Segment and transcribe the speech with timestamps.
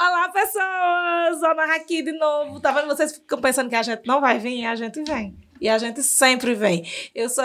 [0.00, 1.42] Olá, pessoas!
[1.42, 2.60] Ana aqui de novo.
[2.60, 2.86] Tá vendo?
[2.86, 4.64] Vocês ficam pensando que a gente não vai vir?
[4.64, 5.36] A gente vem.
[5.60, 6.88] E a gente sempre vem.
[7.12, 7.44] Eu sou.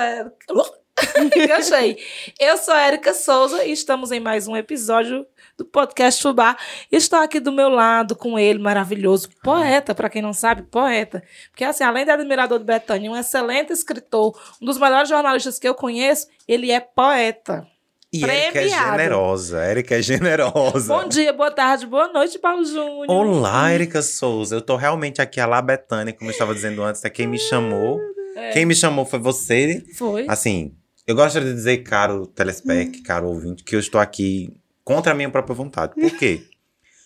[1.36, 1.98] Enganchei.
[2.40, 5.26] Eu sou a Erika Souza e estamos em mais um episódio
[5.58, 6.56] do podcast Fubá.
[6.92, 11.24] Estou aqui do meu lado com ele, maravilhoso, poeta, para quem não sabe, poeta.
[11.50, 15.68] Porque, assim, além de admirador de Betânia, um excelente escritor, um dos melhores jornalistas que
[15.68, 17.68] eu conheço, ele é poeta.
[18.14, 20.94] E Erika é generosa, Erika é generosa.
[20.94, 23.10] Bom dia, boa tarde, boa noite, Paulo Júnior.
[23.10, 24.56] Olá, Erika Souza.
[24.56, 27.40] Eu tô realmente aqui a La Betânia, como eu estava dizendo antes, é quem me
[27.40, 28.00] chamou.
[28.36, 28.52] É.
[28.52, 29.84] Quem me chamou foi você.
[29.96, 30.28] Foi.
[30.30, 30.76] Assim,
[31.08, 33.04] eu gostaria de dizer, caro telespec, hum.
[33.04, 35.96] caro ouvinte, que eu estou aqui contra a minha própria vontade.
[35.96, 36.44] Por quê?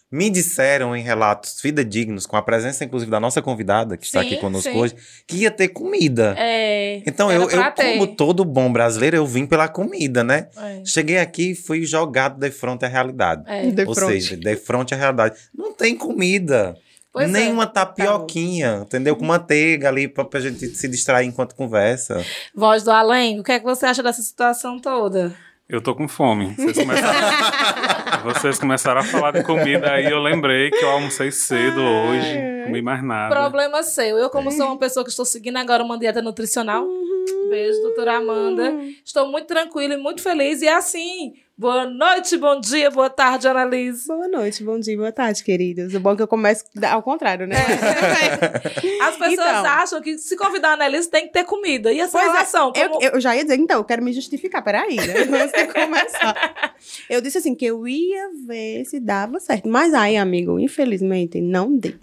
[0.10, 4.22] Me disseram em relatos fidedignos, com a presença inclusive da nossa convidada, que sim, está
[4.22, 4.78] aqui conosco sim.
[4.78, 4.96] hoje,
[5.28, 6.34] que ia ter comida.
[6.38, 10.48] É, então, eu, eu como todo bom brasileiro, eu vim pela comida, né?
[10.58, 10.82] É.
[10.86, 13.44] Cheguei aqui e fui jogado de frente à realidade.
[13.48, 13.70] É.
[13.70, 14.10] De Ou front.
[14.12, 15.36] seja, de frente à realidade.
[15.54, 16.78] Não tem comida.
[17.18, 17.52] Pois Nem é.
[17.52, 19.16] uma tapioquinha, tá entendeu?
[19.16, 22.24] Com manteiga ali pra, pra gente se distrair enquanto conversa.
[22.54, 25.36] Voz do além, o que é que você acha dessa situação toda?
[25.70, 26.56] Eu tô com fome.
[26.56, 31.82] Vocês começaram, vocês começaram a falar de comida, aí eu lembrei que eu almocei cedo
[31.82, 33.36] hoje, comi mais nada.
[33.36, 34.18] Problema seu.
[34.18, 37.50] Eu, como sou uma pessoa que estou seguindo agora uma dieta nutricional, uhum.
[37.50, 38.80] beijo, doutora Amanda.
[39.04, 40.62] Estou muito tranquila e muito feliz.
[40.62, 44.08] E assim, Boa noite, bom dia, boa tarde, Annalise.
[44.08, 45.92] Boa noite, bom dia, boa tarde, queridos.
[45.96, 47.56] O bom é que eu começo ao contrário, né?
[47.56, 49.02] É.
[49.02, 51.92] As pessoas então, acham que se convidar a Annalise tem que ter comida.
[51.92, 52.72] E essa é, relação?
[52.76, 53.04] É, como...
[53.04, 55.14] eu, eu, já ia dizer, então, eu quero me justificar, peraí, né?
[55.42, 56.76] Antes de começar.
[57.10, 59.68] Eu disse assim, que eu ia ver se dava certo.
[59.68, 61.96] Mas aí, amigo, infelizmente, não deu.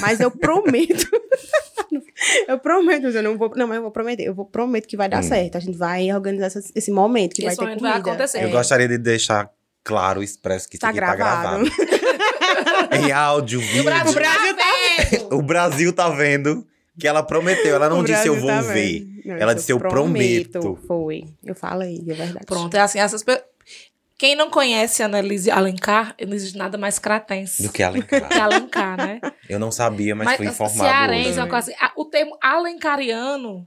[0.00, 1.08] Mas eu prometo.
[2.48, 3.52] eu prometo, eu não vou.
[3.56, 4.24] Não, mas eu vou prometer.
[4.24, 5.28] Eu vou prometo que vai dar hum.
[5.28, 5.56] certo.
[5.56, 8.00] A gente vai organizar esse, esse momento que esse vai ter comida.
[8.00, 8.42] Vai acontecer.
[8.42, 8.52] Eu é.
[8.52, 9.50] gostaria de deixar
[9.84, 11.68] claro, expresso que isso tá aqui gravado.
[11.68, 12.96] tá gravado.
[13.06, 13.80] em áudio, vídeo.
[13.80, 14.66] O Brasil, tá
[15.10, 15.34] vendo.
[15.34, 16.66] o Brasil tá vendo
[16.98, 17.74] que ela prometeu.
[17.74, 19.06] Ela não disse eu vou tá ver.
[19.24, 20.60] Não, ela disse eu prometo.
[20.60, 20.78] prometo.
[20.86, 21.24] Foi.
[21.44, 22.46] Eu falei, é verdade.
[22.46, 23.52] Pronto, é assim, essas pessoas
[24.22, 27.60] quem não conhece a Annelise Alencar, não existe nada mais cratense.
[27.60, 28.22] Do que Alencar.
[28.30, 29.20] que Alencar, né?
[29.48, 31.40] Eu não sabia, mas, mas fui informado cearense.
[31.40, 33.66] É coisa assim, o termo alencariano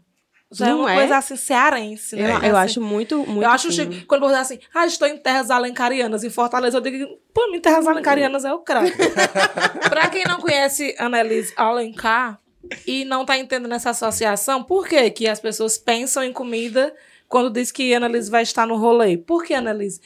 [0.52, 0.96] já é não é uma é?
[0.96, 2.24] coisa assim, cearense, né?
[2.24, 3.44] Eu, eu assim, acho muito, muito.
[3.44, 4.06] Eu acho chique.
[4.06, 7.86] Quando você assim, ah, estou em terras alencarianas, em Fortaleza, eu digo, pô, em terras
[7.88, 8.96] alencarianas é o craque.
[9.90, 12.40] pra quem não conhece Annelise Alencar
[12.88, 16.94] e não tá entendendo essa associação, por que que as pessoas pensam em comida
[17.28, 19.18] quando diz que Annelise vai estar no rolê?
[19.18, 20.00] Por que, Annelise?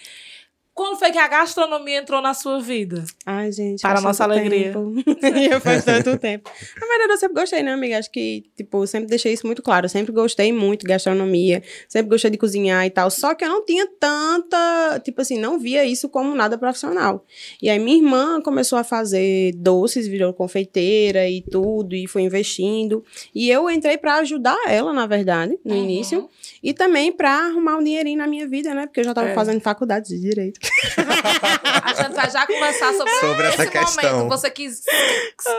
[0.79, 3.03] Quando foi que a gastronomia entrou na sua vida?
[3.25, 3.81] Ai, gente.
[3.81, 4.71] Para a nossa alegria.
[5.59, 6.49] faz tanto tempo.
[6.79, 7.97] Na verdade, eu sempre gostei, né, amiga?
[7.97, 9.87] Acho que, tipo, sempre deixei isso muito claro.
[9.87, 11.61] Eu sempre gostei muito de gastronomia.
[11.85, 13.11] Sempre gostei de cozinhar e tal.
[13.11, 15.01] Só que eu não tinha tanta.
[15.03, 17.25] Tipo assim, não via isso como nada profissional.
[17.61, 21.93] E aí, minha irmã começou a fazer doces, virou confeiteira e tudo.
[21.93, 23.03] E foi investindo.
[23.35, 25.83] E eu entrei para ajudar ela, na verdade, no uhum.
[25.83, 26.29] início.
[26.63, 28.87] E também para arrumar um dinheirinho na minha vida, né?
[28.87, 29.35] Porque eu já estava é.
[29.35, 30.68] fazendo faculdade de direito.
[31.83, 34.17] a gente vai já conversar sobre, sobre essa questão.
[34.17, 34.29] Momento.
[34.29, 34.83] Você quis,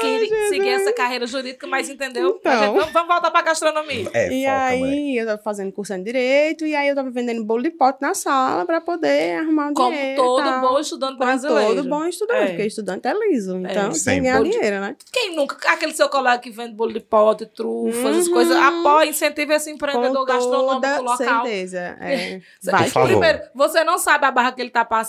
[0.01, 2.39] quis seguir essa carreira jurídica, mas entendeu?
[2.41, 2.75] Então.
[2.75, 4.11] Gente, vamos, voltar pra gastronomia.
[4.13, 5.17] É, e foca, aí, mãe.
[5.17, 8.15] eu tava fazendo curso de direito, e aí eu tava vendendo bolo de pote na
[8.15, 10.23] sala pra poder arrumar um Como dinheiro.
[10.23, 11.75] Como todo bom estudante Como brasileiro.
[11.77, 12.47] todo bom estudante, é.
[12.49, 13.57] porque estudante é liso.
[13.57, 13.71] É.
[13.71, 13.91] Então, é.
[13.91, 14.97] tem que ganhar dinheiro, né?
[15.13, 15.57] Quem nunca?
[15.71, 18.11] Aquele seu colega que vende bolo de pote, trufas, uhum.
[18.11, 21.17] essas coisas, apoia, incentiva esse empreendedor Com gastronômico local.
[21.17, 21.97] certeza.
[22.01, 22.41] É.
[22.63, 25.00] Vai, primeiro, você não sabe a barra que ele tá passando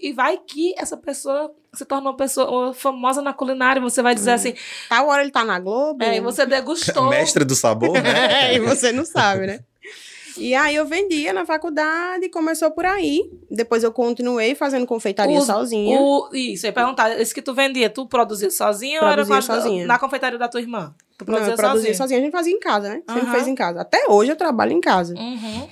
[0.00, 4.32] e vai que essa pessoa se torna uma pessoa famosa na culinária, você vai dizer
[4.32, 4.34] hum.
[4.34, 4.54] assim.
[4.88, 6.02] Tal hora ele tá na Globo.
[6.02, 7.08] É, e você degustou.
[7.10, 8.50] Mestre do sabor, né?
[8.50, 9.60] é, e você não sabe, né?
[10.36, 13.30] E aí eu vendia na faculdade, começou por aí.
[13.50, 16.00] Depois eu continuei fazendo confeitaria o, sozinha.
[16.00, 19.42] O, isso, eu ia perguntar, esse que tu vendia, tu produzia sozinha produzia ou era
[19.42, 19.86] sozinha.
[19.86, 20.94] na confeitaria da tua irmã?
[21.18, 21.94] Tu produzia Não, eu produzia sozinha.
[21.94, 22.20] sozinha.
[22.20, 23.02] A gente fazia em casa, né?
[23.06, 23.32] Sempre uhum.
[23.32, 23.80] fez em casa.
[23.80, 25.14] Até hoje eu trabalho em casa.
[25.14, 25.68] Uhum.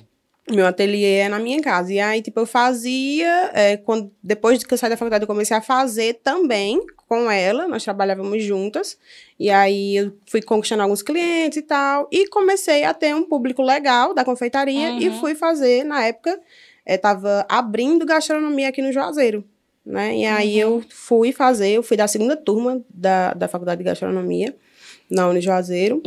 [0.51, 1.93] Meu ateliê é na minha casa.
[1.93, 3.51] E aí, tipo, eu fazia.
[3.55, 7.69] É, quando, depois que eu saí da faculdade, eu comecei a fazer também com ela.
[7.69, 8.99] Nós trabalhávamos juntas.
[9.39, 12.09] E aí, eu fui conquistando alguns clientes e tal.
[12.11, 14.91] E comecei a ter um público legal da confeitaria.
[14.91, 14.99] Uhum.
[14.99, 16.41] E fui fazer, na época,
[16.87, 19.45] estava é, abrindo gastronomia aqui no Juazeiro.
[19.85, 20.19] Né?
[20.19, 20.77] E aí, uhum.
[20.77, 21.71] eu fui fazer.
[21.71, 24.55] Eu fui da segunda turma da, da faculdade de gastronomia,
[25.11, 26.03] na Unijuazeiro.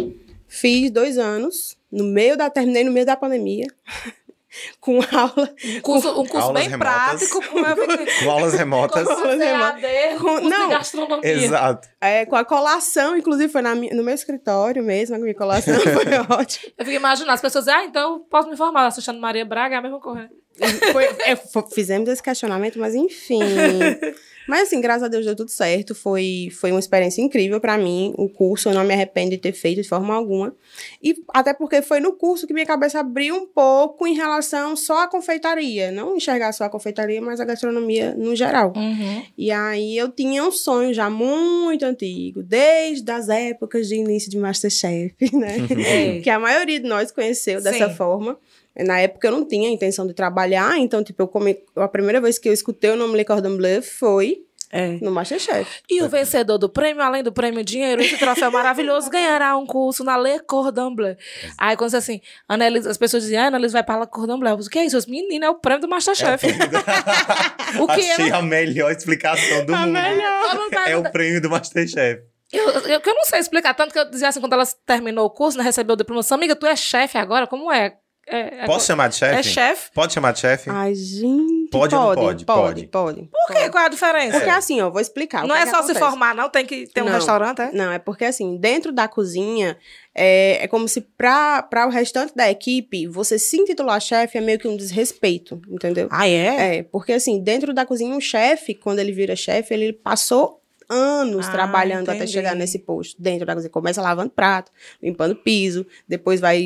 [0.48, 1.78] Fiz dois anos.
[1.92, 2.50] No meio da.
[2.50, 3.68] Terminei no meio da pandemia.
[4.80, 5.54] com aula.
[5.66, 7.48] Um curso, um curso bem remotas, prático.
[7.48, 9.08] Com, aulas remotas.
[9.08, 10.20] Com aulas remotas.
[10.20, 11.32] Com, não, de gastronomia.
[11.32, 11.88] Exato.
[12.00, 16.36] É, com a colação, inclusive, foi na, no meu escritório mesmo, a minha colação foi
[16.38, 16.74] ótima.
[16.78, 19.78] Eu fico imaginando, as pessoas dizem, ah, então posso me informar, assistindo Maria Braga, é
[19.78, 20.30] a mesma coisa.
[20.92, 21.36] Foi- é,
[21.74, 23.40] fizemos esse questionamento, mas enfim.
[24.48, 25.94] Mas assim, graças a Deus deu tudo certo.
[25.94, 28.14] Foi, foi uma experiência incrível pra mim.
[28.18, 30.54] O curso, eu não me arrependo de ter feito de forma alguma.
[31.02, 35.04] E até porque foi no curso que minha cabeça abriu um pouco em relação só
[35.04, 35.92] à confeitaria.
[35.92, 38.74] Não enxergar só a confeitaria, mas a gastronomia no geral.
[38.76, 39.24] Uhum.
[39.38, 44.38] E aí eu tinha um sonho já muito antigo, desde as épocas de início de
[44.38, 45.56] Masterchef, né?
[45.86, 46.20] É.
[46.20, 47.96] que a maioria de nós conheceu dessa Sim.
[47.96, 48.38] forma.
[48.78, 51.58] Na época eu não tinha a intenção de trabalhar, então, tipo, eu come...
[51.76, 54.38] a primeira vez que eu escutei o nome Le Cordon Bleu foi
[54.72, 54.98] É.
[55.02, 55.82] no Masterchef.
[55.90, 60.02] E o vencedor do prêmio, além do prêmio dinheiro, esse troféu maravilhoso, ganhará um curso
[60.06, 61.18] na Le Cordon Bleu.
[61.58, 64.54] Aí, quando você assim, Annelise, as pessoas dizem, ah, Annelise vai para La Cordon Bleu.
[64.54, 64.98] Eu disse, O que é isso?
[64.98, 66.48] Os meninos, é o prêmio do Masterchef.
[67.80, 68.12] O que é?
[68.14, 69.92] Achei a melhor explicação do A mundo.
[69.94, 70.50] melhor.
[70.52, 72.22] Pergunta- É o prêmio do Masterchef.
[72.52, 75.30] Eu, eu, eu não sei explicar, tanto que eu dizia assim, quando ela terminou o
[75.30, 77.48] curso, né, recebeu o diploma, amiga, tu é chefe agora?
[77.48, 77.96] Como é?
[78.28, 79.36] É, é- Posso chamar de chefe?
[79.40, 79.92] É chefe?
[79.94, 80.70] Pode chamar de chefe?
[80.70, 81.70] Ai, gente.
[81.72, 82.46] Pode ou não pode?
[82.46, 82.88] Pode, Pode.
[82.88, 83.30] pode.
[83.30, 83.70] Por quê?
[83.70, 84.38] Qual é a diferença?
[84.38, 85.48] Porque assim, ó, vou explicar.
[85.48, 86.00] não é só se acontece.
[86.00, 86.50] formar, não?
[86.50, 87.14] Tem que ter um Não.
[87.14, 87.72] restaurante, é?
[87.72, 89.78] Não, é porque assim, dentro da cozinha,
[90.14, 94.60] é, é como se para o restante da equipe, você se intitular chefe é meio
[94.60, 96.08] que um desrespeito, entendeu?
[96.12, 96.78] Ah, é?
[96.78, 100.61] É, porque assim, dentro da cozinha, um chefe, quando ele vira chefe, ele passou
[100.92, 102.32] anos Ah, trabalhando até entendi.
[102.34, 103.22] chegar nesse posto.
[103.22, 104.72] Dentro da cozinha, começa lavando prato,
[105.02, 106.64] limpando piso, depois vai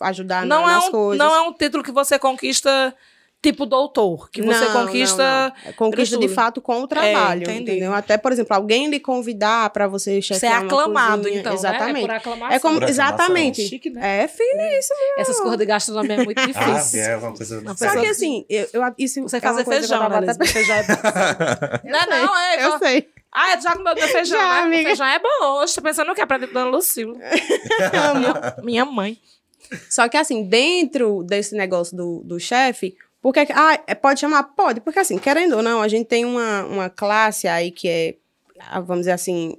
[0.00, 1.18] ajudar não, na- é nas um, coisas.
[1.26, 2.94] não é um título que você conquista
[3.44, 5.22] tipo doutor, que você Não, conquista...
[5.22, 5.70] não, não.
[5.70, 6.34] É Conquista de tudo.
[6.34, 7.62] fato com o trabalho, entendi.
[7.72, 7.92] entendeu?
[7.92, 11.40] Até, por exemplo, alguém lhe convidar para você Você é uma aclamado, cozinha.
[11.40, 11.94] então, Exatamente.
[11.94, 12.00] né?
[12.00, 12.56] É por aclamação.
[12.56, 12.88] É como, Por aclamação.
[12.88, 13.68] exatamente.
[13.68, 14.22] Chique, né?
[14.24, 14.48] É, filho.
[15.18, 17.00] Essas coisas de gastronomia é muito Ah, difícil.
[17.02, 17.60] é uma coisa...
[17.60, 20.46] Não, Só que assim, eu, eu, isso Você é fazer uma eu feijão, né, até?
[20.46, 20.94] Feijão é bom.
[21.84, 22.78] não, é não, é Eu igual...
[22.78, 23.08] sei.
[23.36, 24.60] Ah, já comeu meu feijão, Já, né?
[24.60, 24.88] O amiga.
[24.90, 25.60] Feijão é bom.
[25.60, 26.20] Hoje tô pensando o que?
[26.20, 27.14] Aprender com Dona Lucila.
[28.14, 29.18] minha, minha mãe.
[29.90, 32.94] Só que assim, dentro desse negócio do, do chefe,
[33.32, 34.42] porque ah, é- pode chamar?
[34.42, 38.14] Pode, porque assim, querendo ou não, a gente tem uma, uma classe aí que é,
[38.60, 39.56] ah, vamos dizer assim,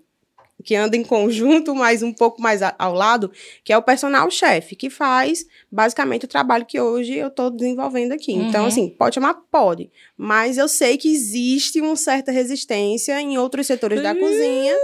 [0.64, 3.32] que anda em conjunto, mas um pouco mais a- ao lado,
[3.64, 8.12] que é o personal chefe, que faz basicamente o trabalho que hoje eu estou desenvolvendo
[8.14, 8.34] aqui.
[8.34, 8.68] Então, Uhum.
[8.68, 9.34] assim, pode chamar?
[9.52, 9.92] Pode.
[10.18, 14.76] Mas eu sei que existe uma certa resistência em outros setores da cozinha.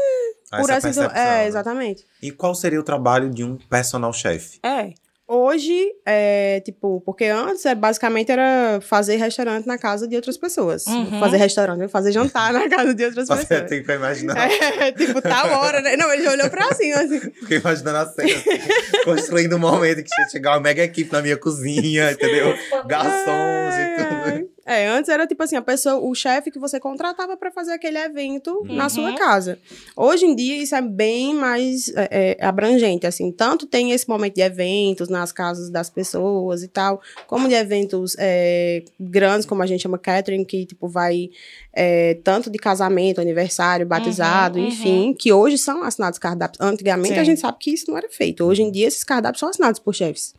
[0.51, 1.07] Por Essa essa, é,
[1.43, 1.47] né?
[1.47, 2.05] exatamente.
[2.21, 4.59] E qual seria o trabalho de um personal chef?
[4.63, 4.93] É.
[5.33, 10.85] Hoje, é, tipo, porque antes é, basicamente era fazer restaurante na casa de outras pessoas.
[10.87, 11.21] Uhum.
[11.21, 13.69] Fazer restaurante, fazer jantar na casa de outras Você pessoas.
[13.69, 14.35] tem que imaginar.
[14.37, 15.95] É, tipo, tal hora, né?
[15.95, 17.21] Não, ele já olhou pra cima, assim.
[17.21, 21.21] Fiquei imaginando a cena, assim, construindo um momento que ia chegar uma mega equipe na
[21.21, 22.53] minha cozinha, entendeu?
[22.85, 24.49] Garçons e tudo.
[24.65, 27.97] É, antes era tipo assim, a pessoa, o chefe que você contratava pra fazer aquele
[27.97, 28.89] evento na Uhum.
[28.89, 29.57] sua casa.
[29.95, 34.35] Hoje em dia isso é bem mais é, é, abrangente, assim, tanto tem esse momento
[34.35, 39.65] de eventos nas casas das pessoas e tal, como de eventos é, grandes, como a
[39.65, 41.29] gente chama catering, que tipo vai
[41.73, 46.61] é, tanto de casamento, aniversário, batizado, Uhum, enfim, que hoje são assinados cardápios.
[46.61, 47.19] Antigamente Sim.
[47.19, 48.43] a gente sabe que isso não era feito.
[48.43, 50.33] Hoje em dia esses cardápios são assinados por chefes.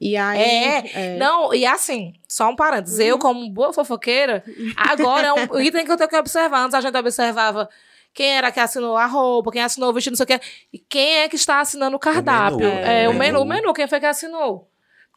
[0.00, 0.40] E aí,
[0.94, 2.98] É, não, e assim, só um parênteses.
[2.98, 4.42] Eu, como boa fofoqueira,
[4.74, 6.64] agora é um item que eu tenho que observar.
[6.64, 7.68] Antes a gente observava
[8.14, 10.40] quem era que assinou a roupa, quem assinou o vestido, não sei o quê.
[10.72, 12.58] E quem é que está assinando o cardápio.
[12.60, 13.40] menu, é, o o menu.
[13.40, 14.69] O menu, quem foi que assinou?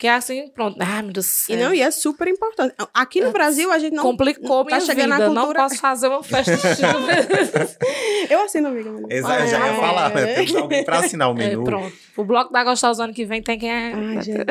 [0.04, 0.76] Porque assim, pronto.
[0.82, 1.58] Ai, meu Deus do E céu.
[1.58, 2.76] não, e é super importante.
[2.94, 4.04] Aqui no Brasil, a gente não.
[4.04, 5.16] Complicou tá minha chegando vida.
[5.28, 6.52] a Não cultura- posso fazer uma festa.
[8.30, 8.90] Eu assino, amiga.
[9.10, 9.76] Exato, eu já ia É.
[9.76, 10.34] falar, né?
[10.34, 11.64] Temos alguém pra assinar o É, menu.
[11.64, 11.94] pronto.
[12.18, 13.94] O bloco da Gostosa ano que vem tem quem é.
[13.94, 14.46] Ai, gente.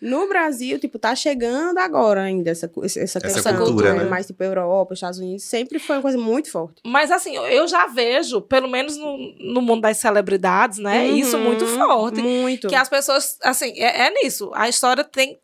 [0.00, 3.56] no Brasil, tipo, tá chegando agora ainda essa, essa, essa questão.
[3.56, 4.04] cultura, né?
[4.04, 6.80] Mais tipo Europa, Estados Unidos, sempre foi uma coisa muito forte.
[6.86, 11.06] Mas assim, eu já vejo, pelo menos no, no mundo das celebridades, né?
[11.06, 12.20] Isso Uhum, muito forte.
[12.20, 12.68] Muito.
[12.68, 14.50] Que as pessoas, assim, é, é nisso.
[14.54, 15.38] A história tem.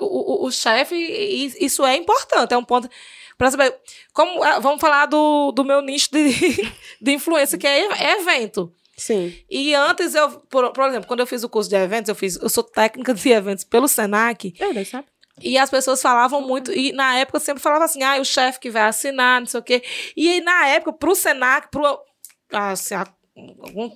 [0.00, 2.88] O, o, o chefe, e isso é importante, é um ponto.
[3.38, 3.76] Pra saber.
[4.12, 6.28] Como, ah, vamos falar do, do meu nicho de,
[7.00, 8.72] de influência, que é, é evento.
[8.96, 9.36] Sim.
[9.50, 12.36] E antes eu, por, por exemplo, quando eu fiz o curso de eventos, eu fiz,
[12.36, 15.06] eu sou técnica de eventos pelo Senac, Eu dei, sabe?
[15.42, 18.60] e as pessoas falavam muito, e na época eu sempre falava assim, ah, o chefe
[18.60, 19.82] que vai assinar, não sei o quê.
[20.16, 21.98] E aí, na época, pro Senac, pro.
[22.52, 23.13] Assim, há algum-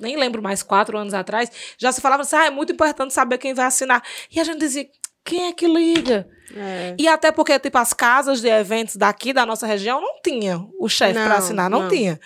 [0.01, 3.39] nem lembro mais, quatro anos atrás, já se falava assim, ah, é muito importante saber
[3.39, 4.03] quem vai assinar.
[4.31, 4.89] E a gente dizia,
[5.25, 6.29] quem é que liga?
[6.57, 6.97] É.
[6.99, 10.89] E até porque, tipo, as casas de eventos daqui da nossa região não tinham o
[10.89, 11.89] chefe para assinar, não, não.
[11.89, 12.19] tinha.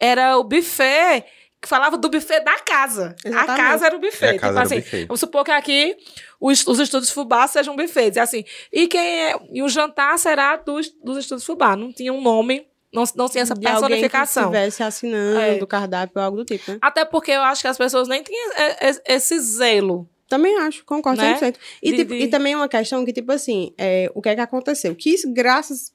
[0.00, 1.24] Era o buffet
[1.60, 3.16] que falava do buffet da casa.
[3.24, 3.56] A Exatamente.
[3.56, 4.26] casa era o buffet.
[4.26, 5.06] É, a tipo assim, buffet.
[5.06, 5.96] vamos supor que aqui
[6.38, 8.16] os, os estúdios Fubá sejam buffets.
[8.16, 11.74] E assim, e quem é, e o jantar será dos, dos estúdios Fubá.
[11.74, 14.42] Não tinha um nome, não, não tinha essa De alguém que personificação.
[14.44, 15.58] estivesse assinando É.
[15.58, 16.78] do cardápio ou algo do tipo, né?
[16.80, 21.20] Até porque eu acho que as pessoas nem tinham é, esse zelo Também acho, concordo
[21.20, 21.36] Né?
[21.38, 21.56] 100%.
[21.82, 24.34] E, De- tipo, de- e também uma questão que, tipo assim, é, o que é
[24.34, 24.94] que aconteceu?
[24.94, 25.92] Que isso, graças,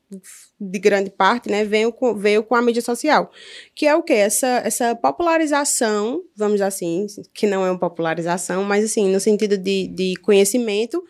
[0.61, 3.31] de grande parte, né, veio com, veio com a mídia social.
[3.73, 4.13] Que é o quê?
[4.13, 9.57] Essa, essa popularização, vamos dizer assim, que não é uma popularização, mas assim, no sentido
[9.57, 11.03] de, de conhecimento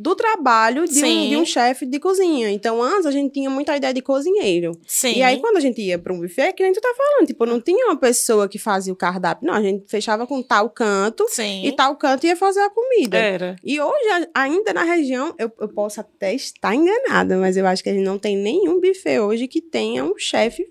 [0.00, 1.28] do trabalho de um, Sim.
[1.28, 2.50] de um chefe de cozinha.
[2.50, 4.72] Então, antes a gente tinha muita ideia de cozinheiro.
[4.86, 5.12] Sim.
[5.18, 7.44] E aí, quando a gente ia para um buffet, que nem tu tá falando, tipo,
[7.44, 9.46] não tinha uma pessoa que fazia o cardápio.
[9.46, 11.66] Não, a gente fechava com tal canto Sim.
[11.66, 13.18] e tal canto ia fazer a comida.
[13.18, 13.56] Era.
[13.62, 17.90] E hoje, ainda na região, eu, eu posso até estar enganada, mas eu acho que
[17.90, 20.66] a gente não tem nenhum buffet hoje que tenha um chefe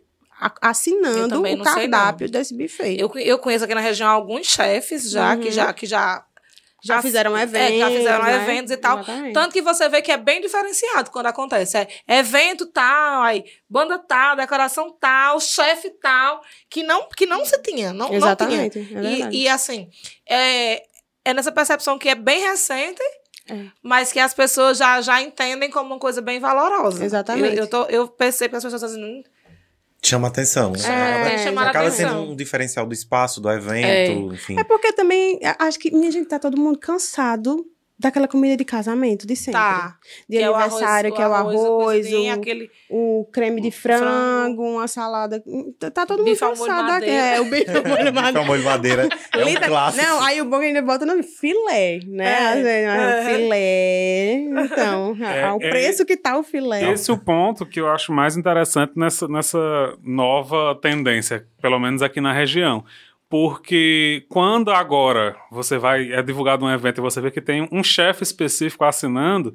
[0.61, 2.97] assinando o cardápio desse buffet.
[2.99, 5.51] Eu, eu conheço aqui na região alguns chefes já, que Uhum.
[5.51, 6.25] já, que já
[6.83, 7.77] já fizeram é, eventos.
[7.79, 8.35] já fizeram né?
[8.43, 8.99] eventos e tal.
[8.99, 9.33] Exatamente.
[9.33, 11.77] Tanto que você vê que é bem diferenciado quando acontece.
[11.77, 11.87] É
[12.19, 17.89] evento tal, aí banda tal, decoração tal, chefe tal, que não, que não se tinha.
[17.93, 18.17] Não, não tinha.
[18.17, 18.79] Exatamente.
[18.95, 19.29] é.
[19.31, 19.89] E, e, assim,
[20.27, 20.83] é,
[21.25, 23.01] é nessa percepção que é bem recente,
[23.49, 23.65] É.
[23.81, 27.03] mas que as pessoas já, já entendem como uma coisa bem valorosa.
[27.03, 27.55] Exatamente.
[27.57, 29.23] Eu, eu, tô- eu percebo que as pessoas estão dizendo.
[30.01, 30.73] Chama atenção.
[30.75, 32.09] É, acaba acaba atenção.
[32.09, 34.57] sendo um diferencial do espaço, do evento, enfim.
[34.59, 37.65] É porque também, acho que, minha gente, tá todo mundo cansado
[37.99, 39.59] daquela comida de casamento, de sempre.
[39.59, 39.97] Tá.
[40.27, 44.05] De que é o aniversário, que é o arroz, o, aquele o creme de frango,
[44.05, 44.63] frango.
[44.63, 45.43] uma salada.
[45.93, 46.87] Tá- todo mundo cansado.
[46.87, 47.13] madeira.
[47.13, 48.45] É, o bife ao molho madeira.
[48.45, 50.05] Molho madeira é um clássico.
[50.05, 52.25] Não, aí o bom é ainda bota o nome filé, né?
[52.25, 53.35] É, Às vezes, ah, é.
[53.35, 54.33] Filé.
[54.63, 56.91] Então, É, ao é- preço que tá o filé.
[56.93, 62.01] Esse é o ponto que eu acho mais interessante nessa, nessa nova tendência, pelo menos
[62.01, 62.83] aqui na região.
[63.29, 67.83] Porque quando agora você vai, é divulgado um evento e você vê que tem um
[67.83, 69.53] chefe específico assinando,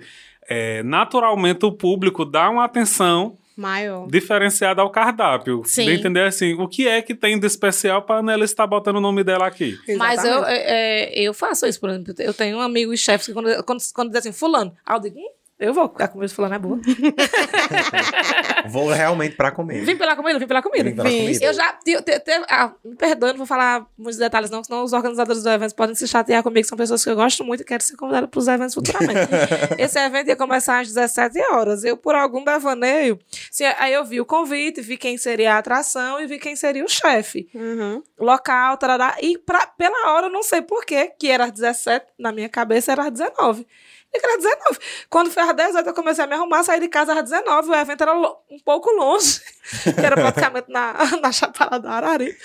[0.49, 4.07] é, naturalmente o público dá uma atenção Maior.
[4.09, 5.63] diferenciada ao cardápio.
[5.65, 5.87] Sim.
[5.87, 9.01] De entender assim, o que é que tem de especial para a estar botando o
[9.01, 9.77] nome dela aqui.
[9.99, 10.61] Mas eu, Exatamente.
[10.61, 12.15] é, é, eu faço isso, por exemplo.
[12.19, 15.31] Eu tenho amigos chefes que quando, quando, quando dizem assim, fulano, aí eu digo, hum,
[15.59, 16.79] eu vou, a comida de fulano é boa.
[18.69, 19.85] Vou realmente pra comer.
[19.85, 20.85] Vim pela comida, vim pela comida.
[20.85, 21.19] Vim pela Vim.
[21.27, 21.45] comida.
[21.45, 21.73] Eu já.
[21.75, 25.43] te- te- te- ah, me perdoe, não vou falar muitos detalhes, não, senão os organizadores
[25.43, 27.83] do evento podem se chatear comigo, que são pessoas que eu gosto muito e quero
[27.83, 29.31] ser convidada para os eventos futuramente.
[29.79, 31.85] Esse evento ia começar às 17 horas.
[31.85, 33.19] Eu, por algum devaneio,
[33.51, 36.85] assim, aí eu vi o convite, vi quem seria a atração e vi quem seria
[36.85, 37.49] o chefe.
[37.55, 38.03] Uhum.
[38.19, 39.17] Local, tarará.
[39.21, 42.93] E pra, pela hora, eu não sei porquê, que era às 17, na minha cabeça
[42.93, 43.67] era às 19.
[44.15, 44.79] E que era 19.
[45.11, 47.69] Quando foi às 18, eu comecei a me arrumar, saí de casa às 19.
[47.71, 49.41] O evento era um pouco longe,
[49.83, 52.37] que era praticamente na, na Chapada do Arari.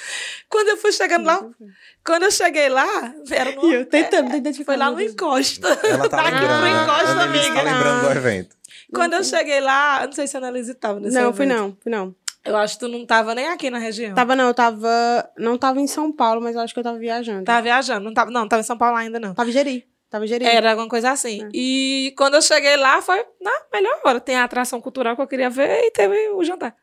[0.50, 1.46] Quando eu fui chegando lá,
[2.04, 4.72] quando eu cheguei lá, era no, E eu tentando identificar.
[4.74, 5.68] foi lá no encosta.
[5.84, 6.48] Ela tá lembrando.
[6.48, 6.84] pro né?
[6.84, 7.62] encosta, tá amiga.
[7.62, 8.56] lembrando do evento.
[8.92, 11.58] Quando eu cheguei lá, não sei se a Annalise estava nesse Não, fui evento.
[11.60, 12.16] não, fui não.
[12.44, 14.16] Eu acho que tu não tava nem aqui na região.
[14.16, 15.30] Tava não, eu tava.
[15.38, 17.44] Não tava em São Paulo, mas eu acho que eu tava viajando.
[17.44, 18.06] Tava viajando.
[18.06, 19.36] Não tava, não, tava em São Paulo ainda, não.
[19.36, 19.86] Tava em Jeri.
[20.10, 20.46] Tava Jeri.
[20.46, 21.44] Era alguma coisa assim.
[21.44, 21.50] É.
[21.54, 24.20] E quando eu cheguei lá, foi na melhor hora.
[24.20, 26.75] Tem a atração cultural que eu queria ver e teve o jantar.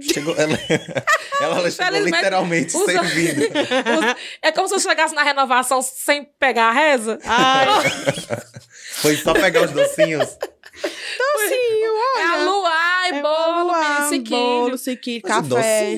[0.00, 0.56] Chegou, ela,
[1.42, 3.42] ela chegou literalmente os- servindo.
[3.42, 7.18] Os- é como se eu chegasse na renovação sem pegar a reza.
[7.24, 7.66] Ai,
[9.02, 10.38] Foi só pegar os docinhos.
[10.80, 14.78] Docinho, É a luar e É bolo, bolo, menino, bolo, sequilho.
[14.78, 15.96] sequilho, Mas café.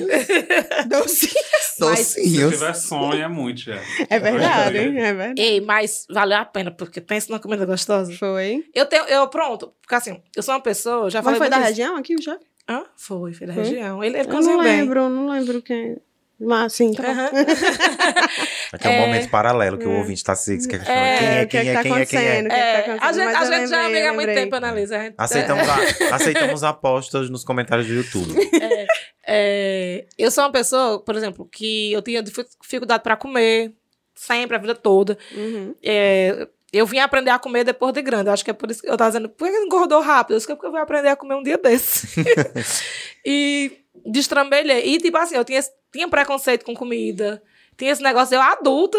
[0.87, 1.33] Docinho.
[2.03, 3.81] Se tiver sonho, é muito já.
[4.09, 5.41] É verdade, é verdade.
[5.41, 8.13] Ei, mas valeu a pena, porque pensa numa comida gostosa.
[8.13, 8.63] Foi.
[8.73, 11.57] Eu tenho, eu, pronto, porque assim, eu sou uma pessoa, já Mas falei foi da
[11.57, 11.67] isso.
[11.69, 12.37] região aqui, já?
[12.69, 12.85] Hã?
[12.95, 13.63] Foi, foi da Foi?
[13.63, 14.03] região.
[14.03, 14.57] Ele, ele Eu não bem.
[14.81, 15.97] lembro, não lembro quem.
[16.45, 17.03] Mas sim, tá.
[17.09, 17.29] Aham.
[18.73, 18.99] Aqui é um É.
[19.07, 20.87] momento paralelo que o ouvinte tá se questionando.
[20.89, 22.39] É, Quem é, o que é quem que é, tá quem é, quem é?
[22.39, 22.45] acontecendo?
[22.45, 24.13] O que é que tá É, a gente, a gente já é lembrei, amiga há
[24.13, 24.99] muito tempo, Analisa.
[24.99, 25.75] Gente- Aceitamos, a-
[26.15, 28.33] aceitamos apostas nos comentários do YouTube.
[29.25, 33.71] É, eu sou uma pessoa, por exemplo, que eu tinha difi- dificuldade para comer,
[34.15, 35.17] sempre, a vida toda.
[35.35, 35.73] Uhum.
[35.83, 38.27] É, eu vim aprender a comer depois de grande.
[38.29, 40.33] Eu acho que é por isso que eu tava dizendo, por que engordou rápido?
[40.33, 42.07] Eu disse que é porque eu vim aprender a comer um dia desse.
[43.25, 44.95] e destrambelhei.
[44.95, 47.41] E, tipo assim, eu tinha, tinha preconceito com comida.
[47.77, 48.97] Tinha esse negócio, eu adulta,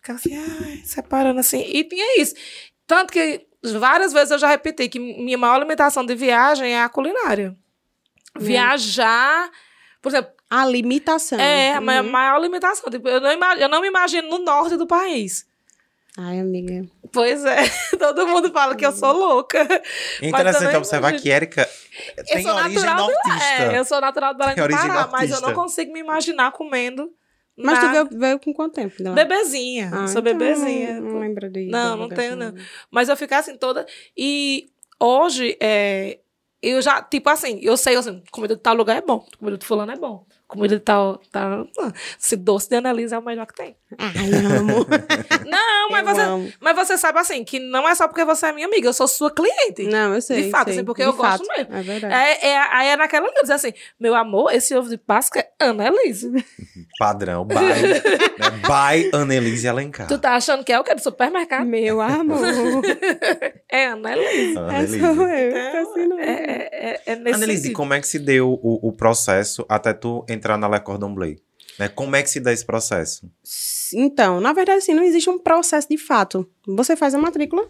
[0.00, 1.60] ficava assim, ai, separando assim.
[1.66, 2.34] E tinha isso.
[2.86, 3.46] Tanto que
[3.78, 7.56] várias vezes eu já repeti que minha maior limitação de viagem é a culinária.
[8.38, 9.50] Viajar,
[10.00, 11.38] por exemplo, A limitação.
[11.38, 11.84] é a Uhum.
[11.86, 12.90] minha maior limitação.
[12.90, 15.46] Tipo, eu, não eu não me imagino no norte do país.
[16.18, 16.84] Ai, amiga.
[17.12, 17.56] Pois é,
[17.98, 19.58] todo mundo fala que eu sou louca.
[20.20, 21.68] É interessante observar imagino- que Érica
[22.32, 23.44] tem origem do, nortista.
[23.62, 27.10] é, eu sou natural do Belém do Pará, mas eu não consigo me imaginar comendo
[27.56, 28.04] Mas tu nada.
[28.04, 28.94] veio, veio com quanto tempo?
[29.00, 29.14] Não?
[29.14, 31.00] Bebezinha, Ah, sou então bebezinha.
[31.00, 31.66] Não, não lembro de.
[31.66, 32.54] Não, não tenho, não.
[32.90, 33.86] Mas eu ficar assim toda.
[34.16, 36.18] E hoje, é,
[36.62, 39.66] eu já, tipo assim, eu sei assim, comida de tal lugar é bom, comida de
[39.66, 40.24] fulano é bom.
[40.52, 41.64] Comida tá, tá.
[42.20, 43.74] Esse doce de Annalise é o melhor que tem.
[43.98, 44.86] Ai, amo.
[45.48, 46.52] Não, mas Eu você, amo.
[46.60, 49.08] mas você sabe assim, que não é só porque você é minha amiga, eu sou
[49.08, 49.84] sua cliente.
[49.84, 50.42] Não, eu sei.
[50.44, 50.74] De fato, sei.
[50.74, 51.74] assim, porque De eu gosto fato, mesmo.
[51.74, 52.14] É verdade.
[52.14, 55.48] É, é, aí é naquela linha, dizer assim, meu amor, esse ovo de Páscoa é
[55.60, 56.30] Ana Elise.
[56.98, 58.00] Padrão, by, né?
[58.62, 60.06] by Annelise Alencar.
[60.08, 60.94] Tu tá achando que é o que?
[60.94, 61.64] Do supermercado?
[61.66, 62.40] Meu amor.
[63.70, 64.56] É Ana Elise.
[64.56, 65.00] é Annelise.
[65.00, 65.82] sou eu.
[65.82, 66.18] assim não.
[66.18, 66.68] É, é,
[67.06, 67.76] é, é nesse Annelise, sentido.
[67.76, 71.36] como é que se deu o, o processo até tu entrar na Le Cordon Bleu?
[71.78, 71.88] Né?
[71.88, 73.30] Como é que se dá esse processo?
[73.94, 76.46] Então, na verdade, assim, não existe um processo de fato.
[76.66, 77.66] Você faz a matrícula.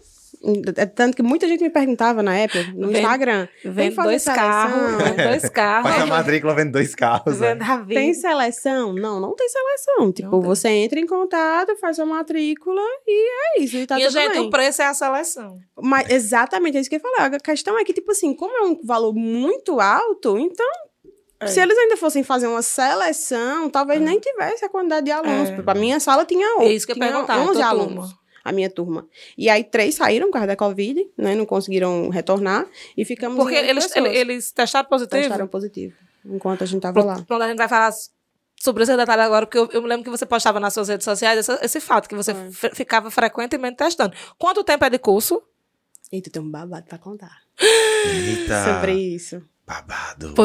[0.75, 3.47] É tanto que muita gente me perguntava na época, no Vem- Instagram.
[3.63, 6.09] Vem fazer dois carros, dois Faz a carros.
[6.09, 7.39] matrícula vendo dois carros.
[7.39, 7.57] Né?
[7.87, 8.91] Tem seleção?
[8.93, 10.11] Não, não tem seleção.
[10.11, 10.49] Tipo, Não tem.
[10.49, 13.77] você entra em contato, faz a matrícula e é isso.
[13.77, 14.41] E tá e, tudo gente, bem.
[14.41, 15.59] o preço é a seleção.
[15.81, 17.37] Mas exatamente é isso que eu falei.
[17.37, 20.67] A questão é que, tipo assim, como é um valor muito alto, então.
[21.43, 21.47] É.
[21.47, 25.49] Se eles ainda fossem fazer uma seleção, talvez nem tivesse a quantidade de alunos.
[25.49, 25.63] É.
[25.65, 27.93] A minha sala tinha É 11, isso que eu tinha perguntar, a 11 tua alunos.
[28.09, 28.19] turma.
[28.45, 29.07] A minha turma.
[29.37, 31.33] E aí, três saíram por causa da Covid, né?
[31.33, 32.65] Não conseguiram retornar.
[32.97, 33.37] E ficamos.
[33.37, 34.13] Porque eles, pessoas.
[34.13, 35.21] eles, testaram positivo?
[35.21, 35.95] testaram positivo.
[36.25, 37.23] Enquanto a gente tava Pronto, lá.
[37.25, 37.93] pronto, a gente vai falar
[38.61, 41.05] sobre esse detalhe agora, porque eu, eu me lembro que você postava nas suas redes
[41.05, 44.13] sociais esse, esse fato, que você f- ficava frequentemente testando.
[44.37, 45.41] Quanto tempo é de curso?
[46.11, 47.31] Eita, tem um babado pra contar.
[47.59, 49.41] Eita, Sobre isso.
[49.65, 50.33] Babado.
[50.33, 50.43] Pô,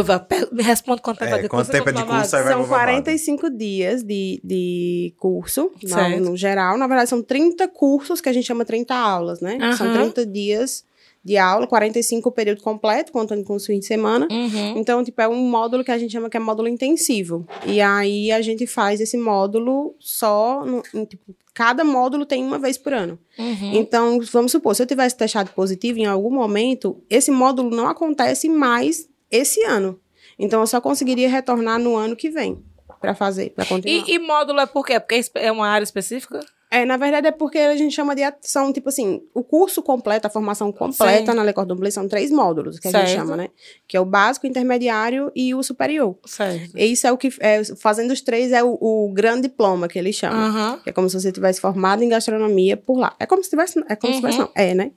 [0.52, 1.72] me responde quanto tempo É, é de quanto curso.
[1.72, 2.44] tempo é e de curso, aí babado.
[2.44, 2.90] vai São pro babado.
[2.92, 6.20] 45 dias de, de curso, no, Certo.
[6.22, 6.78] no geral.
[6.78, 9.58] Na verdade, são 30 cursos, que a gente chama 30 aulas, né?
[9.76, 10.10] São Aham.
[10.12, 10.84] 30 dias
[11.24, 14.26] de aula, 45 o período completo, contando com os fins de semana.
[14.30, 14.78] Uhum.
[14.78, 17.46] Então, tipo, é um módulo que a gente chama que é módulo intensivo.
[17.66, 22.58] E aí, a gente faz esse módulo só, no, em, tipo, cada módulo tem uma
[22.58, 23.18] vez por ano.
[23.36, 23.74] Uhum.
[23.74, 28.48] Então, vamos supor, se eu tivesse testado positivo em algum momento, esse módulo não acontece
[28.48, 29.98] mais esse ano.
[30.38, 32.62] Então, eu só conseguiria retornar no ano que vem
[33.00, 34.08] para fazer, para continuar.
[34.08, 34.98] E, e módulo é por quê?
[35.00, 36.40] Porque é uma área específica?
[36.70, 40.26] É, na verdade, é porque a gente chama de ação, tipo assim, o curso completo,
[40.26, 41.36] a formação completa Sim.
[41.38, 43.20] na Le Cordon Bleu são três módulos que a gente Certo.
[43.20, 43.48] chama, né?
[43.86, 46.14] Que é o básico, o intermediário e o superior.
[46.26, 46.76] Certo.
[46.76, 49.98] E isso é o que, é, fazendo os três, é o, o grande diploma que
[49.98, 50.38] eles chamam.
[50.38, 50.80] Aham.
[50.84, 53.16] Que é como se você tivesse formado em gastronomia por lá.
[53.18, 54.44] É como se tivesse, é como se tivesse, Uhum.
[54.44, 54.52] não.
[54.62, 54.90] É, né?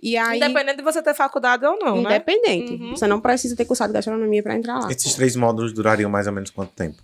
[0.00, 2.16] E aí, Independente de você ter faculdade ou não, né?
[2.16, 2.72] independente.
[2.72, 2.90] Uhum.
[2.96, 4.90] Você não precisa ter cursado gastronomia para entrar lá.
[4.90, 7.02] Esses três módulos durariam mais ou menos quanto tempo?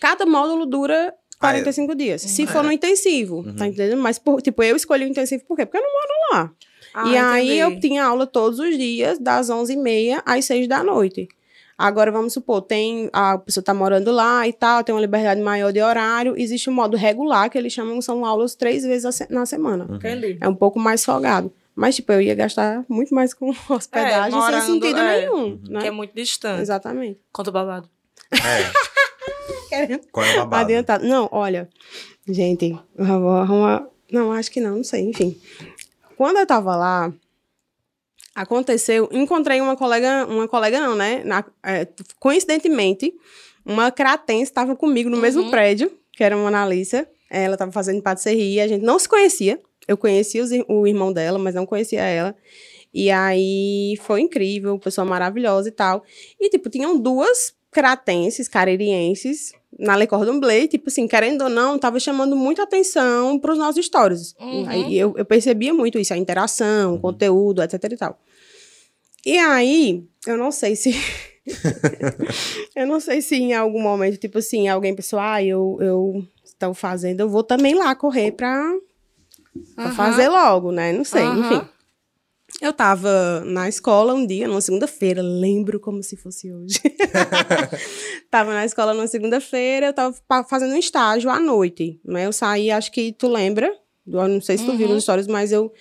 [0.00, 1.60] Cada módulo dura Ah, é.
[1.62, 2.22] 45 dias.
[2.22, 2.28] Uhum.
[2.28, 4.00] Se for no intensivo, tá entendendo?
[4.00, 5.66] Mas, por- tipo, eu escolhi o intensivo por quê?
[5.66, 6.50] Porque eu não moro lá.
[6.94, 7.88] Ah, e aí eu entendi.
[7.88, 11.28] tinha aula todos os dias, das 11h30 às 6 da noite.
[11.76, 15.72] Agora, vamos supor, tem a pessoa tá morando lá e tal, tem uma liberdade maior
[15.72, 16.34] de horário.
[16.38, 19.86] Existe um modo regular, que eles chamam, são aulas três vezes se- na semana.
[19.90, 20.38] Entendi.
[20.40, 21.52] É um pouco mais folgado.
[21.74, 25.20] Mas, tipo, eu ia gastar muito mais com hospedagem morando, sem sentido é.
[25.20, 25.80] nenhum, né?
[25.80, 26.60] Que é muito distante.
[26.60, 27.18] Exatamente.
[27.32, 27.88] Conta o babado.
[28.32, 29.98] É.
[30.12, 30.64] Qual é o babado?
[30.64, 31.06] Adiantado.
[31.06, 31.68] Não, olha,
[32.28, 33.86] gente, eu vou arrumar.
[34.10, 35.40] Não, acho que não, não sei, enfim.
[36.16, 37.10] Quando eu tava lá,
[38.34, 41.22] aconteceu, encontrei uma colega, uma colega não, né?
[41.24, 41.86] Na- é,
[42.18, 43.12] coincidentemente,
[43.64, 45.50] uma cratense estava comigo no mesmo Uhum.
[45.50, 47.08] prédio, que era uma analista.
[47.30, 49.58] Ela estava fazendo patisserie, a gente não se conhecia.
[49.86, 52.34] Eu conhecia os o irmão dela, mas não conhecia ela.
[52.94, 56.04] E aí foi incrível, pessoa maravilhosa e tal.
[56.38, 61.78] E, tipo, tinham duas cratenses, caririenses, na Le Cordon Bleu, tipo assim, querendo ou não,
[61.78, 64.34] tava chamando muita atenção pros nossos stories.
[64.38, 64.68] Uhum.
[64.68, 68.20] Aí eu, eu percebia muito isso, a interação, o conteúdo, etc e tal.
[69.24, 70.94] E aí, eu não sei se...
[72.76, 76.74] eu não sei se em algum momento, tipo assim, alguém pensou, ah, eu, eu estou
[76.74, 78.70] fazendo, eu vou também lá correr pra,
[79.74, 80.92] pra fazer logo, né?
[80.92, 81.40] Não sei, Aham.
[81.40, 81.68] enfim.
[82.60, 86.78] Eu tava na escola um dia, numa segunda-feira, lembro como se fosse hoje.
[88.30, 90.14] tava na escola numa segunda-feira, eu tava
[90.48, 92.26] fazendo um estágio à noite, né?
[92.26, 93.72] Eu saí, acho que tu lembra,
[94.06, 94.94] eu não sei se tu viu Uhum.
[94.94, 95.72] nos stories, mas eu,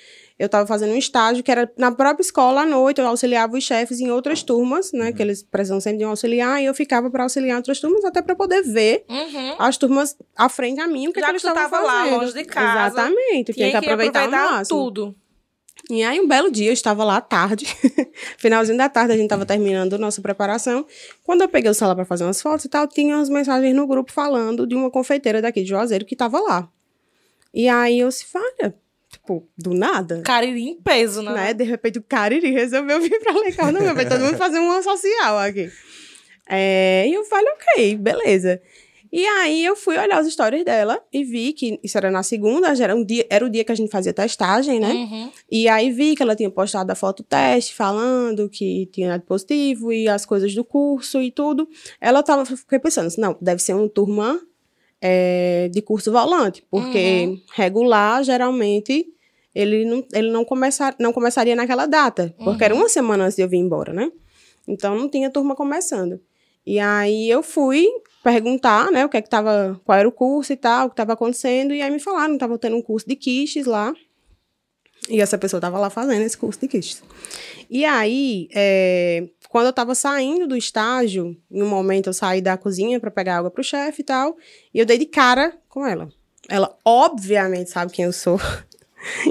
[0.42, 3.64] eu tava fazendo um estágio que era na própria escola à noite, eu auxiliava os
[3.64, 5.12] chefes em outras turmas, né?
[5.12, 8.22] Que eles precisam sempre de um auxiliar, e eu ficava para auxiliar outras turmas, até
[8.22, 9.56] para poder ver Uhum.
[9.60, 11.84] as turmas à frente a mim, o que, Já que eles que tu estavam tava
[11.86, 12.20] lá, fazendo.
[12.20, 14.78] longe de casa, Exatamente, tinha, que aproveitar, o máximo.
[14.80, 15.16] tudo.
[15.90, 17.66] E aí, um belo dia, eu estava lá à tarde,
[18.38, 20.86] finalzinho da tarde, a gente estava terminando nossa preparação.
[21.24, 23.88] Quando eu peguei o celular para fazer umas fotos e tal, tinha umas mensagens no
[23.88, 26.70] grupo falando de uma confeiteira daqui de Juazeiro que estava lá.
[27.54, 28.74] E aí eu se olha,
[29.32, 30.22] tipo, do nada.
[30.22, 31.34] Cariri em peso, né?
[31.34, 31.54] Né?
[31.54, 35.38] De repente o Cariri resolveu vir pra legal, não, vai todo mundo fazer uma social
[35.40, 35.70] aqui.
[36.50, 38.62] É, e eu falei, ok, beleza.
[39.14, 42.74] E aí eu fui olhar as stories dela e vi que isso era na segunda,
[42.74, 44.90] já era, um dia, era o dia que a gente fazia testagem, né?
[44.90, 45.32] Uhum.
[45.52, 49.92] E aí vi que ela tinha postado a foto teste, falando que tinha dado positivo
[49.92, 51.68] e as coisas do curso e tudo.
[52.00, 54.40] Ela tava, fiquei pensando assim, não, deve ser uma turma
[55.02, 59.06] é, de curso volante, porque regular, geralmente,
[59.54, 63.42] ele não, ele não, começar, não começaria naquela data, porque era uma semana antes de
[63.42, 64.12] eu vir embora, né?
[64.68, 66.20] Então não tinha turma começando.
[66.66, 67.88] E aí eu fui
[68.24, 70.94] perguntar, né, o que é que tava, qual era o curso e tal, o que
[70.94, 73.94] estava acontecendo, e aí me falaram que tava tendo um curso de quiches lá.
[75.10, 77.02] E essa pessoa tava lá fazendo esse curso de quiches.
[77.68, 82.56] E aí, é, quando eu tava saindo do estágio, em um momento eu saí da
[82.56, 84.38] cozinha para pegar água pro chefe e tal,
[84.72, 86.08] e eu dei de cara com ela.
[86.48, 88.40] Ela, obviamente, sabe quem eu sou.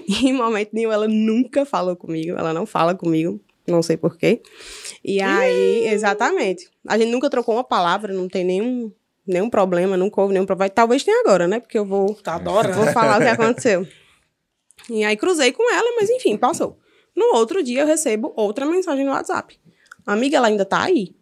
[0.06, 4.42] E em momento nenhum, ela nunca falou comigo, ela não fala comigo, não sei porquê.
[5.04, 6.68] E aí, exatamente.
[6.86, 8.92] A gente nunca trocou uma palavra, não tem nenhum,
[9.26, 10.70] nenhum problema, nunca houve nenhum problema.
[10.70, 11.60] Talvez tenha agora, né?
[11.60, 12.74] Porque eu vou, Tá adorando.
[12.74, 13.86] vou falar o que aconteceu.
[14.88, 16.78] E aí cruzei com ela, mas enfim, passou.
[17.14, 19.56] No outro dia eu recebo outra mensagem no WhatsApp.
[20.06, 21.14] Amiga, ela ainda tá aí?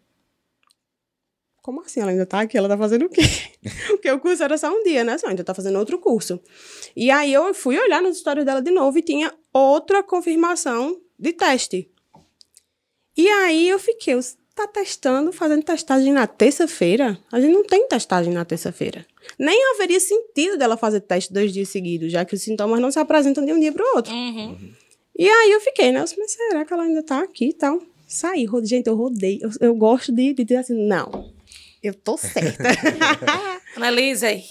[1.69, 2.57] Como assim ela ainda tá aqui?
[2.57, 3.21] Ela tá fazendo o quê?
[3.89, 5.19] Porque o curso era só um dia, né?
[5.19, 6.41] Só ainda tá fazendo outro curso.
[6.97, 11.31] E aí eu fui olhar nas histórias dela de novo e tinha outra confirmação de
[11.35, 11.91] teste.
[13.15, 17.19] E aí eu fiquei, você tá testando, fazendo testagem na terça-feira?
[17.31, 19.05] A gente não tem testagem na terça-feira.
[19.39, 22.99] Nem haveria sentido dela fazer teste dois dias seguidos, já que os sintomas não se
[22.99, 24.15] apresentam de um dia para o outro.
[24.15, 24.73] Uhum.
[25.19, 26.01] E aí eu fiquei, né?
[26.01, 27.79] Eu disse, Mas será que ela ainda tá aqui e tal?
[28.07, 29.39] Saí, gente, eu rodei.
[29.43, 31.37] Eu, eu gosto de, de dizer assim, não,
[31.83, 32.65] eu tô certa.
[33.77, 34.45] Annelise,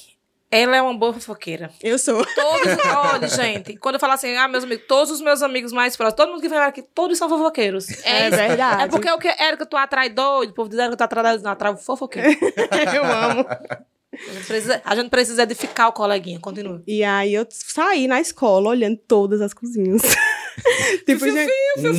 [0.49, 1.69] ela é uma boa fofoqueira.
[1.83, 2.25] eu sou.
[2.25, 2.77] Todos,
[3.13, 6.15] olha, gente, quando eu falo assim, ah, meus amigos, todos os meus amigos mais próximos,
[6.17, 7.89] todo mundo que vem aqui, todos são fofoqueiros.
[8.05, 8.37] É isso.
[8.37, 8.83] verdade.
[8.83, 11.43] É porque o que Érica, tu atrai doido, o povo diz Érica, tu atrai doido,
[11.43, 12.29] não, atrai fofoqueiro.
[12.95, 13.45] eu amo.
[14.13, 16.81] A gente, precisa, a gente precisa edificar o coleguinha, continua.
[16.87, 20.01] E aí eu saí na escola olhando todas as cozinhas.
[21.05, 21.51] tipo, gente,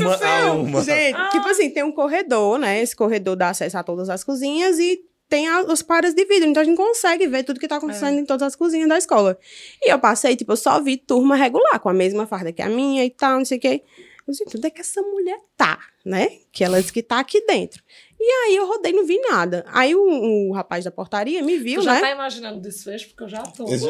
[0.03, 0.83] Uma a uma.
[0.83, 2.81] gente tipo assim, tem um corredor, né?
[2.81, 6.49] Esse corredor dá acesso a todas as cozinhas e tem a- os pares de vidro.
[6.49, 9.39] Então a gente consegue ver tudo que tá acontecendo em todas as cozinhas da escola.
[9.83, 12.69] E eu passei, tipo, eu só vi turma regular, com a mesma farda que a
[12.69, 13.83] minha e tal, não sei o quê.
[14.27, 16.29] Eu disse, onde é que essa mulher tá, né?
[16.53, 17.83] Que ela disse que tá aqui dentro.
[18.21, 19.65] E aí eu rodei, não vi nada.
[19.73, 20.01] Aí o,
[20.49, 22.01] o rapaz da portaria me viu, Tu já né?
[22.01, 23.65] tá imaginando o desfecho, porque eu já tô.
[23.77, 23.89] Já,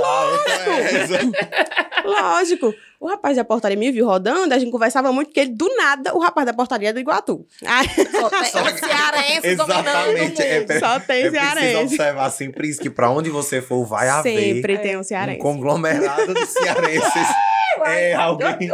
[2.04, 2.74] Lógico.
[3.00, 6.14] O rapaz da portaria me viu rodando, a gente conversava muito, porque ele, do nada,
[6.14, 7.46] o rapaz da portaria é do Iguatu.
[7.64, 10.42] Aí, Só tem o cearense dominando o Exatamente.
[10.42, 10.78] É, mundo.
[10.80, 11.76] Só tem é preciso cearense.
[11.76, 15.38] observar sempre isso, que pra onde você for, vai haver Sempre tem um um cearense.
[15.38, 17.28] conglomerado de cearenses.
[17.86, 18.68] é, alguém...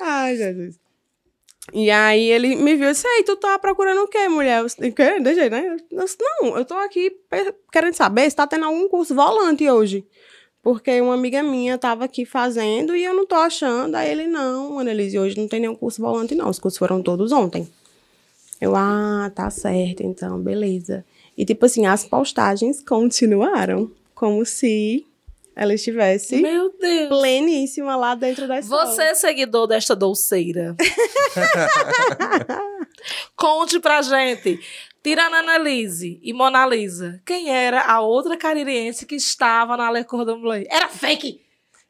[0.00, 0.76] Ai, Jesus.
[1.72, 4.60] E aí ele me viu e disse, ei, tu tá procurando o quê, mulher?
[4.60, 5.76] Eu disse, né?
[5.90, 7.12] Eu disse, não, eu tô aqui
[7.72, 10.04] querendo saber se tá tendo algum curso volante hoje.
[10.62, 13.94] Porque uma amiga minha tava aqui fazendo e eu não tô achando.
[13.94, 16.50] Aí ele, não, Annelise, hoje não tem nenhum curso volante, não.
[16.50, 17.66] Os cursos foram todos ontem.
[18.60, 21.04] Eu, ah, tá certo, então, beleza.
[21.36, 23.90] E, tipo assim, as postagens continuaram.
[24.14, 25.06] Como se
[25.54, 27.08] ela estivesse Meu Deus.
[27.08, 28.86] pleníssima lá dentro da escola.
[28.86, 30.74] Você é seguidor desta doceira.
[33.36, 34.60] Conte pra gente.
[35.02, 40.40] Tirando Annalise e Mona Lisa, quem era a outra caririense que estava na Le Cordon
[40.40, 40.64] Bleu?
[40.68, 41.40] Era fake!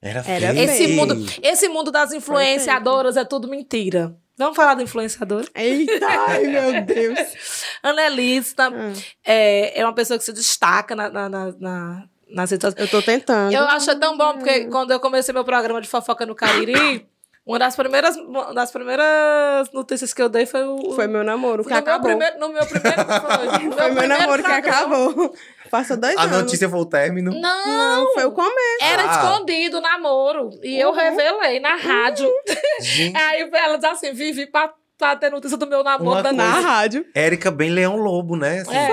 [0.01, 0.65] Era, Era feio.
[0.65, 4.17] Esse mundo, esse mundo das influenciadoras é tudo mentira.
[4.39, 5.45] Vamos falar do influenciador?
[5.55, 7.19] Eita, ai meu Deus.
[7.83, 8.93] Annelise tá- Ah.
[9.27, 12.91] é, é uma pessoa que se destaca na, na, na, nas redes sociais.
[12.93, 13.53] Eu tô tentando.
[13.53, 17.07] Eu acho tão bom, porque quando eu comecei meu programa de fofoca no Cariri,
[17.47, 20.93] uma das primeiras, uma das primeiras notícias que eu dei foi o.
[20.93, 22.09] Foi meu namoro que no meu acabou.
[22.11, 22.97] primeiro, no meu primeiro.
[23.05, 24.79] Foi, no Foi meu primeiro namoro que programa.
[24.79, 25.35] acabou.
[25.71, 26.37] Passou dois A anos.
[26.39, 27.31] notícia foi o término.
[27.31, 28.79] Não, Não, foi o começo.
[28.83, 29.13] era Ah.
[29.35, 30.51] escondido o namoro.
[30.65, 32.29] E eu revelei na rádio.
[32.81, 36.53] Gente, Aí ela diz assim: Vivi pra, pra ter notícia do meu namoro Uma Na
[36.53, 37.07] coisa- rádio.
[37.15, 38.61] Érica bem Leão Lobo, né?
[38.61, 38.91] Assim, É.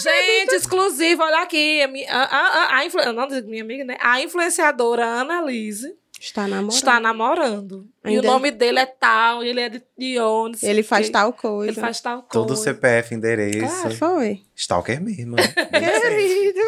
[0.00, 1.82] Gente, exclusivo, olha aqui.
[1.82, 3.96] A, minha- a, a, a, influ- não, minha amiga, né?
[4.00, 5.88] A influenciadora Annalise
[6.24, 6.72] Está namorando.
[6.72, 7.86] está namorando.
[8.04, 10.58] E o Ainda- nome dele é tal, ele é de, de onde.
[10.64, 11.72] Ele faz que- tal coisa.
[11.72, 12.30] Ele faz tal coisa.
[12.32, 13.86] Todo CPF, endereço.
[13.86, 14.40] Ah, foi.
[14.56, 15.36] Stalker mesmo.
[15.36, 15.42] né?
[15.70, 16.60] Querido.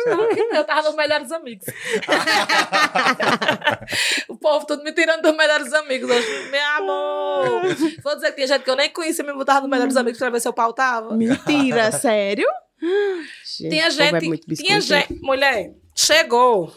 [0.53, 1.67] Eu tava nos melhores amigos.
[4.29, 6.11] o povo tudo me tirando dos melhores amigos.
[6.11, 6.51] hoje.
[6.51, 7.75] Meu amor!
[8.03, 10.31] Vou dizer que tinha gente que eu nem conhecia me botava nos melhores amigos pra
[10.31, 11.15] ver se eu pautava.
[11.17, 12.47] Mentira, sério?
[12.79, 16.73] Gente, Tinha é gente, muito tinha gente, mulher, chegou.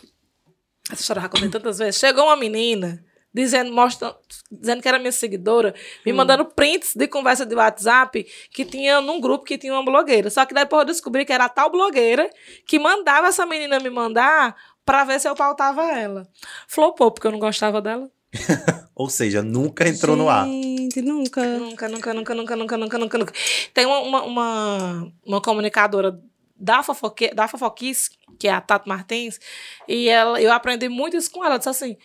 [0.91, 1.99] Essa história já contei tantas vezes.
[1.99, 4.15] Chegou uma menina dizendo, mostrando,
[4.52, 5.73] dizendo que era minha seguidora,
[6.06, 10.30] me mandando prints de conversa de WhatsApp que tinha num grupo que tinha uma blogueira.
[10.30, 12.30] Só que depois eu descobri que era a tal blogueira
[12.65, 16.28] que mandava essa menina me mandar pra ver se eu pautava ela.
[16.67, 18.10] Flopou, porque eu não gostava dela.
[18.95, 20.45] Ou seja, nunca entrou no ar.
[20.45, 21.43] Gente, nunca.
[21.58, 23.34] Nunca, nunca, nunca, nunca, nunca, nunca, nunca, nunca.
[23.73, 26.19] Tem uma, uma, uma, uma comunicadora
[26.60, 29.39] da, fofoque, da Fofoquice, que é a Tato Martins,
[29.88, 31.54] e ela, eu aprendi muito isso com ela.
[31.54, 31.98] Ela disse assim: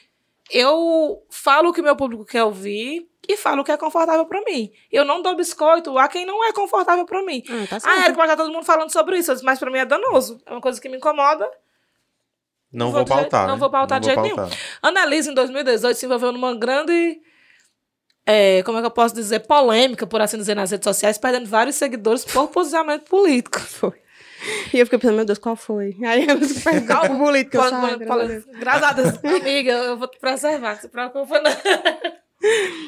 [0.50, 4.42] eu falo o que meu público quer ouvir e falo o que é confortável pra
[4.42, 4.70] mim.
[4.92, 7.42] Eu não dou biscoito a quem não é confortável pra mim.
[7.48, 8.04] Ah, tá Ah.
[8.04, 10.40] Érico, mas tá todo mundo falando sobre isso, Eu disse, mas pra mim é danoso.
[10.46, 11.50] É uma coisa que me incomoda.
[12.72, 13.46] Não Vou vou de jeito- pautar.
[13.46, 13.60] não né?
[13.60, 14.50] vou pautar de vou jeito nenhum.
[14.82, 17.20] Annalise, em 2018, se envolveu numa grande.
[18.26, 19.40] é, como é que eu posso dizer?
[19.40, 23.58] Polêmica, por assim dizer, nas redes sociais, perdendo vários seguidores por posicionamento político.
[23.60, 23.92] Foi.
[24.72, 25.96] E eu fiquei pensando, meu Deus, qual foi?
[26.04, 28.06] Aí eu fiquei Qual- com política, Pole- sabe?
[28.06, 31.50] pole- pole- Graças amiga, eu vou te preservar, se preocupa, não.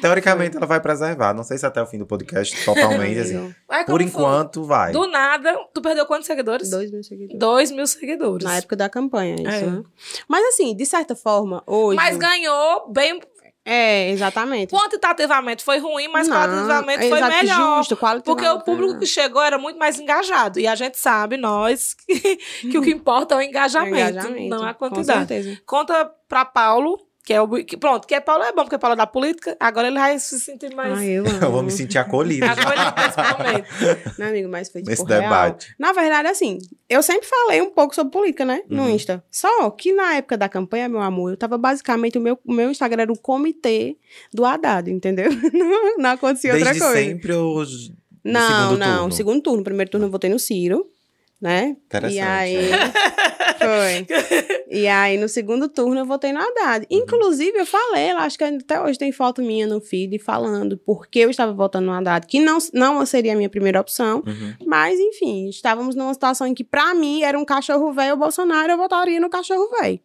[0.01, 1.33] Teoricamente, ela vai preservar.
[1.33, 3.55] Não sei se até o fim do podcast, totalmente, assim.
[3.67, 4.21] Mas Por como foi?
[4.21, 4.91] enquanto, vai.
[4.91, 6.69] Do nada, tu perdeu quantos seguidores?
[6.69, 7.39] Dois mil seguidores.
[7.39, 8.45] Dois mil seguidores.
[8.45, 9.65] Na época da campanha, isso, É.
[9.65, 9.83] né?
[10.27, 11.95] Mas assim, de certa forma, hoje...
[11.95, 13.19] Mas ganhou bem.
[13.69, 14.73] É, exatamente.
[14.73, 17.77] Quantitativamente foi ruim, mas Não, qualitativamente foi melhor.
[17.79, 17.97] Justo.
[18.23, 20.57] Porque o público que chegou era muito mais engajado.
[20.57, 24.63] E a gente sabe, nós, que, que o que importa é o engajamento, Engajamento, não
[24.65, 25.27] a Com quantidade.
[25.27, 25.61] certeza.
[25.65, 27.47] Conta pra Paulo, que é o.
[27.65, 30.17] Que, pronto, que é Paulo é bom, porque Paulo é da política, agora ele vai
[30.17, 30.97] se sentir mais.
[30.97, 31.39] Ai, eu amo.
[31.43, 32.45] Eu vou me sentir acolhido.
[32.45, 34.17] Acolhido nesse momento.
[34.17, 35.21] Meu amigo, mas foi tipo Nesse real.
[35.23, 35.75] debate.
[35.77, 38.61] Na verdade, assim, eu sempre falei um pouco sobre política, né?
[38.69, 38.91] No Uhum.
[38.91, 39.21] Insta.
[39.29, 42.71] Só que na época da campanha, meu amor, eu tava basicamente, o meu, o meu
[42.71, 43.97] Instagram era o comitê
[44.33, 45.29] do Haddad, entendeu?
[45.53, 47.01] Não, não acontecia Desde outra coisa.
[47.09, 49.11] sempre j- no Não, segundo não, turno?
[49.11, 49.63] segundo turno.
[49.65, 50.85] Primeiro turno eu votei no Ciro,
[51.41, 51.75] né?
[51.85, 52.15] Interessante.
[52.15, 52.57] E aí.
[53.57, 54.07] Foi.
[54.69, 56.85] E aí, no segundo turno, eu votei no Haddad.
[56.91, 56.97] Uhum.
[56.99, 61.19] Inclusive, eu falei, eu acho que até hoje tem foto minha no feed falando porque
[61.19, 64.23] eu estava votando no Haddad, que não, não seria a minha primeira opção.
[64.25, 64.53] Uhum.
[64.65, 68.71] Mas, enfim, estávamos numa situação em que, pra mim, era um cachorro velho o Bolsonaro,
[68.71, 69.99] eu votaria no cachorro velho.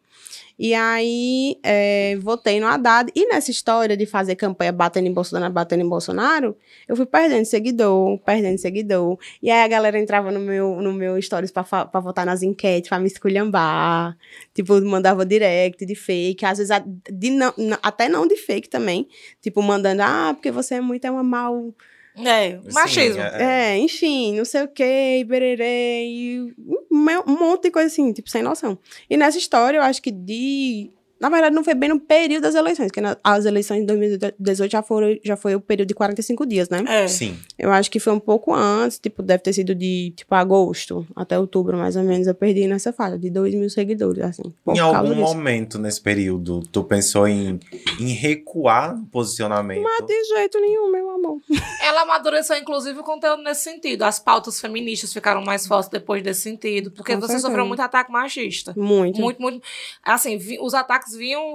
[0.65, 3.11] E aí, é, votei no Haddad.
[3.17, 7.45] E nessa história de fazer campanha batendo em Bolsonaro, batendo em Bolsonaro, eu fui perdendo
[7.45, 9.19] seguidor, perdendo seguidor.
[9.43, 12.89] E aí a galera entrava no meu, no meu stories pra, pra votar nas enquetes,
[12.89, 14.17] pra me esculhambar.
[14.55, 16.45] Tipo, mandava direct de fake.
[16.45, 16.77] Às vezes,
[17.11, 19.09] de não- até não de fake também.
[19.41, 21.75] Tipo, mandando, ah, porque você é muito é uma mal...
[22.17, 23.23] É, machismo.
[23.23, 23.73] Sim, é.
[23.73, 26.87] É, enfim, não sei o que, ibererê, e um,
[27.27, 28.79] um monte de coisa assim, tipo, sem noção.
[29.09, 30.91] E nessa história, eu acho que de.
[31.23, 34.71] Na verdade, não foi bem no período das eleições, porque na- as eleições de 2018
[34.73, 36.83] já, foram, já foi o período de 45 dias, né?
[36.87, 37.07] É.
[37.07, 37.39] Sim.
[37.57, 41.39] Eu acho que foi um pouco antes, tipo, deve ter sido de, tipo, agosto até
[41.39, 44.43] outubro, mais ou menos, eu perdi nessa faixa, de 2 mil seguidores, assim.
[44.75, 45.21] Em algum disso.
[45.21, 47.61] momento nesse período, tu pensou em,
[48.01, 49.83] em recuar no posicionamento?
[49.83, 51.39] Mas de jeito nenhum, meu amor.
[51.83, 54.03] Ela amadureceu, inclusive, o conteúdo nesse sentido.
[54.03, 56.91] As pautas feministas ficaram mais fortes depois desse sentido.
[56.91, 57.47] Porque Com você certeza.
[57.47, 58.75] sofreu muito ataque machista.
[58.77, 59.21] Muito.
[59.21, 59.63] Muito, muito.
[60.03, 61.53] Assim, vi- os ataques vinham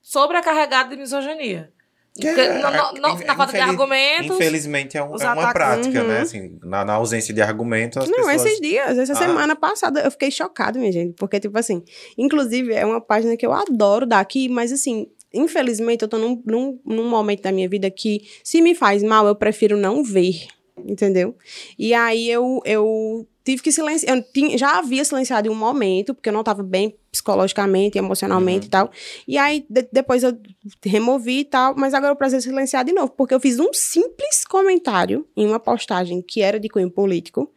[0.00, 1.72] sobrecarregados de misoginia.
[2.18, 4.26] Que é- no- no- no- infeliz- na falta de argumentos.
[4.36, 6.08] Infelizmente é, um- é uma prática, Uhum.
[6.08, 6.20] né?
[6.20, 8.44] Assim, na, na ausência de argumentos, as Não, pessoas...
[8.46, 9.16] esses dias, essa Ah.
[9.16, 11.14] semana passada, eu fiquei chocada, minha gente.
[11.14, 11.82] Porque, tipo assim,
[12.18, 16.80] inclusive é uma página que eu adoro daqui, mas assim, infelizmente eu tô num, num,
[16.84, 20.46] num momento da minha vida que, se me faz mal, eu prefiro não ver.
[20.84, 21.36] Entendeu?
[21.78, 24.16] E aí eu, eu tive que silenciar.
[24.16, 28.60] Eu tinha- já havia silenciado em um momento, porque eu não tava bem psicologicamente, emocionalmente
[28.64, 28.66] Uhum.
[28.66, 28.90] e tal.
[29.26, 30.38] E aí de- depois eu
[30.84, 34.44] removi e tal, mas agora eu preciso silenciar de novo, porque eu fiz um simples
[34.44, 37.50] comentário em uma postagem que era de cunho político.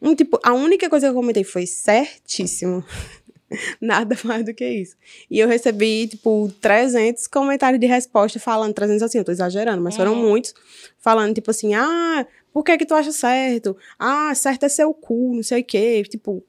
[0.00, 2.84] Um tipo, a única coisa que eu comentei foi certíssimo.
[3.80, 4.94] Nada mais do que isso.
[5.30, 9.96] E eu recebi, tipo, 300 comentários de resposta falando, 300 assim, eu tô exagerando, mas
[9.96, 10.28] foram Uhum.
[10.28, 10.52] muitos,
[10.98, 12.26] falando, tipo assim, ah,
[12.58, 13.76] por que que tu acha certo?
[13.96, 16.02] Ah, certo é seu cu, não sei o quê.
[16.02, 16.44] Tipo,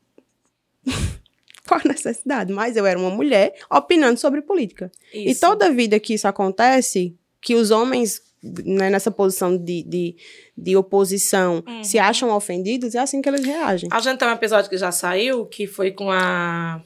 [1.67, 2.51] qual a necessidade?
[2.51, 4.91] Mas eu era uma mulher opinando sobre política.
[5.13, 5.41] E Isso.
[5.41, 10.15] toda vida que isso acontece, que os homens né, nessa posição de, de,
[10.57, 11.83] de oposição Uhum.
[11.83, 13.87] se acham ofendidos, é assim que eles reagem.
[13.91, 16.81] A gente tem um episódio que já saiu, que foi com a.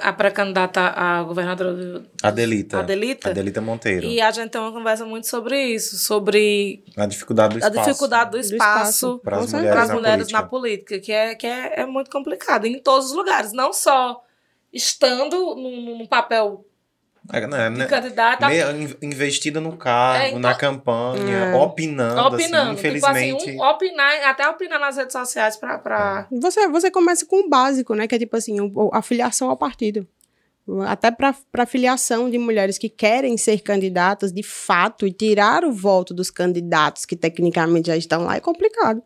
[0.00, 2.78] A pré-candidata a governadora do- Adelita.
[2.80, 3.30] Adelita.
[3.30, 4.06] Adelita Monteiro.
[4.06, 7.88] E a gente tem uma conversa muito sobre isso, sobre A dificuldade do a espaço.
[7.88, 9.20] dificuldade do espaço.
[9.22, 10.40] Para as mulheres, na, mulheres política.
[10.40, 14.22] na política, que, é, que é, é muito complicado, em todos os lugares, não só
[14.72, 16.64] estando num, num papel
[17.32, 21.54] É, né, de né, candidata, meio in- investida no cargo, É, então- na campanha, É.
[21.54, 22.34] opinando, opinando.
[22.36, 23.42] assim, Tipo infelizmente.
[23.50, 25.78] assim, um, opinar, até opinar nas redes sociais pra.
[25.78, 26.26] pra...
[26.32, 28.08] Você, você começa com o básico, né?
[28.08, 30.06] Que é tipo assim, o- a filiação ao partido.
[30.86, 36.14] Até para filiação de mulheres que querem ser candidatas de fato e tirar o voto
[36.14, 39.02] dos candidatos que tecnicamente já estão lá é complicado.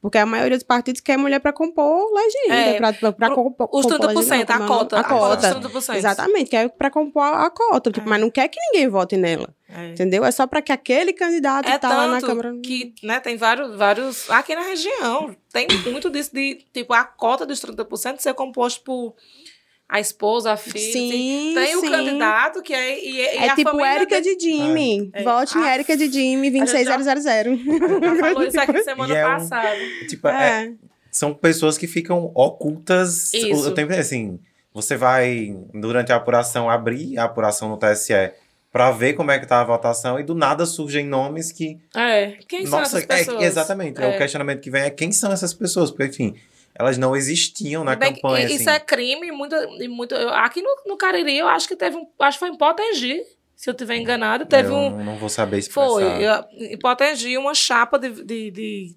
[0.00, 4.14] Porque a maioria dos partidos quer mulher para compor legenda, É, para compor Os 30%,
[4.14, 5.00] legenda, a cota.
[5.00, 5.54] A cota.
[5.54, 5.96] dos 30%.
[5.96, 8.10] Exatamente, quer para compor a cota, tipo, É.
[8.10, 9.88] mas não quer que ninguém vote nela, É.
[9.90, 10.24] entendeu?
[10.24, 12.52] É só para que aquele candidato É tá lá na Câmara.
[12.62, 14.30] que, né, tem vários, vários...
[14.30, 19.14] Aqui na região, tem muito disso de, tipo, a cota dos 30% ser composto por
[19.88, 20.92] a esposa, a filha.
[20.92, 21.90] Sim, Tem o sim.
[21.90, 23.02] candidato que é...
[23.02, 25.10] E, e É a tipo família Érica de Jimmy.
[25.14, 25.22] É.
[25.22, 27.58] Vote em Ah, Érica de Jimmy a gente já- 26000.
[28.00, 29.76] Já falou isso aqui semana E é um- passada.
[30.08, 30.72] Tipo, é- É.
[31.10, 33.66] são pessoas que ficam ocultas Isso.
[33.66, 33.92] o, o tempo.
[33.94, 34.38] Assim,
[34.74, 38.12] você vai, durante a apuração, abrir a apuração no TSE
[38.70, 41.78] pra ver como é que tá a votação e do nada surgem nomes que...
[41.96, 42.36] É.
[42.46, 43.42] Quem são Nossa, essas pessoas?
[43.42, 43.98] é, exatamente.
[44.02, 44.04] É.
[44.04, 44.14] É.
[44.14, 45.90] O questionamento que vem é quem são essas pessoas?
[45.90, 46.34] Porque, enfim,
[46.78, 48.54] elas não existiam na Bem, campanha, e- assim.
[48.56, 49.54] Isso é crime, muito,
[49.90, 50.14] muito.
[50.14, 52.06] eu- aqui no, no Cariri, eu acho que teve um.
[52.20, 53.20] Acho que foi em Potengi,
[53.56, 55.04] se eu tiver enganado, teve eu um.
[55.04, 55.88] não vou saber expressar.
[55.88, 56.04] Foi.
[56.04, 58.10] eu- Em Potengi, uma chapa de.
[58.24, 58.96] de, de-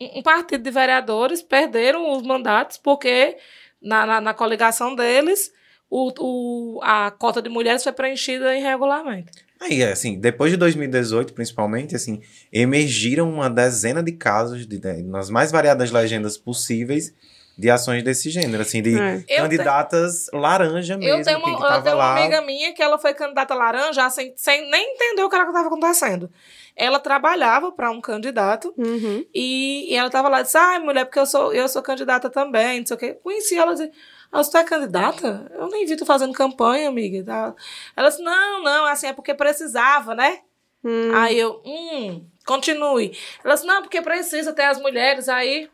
[0.00, 3.36] um um partido de vereadores perderam os mandatos porque
[3.80, 5.52] na, na, na coligação deles
[5.88, 9.43] o, o, a cota de mulheres foi preenchida irregularmente.
[9.64, 12.20] Aí, assim, depois de 2018, principalmente, assim,
[12.52, 17.14] emergiram uma dezena de casos, de, né, nas mais variadas legendas possíveis,
[17.56, 19.20] de ações desse gênero, assim, de É.
[19.36, 22.18] Candidatas laranja mesmo, Eu tenho, que, uma, que eu tenho uma lá.
[22.18, 26.28] amiga minha que ela foi candidata laranja sem, sem nem entender o que estava acontecendo.
[26.76, 29.24] Ela trabalhava para um candidato Uhum.
[29.32, 32.28] e, e ela estava lá e disse: Ai, mulher, porque eu sou, eu sou candidata
[32.28, 33.16] também, não sei o quê.
[33.22, 33.90] Conheci ela e disse:
[34.34, 35.50] ah, você é candidata?
[35.54, 37.22] Eu nem vi tu fazendo campanha, amiga.
[37.24, 37.56] tal.
[37.96, 40.40] Ela disse: Não, não, assim, é porque precisava, né?
[40.84, 41.14] Hum.
[41.14, 43.16] Aí eu, hum, continue.
[43.44, 45.28] Ela disse: Não, porque precisa ter as mulheres.
[45.28, 45.70] Aí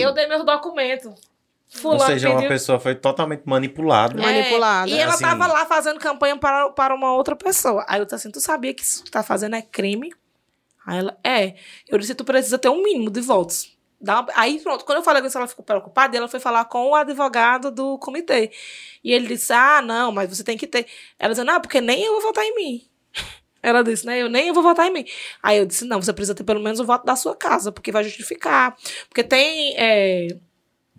[0.00, 1.06] eu dei meus documentos.
[1.74, 4.20] Ou Fulano seja, uma pediu- pessoa foi totalmente manipulada.
[4.20, 4.22] É.
[4.22, 4.90] manipulada.
[4.90, 7.84] E ela Assim- tava lá fazendo campanha para, para uma outra pessoa.
[7.88, 10.12] Aí eu disse assim: Tu sabia que isso que tu tá fazendo é crime?
[10.86, 11.54] Aí ela, é.
[11.88, 13.72] Eu disse: Tu precisa ter um mínimo de votos.
[14.02, 16.40] Dá uma- Aí pronto, quando eu falei com isso, ela ficou preocupada e ela foi
[16.40, 18.50] falar com o advogado do comitê.
[19.04, 20.86] E ele disse: Ah, não, mas você tem que ter.
[21.18, 22.82] Ela disse: Não, porque nem eu vou votar em mim.
[23.62, 24.20] Ela disse, né?
[24.20, 25.04] Eu nem eu vou votar em mim.
[25.40, 27.92] Aí eu disse: Não, você precisa ter pelo menos o voto da sua casa, porque
[27.92, 28.76] vai justificar.
[29.08, 29.74] Porque tem.
[29.78, 30.26] é,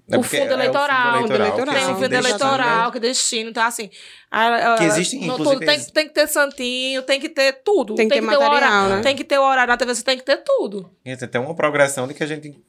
[0.09, 1.75] É o fundo é eleitoral, fundo fundo eleitoral, eleitoral.
[1.75, 2.91] tem o é um fundo eleitoral, né?
[2.91, 3.49] que destino.
[3.49, 3.89] Então, assim.
[4.31, 7.53] a- a- Que existem, no tudo, tem, existe- tem que ter santinho, tem que ter
[7.63, 7.95] tudo.
[7.95, 9.01] Tem que ter o material, horário, né?
[9.01, 10.89] Tem que ter o horário na TV, você tem que ter tudo.
[11.03, 12.59] Tem até uma progressão de que a gente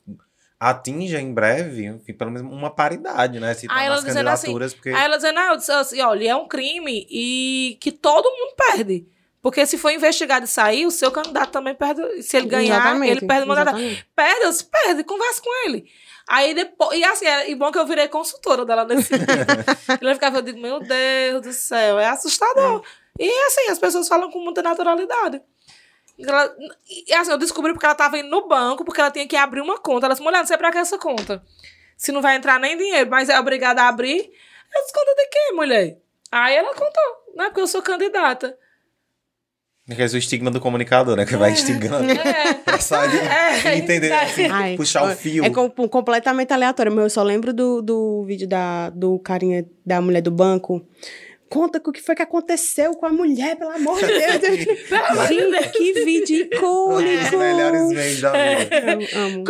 [0.70, 3.54] atinja em breve, enfim, pelo menos uma paridade, né?
[3.54, 4.90] Se, Aí ela nas assim, candidaturas, porque...
[4.90, 8.54] Aí ela dizendo, ah, eu disse assim, olha, é um crime e que todo mundo
[8.56, 9.06] perde.
[9.42, 12.22] Porque se for investigado e sair, o seu candidato também perde.
[12.22, 13.76] Se ele ganhar, Exatamente, ele perde o mandato.
[14.16, 15.86] Perde, perde, conversa com ele.
[16.26, 19.28] Aí depois, e assim, é, e bom que eu virei consultora dela nesse sentido.
[20.00, 22.82] Ele ficava, eu digo, meu Deus do céu, é assustador.
[23.18, 25.42] E assim, as pessoas falam com muita naturalidade.
[26.18, 26.54] Ela-
[27.08, 29.60] e assim, eu descobri porque ela tava indo no banco, porque ela tinha que abrir
[29.60, 30.06] uma conta.
[30.06, 31.42] Ela disse, mulher, não sei pra que essa conta.
[31.96, 34.18] Se não vai entrar nem dinheiro, mas é obrigada a abrir.
[34.18, 35.98] Eu disse, conta de quê, mulher?
[36.30, 37.44] Aí ela contou, né?
[37.46, 38.56] Porque eu sou candidata.
[39.86, 41.26] Que é o estigma do comunicador, né?
[41.26, 42.54] Que vai instigando É.
[42.64, 45.44] pra sair É, e entender, assim, Ai, puxar o é- fio.
[45.44, 50.00] É com- completamente aleatório, mas eu só lembro do, do vídeo da, do carinha da
[50.00, 50.84] mulher do banco.
[51.54, 54.42] Conta o que foi que aconteceu com a mulher, pelo amor de Deus.
[55.30, 57.38] Gente, que vídeo Um dos icônico.
[57.38, 58.76] melhores memes da vida.
[58.82, 59.44] Eu amo.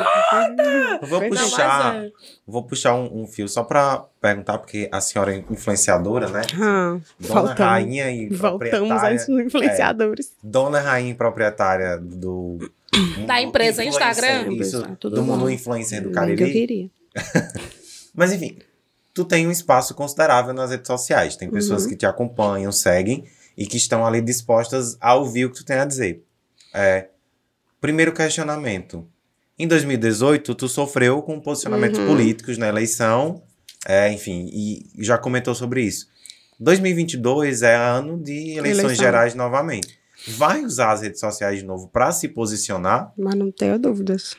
[1.01, 2.13] Eu vou puxar, é.
[2.47, 6.43] vou puxar um, um fio só pra perguntar, porque a senhora é influenciadora, né?
[6.61, 7.59] Ah, Dona voltamos.
[7.59, 10.33] Rainha e Voltamos aos influenciadores.
[10.43, 12.59] Dona Rainha e proprietária do...
[13.27, 14.53] Da empresa Instagram?
[14.53, 16.53] Isso, do mundo influencer do Bem que eu Cariri.
[16.53, 16.91] queria.
[18.15, 18.59] Mas enfim,
[19.15, 21.37] tu tem um espaço considerável nas redes sociais.
[21.37, 21.89] Tem pessoas Uhum.
[21.91, 23.25] que te acompanham, seguem
[23.57, 26.23] e que estão ali dispostas a ouvir o que tu tem a dizer.
[26.75, 27.09] É,
[27.81, 29.07] primeiro questionamento.
[29.57, 32.07] Em 2018, tu sofreu com posicionamentos Uhum.
[32.09, 33.41] políticos na eleição,
[33.87, 36.09] é, enfim, e já comentou sobre isso.
[36.59, 39.05] 2022 é ano de eleições Eleição.
[39.05, 39.99] gerais novamente.
[40.27, 43.13] Vai usar as redes sociais de novo para se posicionar?
[43.17, 44.35] Mas não tenho dúvidas.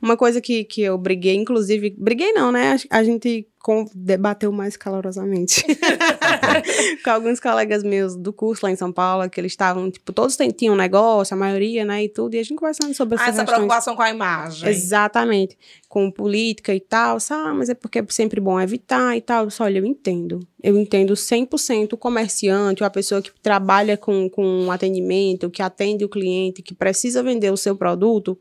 [0.00, 2.76] Uma coisa que, que eu briguei, inclusive, briguei não, né?
[2.90, 5.64] A, a gente com- debateu mais calorosamente.
[7.04, 10.36] com alguns colegas meus do curso lá em São Paulo, que eles estavam, tipo, todos
[10.56, 13.46] tinham negócio, a maioria, né, e tudo, e a gente conversando sobre Ah, essa questões.
[13.56, 14.68] preocupação com a imagem.
[14.68, 15.56] Exatamente.
[15.88, 17.18] Com política e tal.
[17.30, 19.50] Ah, mas é porque é sempre bom evitar e tal.
[19.50, 20.40] Só, olha, eu entendo.
[20.62, 26.04] Eu entendo 100% o comerciante, ou a pessoa que trabalha com, com atendimento, que atende
[26.04, 28.38] o cliente, que precisa vender o seu produto,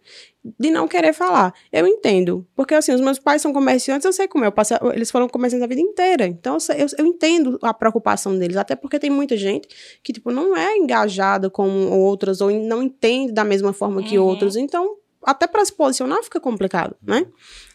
[0.59, 1.53] de não querer falar.
[1.71, 2.47] Eu entendo.
[2.55, 4.47] Porque, assim, os meus pais são comerciantes, eu sei como é.
[4.47, 6.25] Eu passo, eles foram comerciantes a vida inteira.
[6.25, 9.67] Então, eu, eu, entendo a preocupação deles, até porque tem muita gente
[10.03, 14.25] que, tipo, não é engajada com outras ou não entende da mesma forma que Uhum.
[14.25, 14.55] outros.
[14.55, 17.25] Então, até para se posicionar fica complicado, né?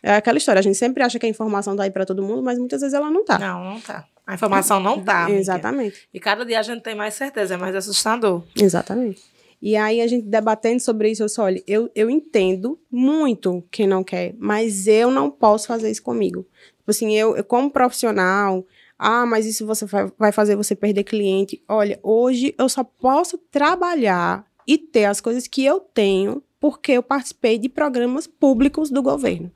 [0.03, 2.43] É aquela história, a gente sempre acha que a informação tá aí para todo mundo,
[2.43, 3.39] mas muitas vezes ela não tá.
[3.39, 4.05] Não, não tá.
[4.26, 5.24] A informação não tá.
[5.24, 5.39] amiga.
[5.39, 6.09] Exatamente.
[6.12, 8.43] E cada dia a gente tem mais certeza, é mais assustador.
[8.57, 9.22] Exatamente.
[9.62, 13.87] E aí a gente debatendo sobre isso, eu só, olha, eu, eu entendo muito quem
[13.87, 16.47] não quer, mas eu não posso fazer isso comigo.
[16.87, 18.64] Tipo assim, eu, eu como profissional,
[18.97, 19.84] ah, mas isso você
[20.16, 21.61] vai, fazer você perder cliente.
[21.68, 27.03] Olha, hoje eu só posso trabalhar e ter as coisas que eu tenho porque eu
[27.03, 29.51] participei de programas públicos do governo.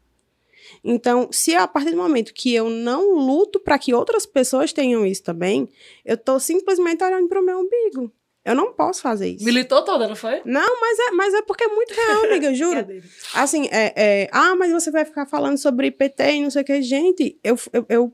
[0.82, 5.06] Então, se a partir do momento que eu não luto para que outras pessoas tenham
[5.06, 5.68] isso também,
[6.04, 8.12] eu tô simplesmente olhando para o meu umbigo.
[8.44, 9.44] Eu não posso fazer isso.
[9.44, 10.40] Militou toda, não foi?
[10.44, 12.86] Não, mas é, mas é porque é muito real, amiga, eu juro.
[13.34, 16.64] Assim, é, é, ah, mas você vai ficar falando sobre IPT e não sei o
[16.64, 16.80] que.
[16.82, 18.12] Gente, eu, eu, eu-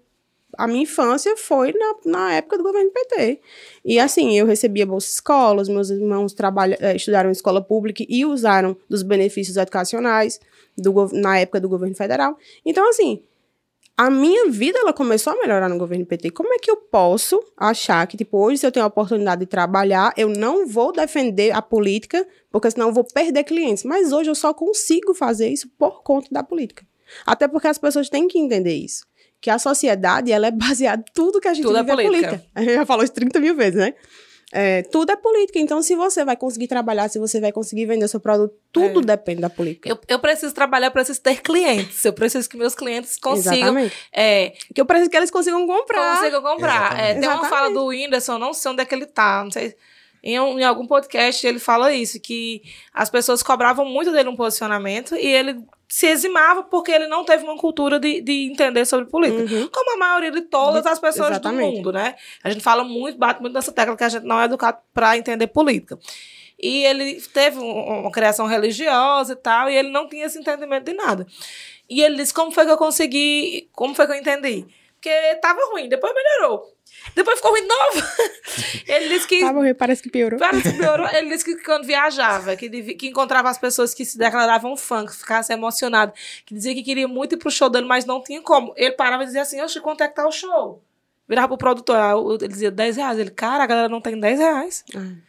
[0.58, 3.40] a minha infância foi na, na época do governo PT.
[3.84, 8.02] E assim, eu recebia bolsa escola, os meus irmãos trabalha, eh, estudaram em escola pública
[8.08, 10.40] e usaram dos benefícios educacionais
[10.76, 12.38] do, na época do governo federal.
[12.64, 13.22] Então, assim,
[13.96, 16.30] a minha vida ela começou a melhorar no governo PT.
[16.30, 19.46] Como é que eu posso achar que, tipo, hoje, se eu tenho a oportunidade de
[19.46, 23.84] trabalhar, eu não vou defender a política, porque senão eu vou perder clientes.
[23.84, 26.86] Mas hoje eu só consigo fazer isso por conta da política.
[27.24, 29.06] Até porque as pessoas têm que entender isso.
[29.40, 32.44] Que a sociedade, ela é baseada em tudo que a gente Tudo é vive política.
[32.54, 33.94] A gente já falou isso 30 mil vezes, né?
[34.52, 35.58] É, tudo é política.
[35.58, 39.16] Então, se você vai conseguir trabalhar, se você vai conseguir vender seu produto, tudo É.
[39.16, 39.88] depende da política.
[39.88, 42.04] Eu, eu preciso trabalhar, eu preciso ter clientes.
[42.04, 43.54] Eu preciso que meus clientes consigam.
[43.56, 43.96] Exatamente.
[44.12, 46.16] É, Que eu preciso que eles consigam comprar.
[46.18, 46.98] consigam comprar.
[46.98, 49.74] É, tem uma fala do Whindersson, não sei onde é que ele tá, não sei.
[50.28, 52.60] Em, um- em algum podcast ele fala isso, que
[52.92, 57.44] as pessoas cobravam muito dele um posicionamento e ele se eximava porque ele não teve
[57.44, 59.54] uma cultura de, de entender sobre política.
[59.54, 59.68] Uhum.
[59.72, 61.70] Como a maioria de todas as pessoas Exatamente.
[61.70, 62.16] do mundo, né?
[62.42, 65.16] A gente fala muito, bate muito nessa tecla que a gente não é educado para
[65.16, 65.96] entender política.
[66.58, 70.86] E ele teve um- uma criação religiosa e tal, e ele não tinha esse entendimento
[70.86, 71.24] de nada.
[71.88, 73.68] E ele disse: Como foi que eu consegui?
[73.72, 74.66] Como foi que eu entendi?
[74.94, 76.74] Porque tava ruim, depois melhorou.
[77.14, 78.08] Depois ficou ruim de novo.
[78.86, 79.40] ele disse que.
[79.40, 80.38] Tá bom, parece que piorou.
[80.38, 81.06] Parece que piorou.
[81.08, 85.14] Ele disse que quando viajava, que, que encontrava as pessoas que se declaravam fã, que
[85.14, 88.72] ficassem emocionados, que dizia que queria muito ir pro show dele, mas não tinha como.
[88.76, 90.82] Ele parava e dizia assim: Oxe, quanto é que tá o show?
[91.28, 93.18] Virava pro produtor, ah, ele dizia 10 reais.
[93.18, 94.84] Ele, cara, a galera não tem 10 reais.
[94.94, 95.26] Ah.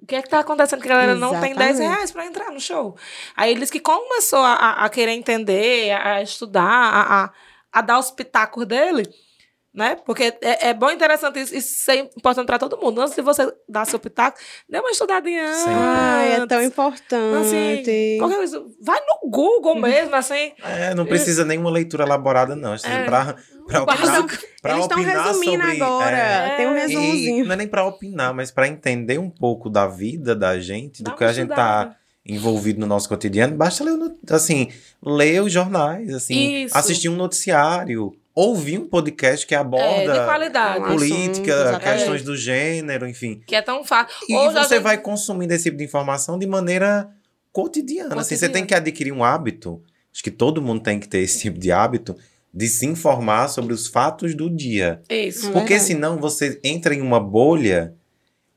[0.00, 1.94] O que é que tá acontecendo que a galera não tem 10 Exatamente.
[1.94, 2.96] reais pra entrar no show?
[3.36, 7.30] Aí ele disse que começou a, a- a querer entender, a, a estudar, a, a,
[7.72, 9.04] a dar os pitacos dele,
[9.74, 9.96] né?
[10.04, 13.00] Porque é, é bom e interessante isso, isso ser importante pra todo mundo.
[13.00, 15.60] Antes de você dar seu pitaco, dê uma estudadinha antes.
[15.62, 15.70] Sim.
[15.72, 17.36] Ai, é tão importante.
[17.82, 20.52] Assim, qualquer coisa, vai no Google mesmo, assim.
[20.62, 22.74] É, não precisa nenhuma leitura elaborada, não.
[22.74, 23.04] Assim, É.
[23.04, 23.34] pra,
[23.66, 24.26] pra, opinar,
[24.60, 26.16] pra Eles estão resumindo sobre, agora.
[26.18, 27.44] é, Tem um resumozinho.
[27.46, 31.10] não é nem pra opinar, mas pra entender um pouco da vida da gente, Dá
[31.12, 33.98] do que a gente tá envolvido no nosso cotidiano, basta ler,
[34.30, 34.68] assim,
[35.04, 36.76] ler os jornais, assim, Isso.
[36.78, 40.78] assistir um noticiário, ouvir um podcast que É, aborda.
[40.78, 43.42] Um política, assunto, questões do gênero, enfim.
[43.46, 44.14] Que é tão fácil.
[44.28, 47.08] E a você gente- vai consumindo esse tipo de informação de maneira
[47.52, 48.14] cotidiana.
[48.20, 48.66] Assim, você tem Cotidiana.
[48.66, 49.82] que adquirir um hábito.
[50.12, 52.16] Acho que todo mundo tem que ter esse tipo de hábito
[52.54, 55.00] de se informar sobre os fatos do dia.
[55.08, 55.48] Isso.
[55.48, 55.84] É Porque verdade.
[55.84, 57.94] senão você entra em uma bolha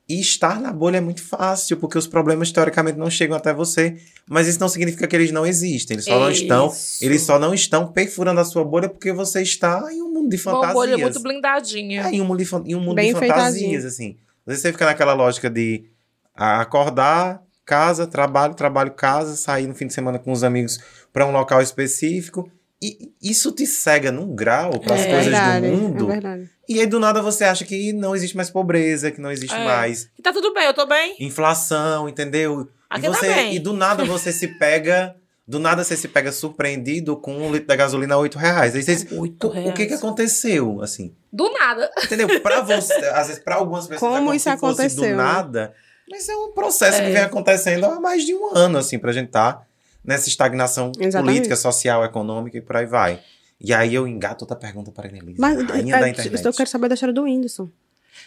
[0.08, 3.96] e estar na bolha é muito fácil, porque os problemas teoricamente não chegam até você,
[4.28, 5.96] mas isso não significa que eles não existem.
[5.96, 9.84] Eles só não estão, eles só não estão perfurando a sua bolha porque você está
[9.92, 10.74] em um mundo de Uma fantasias.
[10.74, 12.02] bolha muito blindadinha.
[12.02, 14.16] É, em um mundo de, em um mundo Bem de fantasias, assim.
[14.46, 15.86] Às vezes você fica naquela lógica de
[16.34, 20.78] acordar, casa, trabalho, trabalho, casa, sair no fim de semana com os amigos
[21.12, 22.48] para um local específico.
[22.88, 26.04] E isso te cega num grau para as É coisas verdade, do mundo.
[26.10, 26.50] É verdade.
[26.68, 29.64] E aí do nada você acha que não existe mais pobreza, que não existe É.
[29.64, 31.16] mais E tá tudo bem, eu tô bem.
[31.18, 32.68] inflação, entendeu?
[32.88, 33.54] Aqui e, tá você, bem.
[33.54, 35.16] e do nada você se pega.
[35.48, 38.74] Do nada você se pega surpreendido com um litro da gasolina a 8 reais.
[38.74, 40.00] Aí você diz, Oito o, o que que reais.
[40.02, 40.80] aconteceu?
[40.82, 41.14] Assim.
[41.32, 41.88] Do nada.
[42.04, 42.40] Entendeu?
[42.40, 45.72] Pra você, às vezes, pra algumas pessoas, Como é isso aconteceu, do nada.
[46.10, 47.06] Mas é um processo É.
[47.06, 49.62] que vem acontecendo há mais de um ano, assim, pra gente tá
[50.06, 51.34] nessa estagnação Exatamente.
[51.34, 53.20] política, social, econômica e por aí vai.
[53.60, 55.36] E aí eu engato outra pergunta para a Elisa.
[55.38, 56.44] Mas rainha é, da eu internet.
[56.44, 57.68] eu quero saber da história do Whindersson.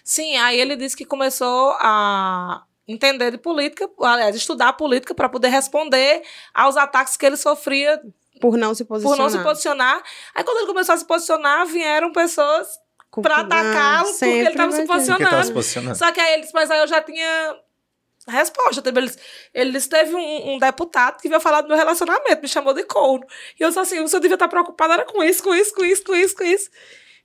[0.04, 5.50] Sim, aí ele disse que começou a entender de política, aliás, estudar política para poder
[5.50, 6.24] responder
[6.54, 8.02] aos ataques que ele sofria
[8.42, 9.18] Por não se por posicionar.
[9.20, 10.04] não se posicionar.
[10.34, 12.68] Aí quando ele começou a se posicionar, vieram pessoas
[13.26, 15.54] Ah, atacá-lo porque ele sempre tava se se posicionando.
[15.54, 15.98] posicionando.
[15.98, 17.56] Só que aí ele disse, mas aí eu já tinha
[18.28, 18.82] resposta.
[18.82, 19.18] Tipo, eles,
[19.54, 23.26] eles teve um, um deputado que veio falar do meu relacionamento, me chamou de corno.
[23.60, 26.04] E eu disse assim, você devia estar preocupada era com isso, com isso, com isso,
[26.04, 26.70] com isso, com isso.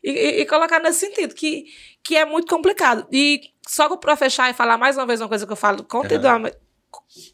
[0.02, 1.64] E, e, e colocar nesse sentido, que,
[2.02, 3.06] que é muito complicado.
[3.10, 6.58] E só para fechar e falar mais uma vez uma coisa que eu falo continuamente,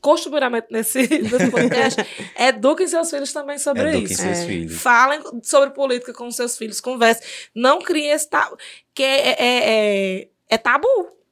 [0.00, 2.00] costumeiramente nesse, nesse podcast,
[2.38, 4.22] eduquem seus filhos também sobre Eduquem isso.
[4.22, 4.46] seus É.
[4.46, 4.80] filhos.
[4.80, 7.26] Falem sobre política com seus filhos, conversem.
[7.54, 8.56] Não criem esse tabu,
[8.94, 10.88] que é, é, é, é tabu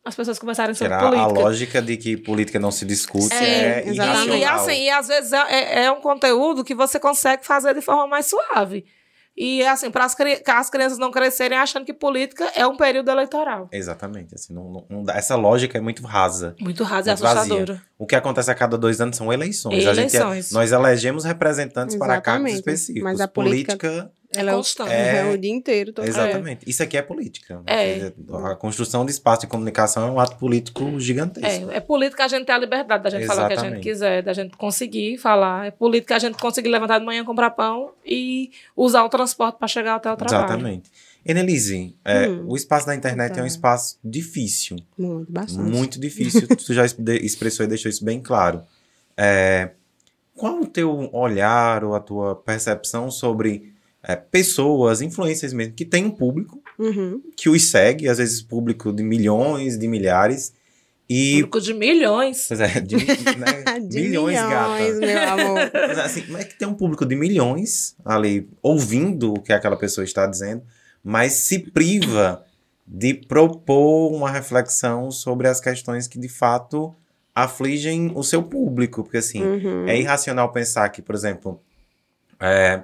[0.08, 1.40] as pessoas conversarem Que sobre era a política.
[1.40, 4.28] lógica de que política não se discute É, é, exatamente.
[4.28, 4.54] E, e irracional.
[4.64, 8.06] assim, e às vezes é, é- é um conteúdo que você consegue fazer de forma
[8.06, 8.84] mais suave.
[9.40, 10.16] E assim, para as,
[10.48, 13.68] as crianças não crescerem achando que política é um período eleitoral.
[13.70, 14.34] Exatamente.
[14.34, 16.56] Assim, não, não- essa lógica é muito rasa.
[16.60, 17.40] Muito rasa e Muito vazia.
[17.42, 17.82] assustadora.
[17.96, 19.86] O que acontece a cada dois anos são eleições.
[19.86, 20.50] A gente- Eleições.
[20.50, 22.54] nós elegemos representantes para cargos Exatamente.
[22.56, 23.02] específicos.
[23.04, 24.90] Mas a política- Ela é, o- constante.
[24.92, 25.24] é É.
[25.32, 25.92] o dia inteiro.
[25.92, 26.68] todo Exatamente.
[26.68, 27.62] Isso aqui é política.
[27.66, 28.12] É.
[28.44, 31.70] A construção de espaço de comunicação é um ato político gigantesco.
[31.70, 33.64] É, é política a gente ter a liberdade da gente falar o que a gente
[33.66, 33.82] Exatamente.
[33.84, 35.66] quiser, da gente conseguir falar.
[35.66, 39.66] É política a gente conseguir levantar de manhã, comprar pão e usar o transporte para
[39.68, 40.44] chegar até o trabalho.
[40.46, 40.90] Exatamente.
[41.24, 42.44] Enelise, é, Hum.
[42.48, 43.46] o espaço da internet é um Tá.
[43.46, 44.76] espaço difícil.
[44.96, 45.70] Muito, bastante.
[45.70, 46.46] Muito difícil.
[46.56, 48.62] tu já expressou e deixou isso bem claro.
[49.16, 49.70] É,
[50.34, 53.72] qual o teu olhar ou a tua percepção sobre
[54.02, 57.20] é, pessoas, influências mesmo, que têm um público, Uhum.
[57.36, 60.52] que os segue, às vezes público de milhões, de milhares,
[61.10, 61.36] e...
[61.36, 62.44] Público de milhões.
[62.48, 62.96] Pois é, de,
[63.36, 64.92] né, De milhões, gata.
[65.00, 65.70] meu amor.
[65.72, 69.76] Mas, assim, mas é que tem um público de milhões ali ouvindo o que aquela
[69.76, 70.62] pessoa está dizendo,
[71.02, 72.44] mas se priva
[72.86, 76.94] de propor uma reflexão sobre as questões que de fato
[77.34, 79.02] afligem o seu público.
[79.02, 79.88] Porque assim, Uhum.
[79.88, 81.60] é irracional pensar que, por exemplo,
[82.38, 82.82] é,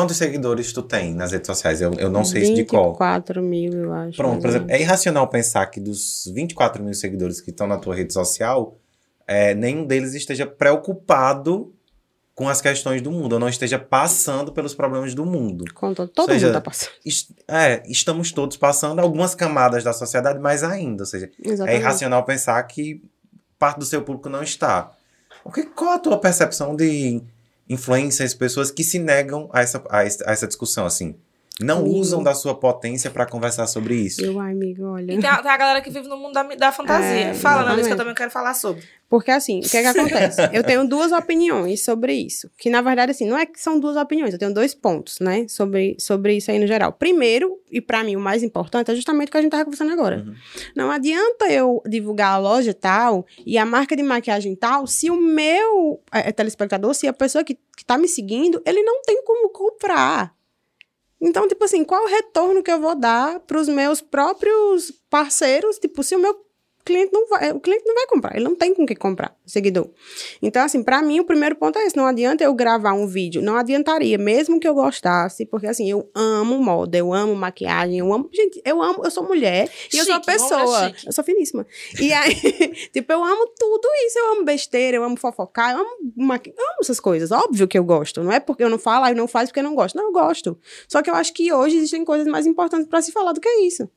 [0.00, 1.80] quantos seguidores tu tem nas redes sociais?
[1.80, 2.92] Eu, eu não sei isso de qual.
[2.92, 4.16] 24 mil, eu acho.
[4.16, 7.94] Pronto, por exemplo, é irracional pensar que dos 24 mil seguidores que estão na tua
[7.94, 8.78] rede social,
[9.26, 11.72] é, nenhum deles esteja preocupado
[12.34, 15.64] com as questões do mundo, ou não esteja passando pelos problemas do mundo.
[15.74, 16.92] Conta, todo seja, mundo tá passando.
[17.04, 21.02] Est- é, estamos todos passando algumas camadas da sociedade, mais ainda.
[21.02, 21.80] Ou seja, é Exatamente.
[21.82, 23.02] irracional pensar que
[23.58, 24.90] parte do seu público não está.
[25.44, 27.20] O que, qual a tua percepção de
[27.70, 31.14] influências, pessoas que se negam a essa, a essa, discussão, assim?
[31.62, 31.96] Não Amigo.
[31.96, 34.24] usam da sua potência para conversar sobre isso.
[34.24, 35.12] Eu, ai, amigo, olha.
[35.12, 37.06] E tem a, tem a galera que vive no mundo da, da fantasia.
[37.06, 38.82] É, Fala, Annalise, que eu também quero falar sobre.
[39.10, 40.40] Porque assim, o que é que acontece?
[40.54, 42.48] Eu tenho duas opiniões sobre isso.
[42.56, 45.46] Que na verdade, assim, não é que são duas opiniões, eu tenho dois pontos, né?
[45.48, 46.92] Sobre, sobre isso aí no geral.
[46.92, 49.92] Primeiro, e pra mim o mais importante, é justamente o que a gente tava conversando
[49.92, 50.24] agora.
[50.24, 50.34] Uhum.
[50.76, 55.20] Não adianta eu divulgar a loja tal e a marca de maquiagem tal, se o
[55.20, 59.50] meu é, telespectador, se a pessoa que, que tá me seguindo, ele não tem como
[59.50, 60.32] comprar.
[61.20, 65.78] Então, tipo assim, qual o retorno que eu vou dar pros meus próprios parceiros?
[65.78, 66.34] Tipo, se o meu
[66.90, 69.34] cliente não vai, o cliente não vai comprar, ele não tem com o que comprar,
[69.46, 69.88] seguidor.
[70.42, 73.40] Então, assim, pra mim, o primeiro ponto é esse, não adianta eu gravar um vídeo,
[73.40, 78.12] não adiantaria, mesmo que eu gostasse, porque assim, eu amo moda, eu amo maquiagem, eu
[78.12, 81.66] amo, gente, eu amo, eu sou mulher, e eu sou uma pessoa, eu sou finíssima.
[82.00, 82.34] E aí,
[82.92, 86.50] tipo, eu amo tudo isso, eu amo besteira, eu amo fofocar, eu amo, maqui...
[86.50, 89.16] eu amo essas coisas, óbvio que eu gosto, não é porque eu não falo, eu
[89.16, 90.58] não faço porque eu não gosto, não, eu gosto.
[90.88, 93.48] Só que eu acho que hoje existem coisas mais importantes pra se falar do que
[93.60, 93.88] isso.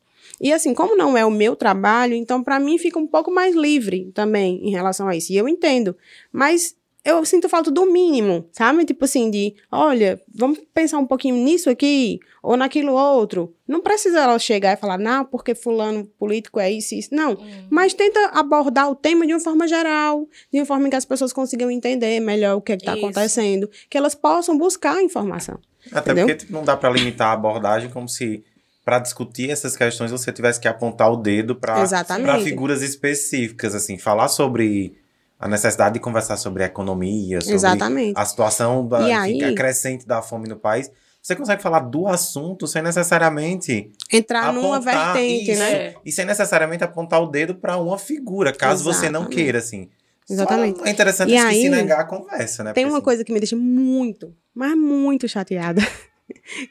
[0.42, 3.56] E assim, como não é o meu trabalho, então pra mim fica um pouco mais
[3.56, 5.32] livre também em relação a isso.
[5.32, 5.96] E eu entendo.
[6.32, 6.76] Mas
[7.06, 8.86] eu sinto falta do mínimo, sabe?
[8.86, 13.54] Tipo assim, de, olha, vamos pensar um pouquinho nisso aqui, ou naquilo outro.
[13.68, 17.14] Não precisa ela chegar e falar, não, porque fulano político é isso e isso.
[17.14, 17.38] Não.
[17.70, 21.04] Mas tenta abordar o tema de uma forma geral, de uma forma em que as
[21.04, 23.06] pessoas consigam entender melhor o que está Isso.
[23.06, 25.60] acontecendo, que elas possam buscar a informação.
[25.92, 26.28] Até Entendeu?
[26.28, 28.46] porque tipo, não dá para limitar a abordagem como se
[28.84, 32.44] para discutir essas questões você tivesse que apontar o dedo para Exatamente.
[32.44, 34.96] figuras específicas, assim, falar sobre
[35.40, 38.14] a necessidade de conversar sobre a economia, sobre Exatamente.
[38.18, 40.92] a situação da, enfim, aí- crescente da fome no país.
[41.22, 45.94] Você consegue falar do assunto sem necessariamente Entrar numa vertente, isso, né?
[46.04, 49.36] E sem necessariamente apontar o dedo para uma figura, caso você não Exatamente.
[49.36, 49.90] queira, assim.
[50.28, 50.82] Só Exatamente.
[50.86, 52.74] é interessante E que se aí, negar a conversa, né?
[52.74, 55.82] Tem Porque, uma assim, coisa que me deixa muito, mas muito chateada.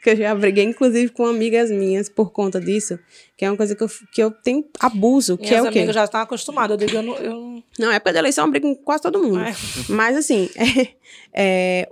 [0.02, 2.98] Que eu já briguei, inclusive, com amigas minhas por conta disso.
[3.36, 5.78] Que é uma coisa que eu, que eu tenho abuso, que Minhas é o quê?
[5.80, 6.80] amigas já estão acostumadas.
[6.80, 7.16] Eu digo, eu não.
[7.16, 7.64] Eu não...
[7.78, 9.40] Não, é época da eleição eu brigo com quase todo mundo.
[9.40, 9.54] É.
[9.88, 10.88] Mas, assim, é,
[11.32, 11.88] é,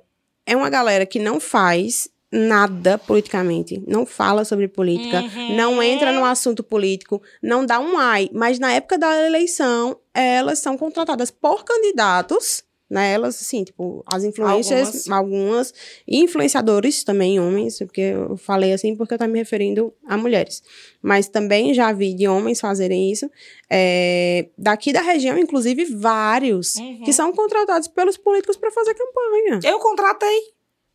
[0.46, 5.56] é uma galera que não faz nada politicamente, não fala sobre política, Uhum.
[5.56, 8.30] não entra no assunto político, não dá um ai.
[8.32, 13.12] Mas na época da eleição, elas são contratadas por candidatos né?
[13.12, 15.10] Elas, assim, tipo, as influências, Algumas.
[15.10, 15.74] algumas,
[16.08, 20.62] influenciadores também, homens, porque eu falei assim porque eu tô me referindo a mulheres.
[21.00, 23.30] Mas também já vi de homens fazerem isso.
[23.70, 27.02] É, daqui da região, inclusive, vários Uhum.
[27.04, 29.60] que são contratados pelos políticos para fazer campanha.
[29.64, 30.40] Eu contratei.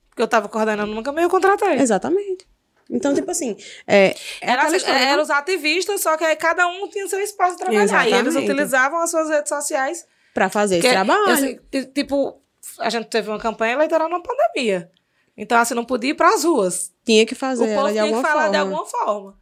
[0.09, 1.73] Porque eu tava coordenando uma campanha, eu contratei.
[1.79, 2.45] Exatamente.
[2.89, 6.67] Então, tipo assim, é, é Era, aquela história, eram os ativistas, só que aí cada
[6.67, 7.81] um tinha seu espaço de trabalhar.
[8.07, 8.51] E eles Exatamente.
[8.51, 10.05] utilizavam as suas redes sociais.
[10.36, 11.59] Pra fazer esse trabalho.
[11.71, 12.39] ti- tipo,
[12.79, 14.91] a gente teve uma campanha eleitoral na pandemia.
[15.38, 16.91] Então, assim, não podia ir pras ruas.
[17.03, 18.49] tinha que O fazer ela povo de alguma falar forma.
[18.51, 19.38] de alguma forma.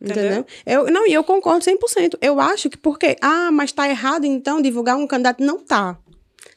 [0.00, 0.44] Entendeu?
[0.66, 2.18] Eu, não, e eu concordo 100%.
[2.20, 5.42] Eu acho que porque, ah, mas tá errado então divulgar um candidato.
[5.42, 5.96] Não tá.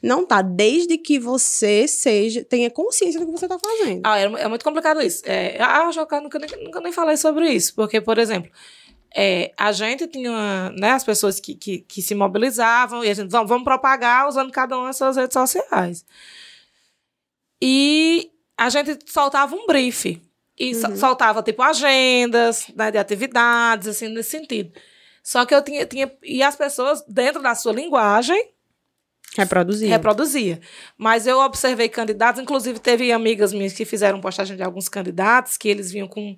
[0.02, 4.02] Não tá, desde que você seja, tenha consciência do que você tá fazendo.
[4.04, 5.22] Ah, é, é muito complicado isso.
[5.24, 7.74] É, ah, eu acho que eu nunca, nem- nunca nem falei sobre isso.
[7.74, 8.50] Porque, por exemplo,
[9.14, 13.30] é, a gente tinha né, as pessoas que, que, que se mobilizavam e a gente,
[13.30, 16.04] vamos, vamos propagar usando cada uma das suas redes sociais.
[17.60, 20.20] E a gente soltava um brief.
[20.58, 24.72] E so- soltava, tipo, agendas né, de atividades, assim, nesse sentido.
[25.22, 26.10] Só que eu tinha, tinha.
[26.22, 28.50] E as pessoas, dentro da sua linguagem,
[29.36, 29.88] Reproduzir.
[29.88, 30.60] reproduzia.
[30.96, 35.68] Mas eu observei candidatos, inclusive teve amigas minhas que fizeram postagem de alguns candidatos que
[35.68, 36.36] eles vinham com,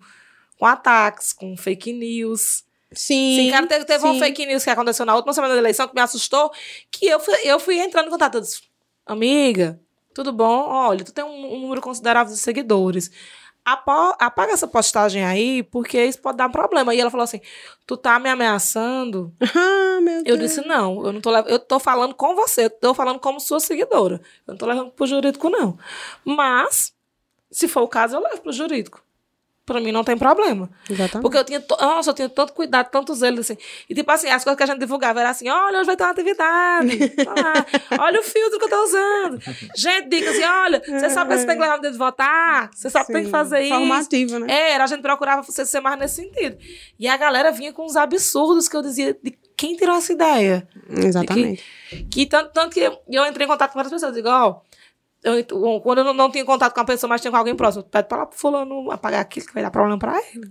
[0.61, 2.65] com ataques, com fake news.
[2.93, 3.35] Sim.
[3.37, 4.19] Sim, cara, teve, teve sim.
[4.19, 6.53] fake news que aconteceu na última semana da eleição que me assustou,
[6.91, 8.35] que eu fui, eu fui entrando em contato.
[8.35, 8.61] Eu disse,
[9.07, 9.81] amiga,
[10.13, 10.67] tudo bom?
[10.69, 13.11] Olha, tu tem um, um número considerável de seguidores.
[13.65, 16.95] Apa- apaga essa postagem aí, porque isso pode dar problema.
[16.95, 17.41] E ela falou assim:
[17.87, 20.41] tu tá me ameaçando Ah, meu eu Deus.
[20.41, 23.61] disse, não, eu não tô eu tô falando com você, eu tô falando como sua
[23.61, 24.21] seguidora.
[24.47, 25.79] Eu não tô levando pro jurídico, não.
[26.25, 26.93] Mas,
[27.51, 29.03] se for o caso, eu levo pro jurídico.
[29.71, 30.69] Pra mim não tem problema.
[30.91, 31.23] Exatamente.
[31.23, 33.57] Porque eu tinha, nossa, eu tinha tanto cuidado, tanto zelo, assim.
[33.89, 36.03] E tipo assim, as coisas que a gente divulgava era assim, olha, hoje vai ter
[36.03, 37.13] uma atividade.
[37.29, 39.41] Ah, olha o filtro que eu tô usando.
[39.77, 42.69] Gente, dica assim, olha, você sabe que você tem que levar o dedo de votar?
[42.75, 43.75] Você sabe que tem que fazer isso?
[43.75, 44.47] Formativo, né?
[44.51, 46.59] É, era, a gente procurava você ser mais nesse sentido.
[46.99, 50.67] E a galera vinha com uns absurdos que eu dizia, de quem tirou essa ideia?
[50.89, 51.63] Exatamente.
[52.11, 54.15] Que tanto, tanto que eu entrei em contato com várias pessoas.
[54.15, 54.63] Digo, ó,
[55.23, 58.09] eu, quando eu não, tinha contato com a pessoa, mas tinha com alguém próximo, pede
[58.09, 60.51] pra lá pro fulano apagar aquilo que vai dar problema pra ele.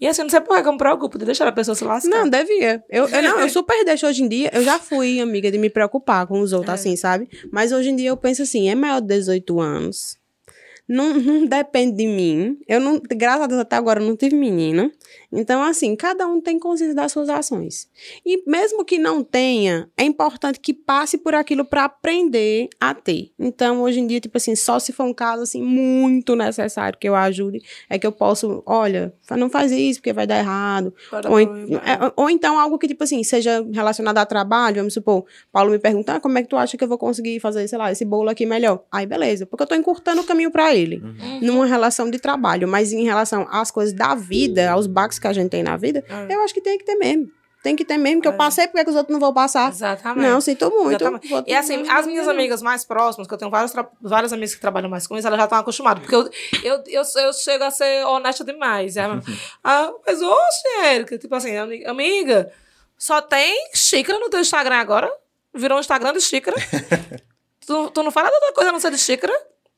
[0.00, 2.08] E assim, não sei por que eu me preocupo de deixar a pessoa se lascar.
[2.08, 2.84] Não, devia.
[2.88, 4.48] Eu, eu, não, eu super deixo hoje em dia.
[4.54, 6.74] Eu já fui amiga de me preocupar com os outros, É.
[6.74, 7.28] assim, sabe?
[7.50, 10.16] Mas hoje em dia eu penso assim: é maior de 18 anos.
[10.88, 12.58] Não, não depende de mim.
[12.66, 14.90] Eu não, graças a Deus, até agora eu não tive menino.
[15.30, 17.88] Então, assim, cada um tem consciência das suas ações.
[18.24, 23.30] E mesmo que não tenha, é importante que passe por aquilo para aprender a ter.
[23.38, 27.06] Então, hoje em dia, tipo assim, só se for um caso assim muito necessário que
[27.06, 27.60] eu ajude,
[27.90, 30.94] é que eu posso, olha, não faz isso porque vai dar errado.
[31.28, 35.70] Ou, é, ou então algo que, tipo assim, seja relacionado a trabalho, vamos supor, Paulo
[35.70, 37.92] me pergunta, ah, como é que tu acha que eu vou conseguir fazer, sei lá,
[37.92, 38.84] esse bolo aqui melhor?
[38.90, 41.40] Aí, beleza, porque eu tô encurtando o caminho pra ele, Uhum.
[41.42, 45.32] numa relação de trabalho, mas em relação às coisas da vida, aos baques que a
[45.32, 46.34] gente tem na vida, É.
[46.34, 47.28] eu acho que tem que ter mesmo.
[47.60, 48.36] Tem que ter mesmo, que eu É.
[48.36, 49.68] passei, porque que os outros não vão passar?
[49.70, 50.24] Exatamente.
[50.28, 51.04] Não, sinto muito.
[51.28, 54.60] Vou- E assim, as minhas amigas mais próximas, que eu tenho várias, várias amigas que
[54.60, 56.04] trabalham mais com isso, elas já estão acostumadas.
[56.04, 56.30] Porque eu,
[56.62, 58.96] eu, eu, eu chego a ser honesta demais.
[58.96, 59.20] Ela,
[59.64, 62.48] ah, mas, oxe, Érica, tipo assim, ami- amiga,
[62.96, 65.12] só tem xícara no teu Instagram agora?
[65.52, 66.56] Virou um Instagram de xícara?
[67.66, 69.32] tu, tu não fala de outra coisa a não ser de xícara?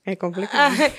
[0.05, 0.73] É complicado.
[0.81, 0.93] Aí,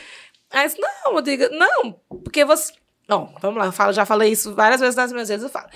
[0.52, 1.93] aí disse, não, eu digo, não,
[2.24, 2.74] porque você.
[3.08, 5.70] Não, vamos lá, eu falo, já falei isso várias vezes nas minhas vezes, eu falo.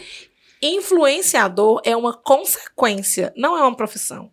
[0.61, 4.32] Influenciador é uma consequência, não é uma profissão.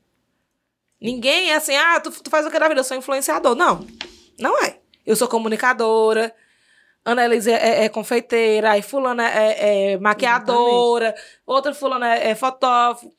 [1.00, 3.56] Ninguém é assim, ah, tu, tu faz o que da vida, eu sou influenciador.
[3.56, 3.84] Não,
[4.38, 4.78] não é.
[5.04, 6.32] Eu sou comunicadora,
[7.04, 11.14] Ana Elise é, é confeiteira, aí fulana é, é maquiadora,
[11.44, 13.12] outra fulana é, é fotógrafo,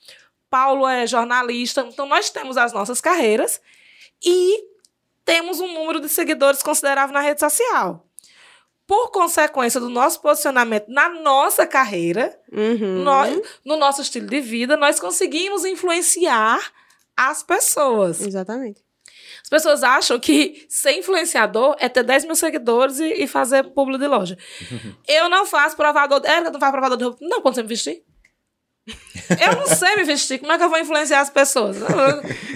[0.49, 1.81] Paulo é jornalista.
[1.81, 3.61] Então, nós temos as nossas carreiras
[4.23, 4.72] e
[5.25, 8.05] temos um número de seguidores considerável na rede social.
[8.85, 13.03] Por consequência do nosso posicionamento na nossa carreira, Uhum.
[13.03, 16.59] nós- no nosso estilo de vida, nós conseguimos influenciar
[17.15, 18.21] as pessoas.
[18.21, 18.83] Exatamente.
[19.41, 23.99] As pessoas acham que ser influenciador é ter 10 mil seguidores e, e fazer público
[23.99, 24.37] de loja.
[25.07, 26.21] Eu não faço provador.
[26.25, 27.19] É, eu não faço provador de roupa.
[27.21, 28.03] Não, quando você me vestir.
[29.39, 30.39] Eu não sei me vestir.
[30.39, 31.77] Como é que eu vou influenciar as pessoas?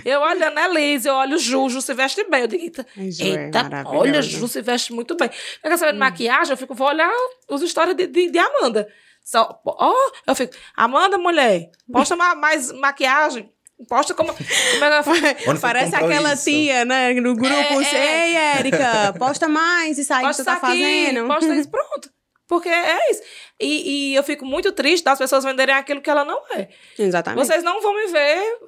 [0.03, 2.41] Eu, olho a Annelise, eu olho o Ju, Ju se veste bem.
[2.41, 3.63] Eu digo, eita, é eita.
[3.63, 3.97] Hum.
[3.97, 5.29] olha, Ju se veste muito bem.
[5.29, 7.11] Eu quero saber de maquiagem, eu fico, vou olhar
[7.49, 8.87] os stories de, de, de Amanda.
[9.23, 9.93] Só, ó,
[10.25, 13.49] eu fico, Amanda, mulher, posta ma- mais maquiagem.
[13.87, 14.33] Posta como.
[14.33, 16.45] como é Parece aquela isso?
[16.45, 17.53] tia, né, no grupo.
[17.55, 18.29] É, é.
[18.29, 21.27] Ei, Érica, posta mais isso aí Posta que tu tá aqui, fazendo.
[21.27, 22.09] Posta isso, pronto.
[22.47, 23.21] Porque é isso.
[23.59, 26.69] E, e eu fico muito triste das pessoas venderem aquilo que ela não é.
[26.97, 27.45] Exatamente.
[27.45, 28.59] Vocês não vão me ver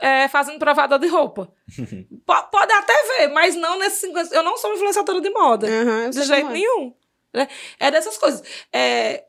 [0.00, 1.52] é, fazendo provador de roupa.
[2.26, 4.34] Po- pode até ver, mas não nesse 50.
[4.34, 5.68] Eu não sou influenciadora de moda.
[5.68, 6.52] Eu De jeito é.
[6.52, 6.94] nenhum.
[7.32, 7.46] né?
[7.78, 8.42] É dessas coisas.
[8.72, 9.24] É,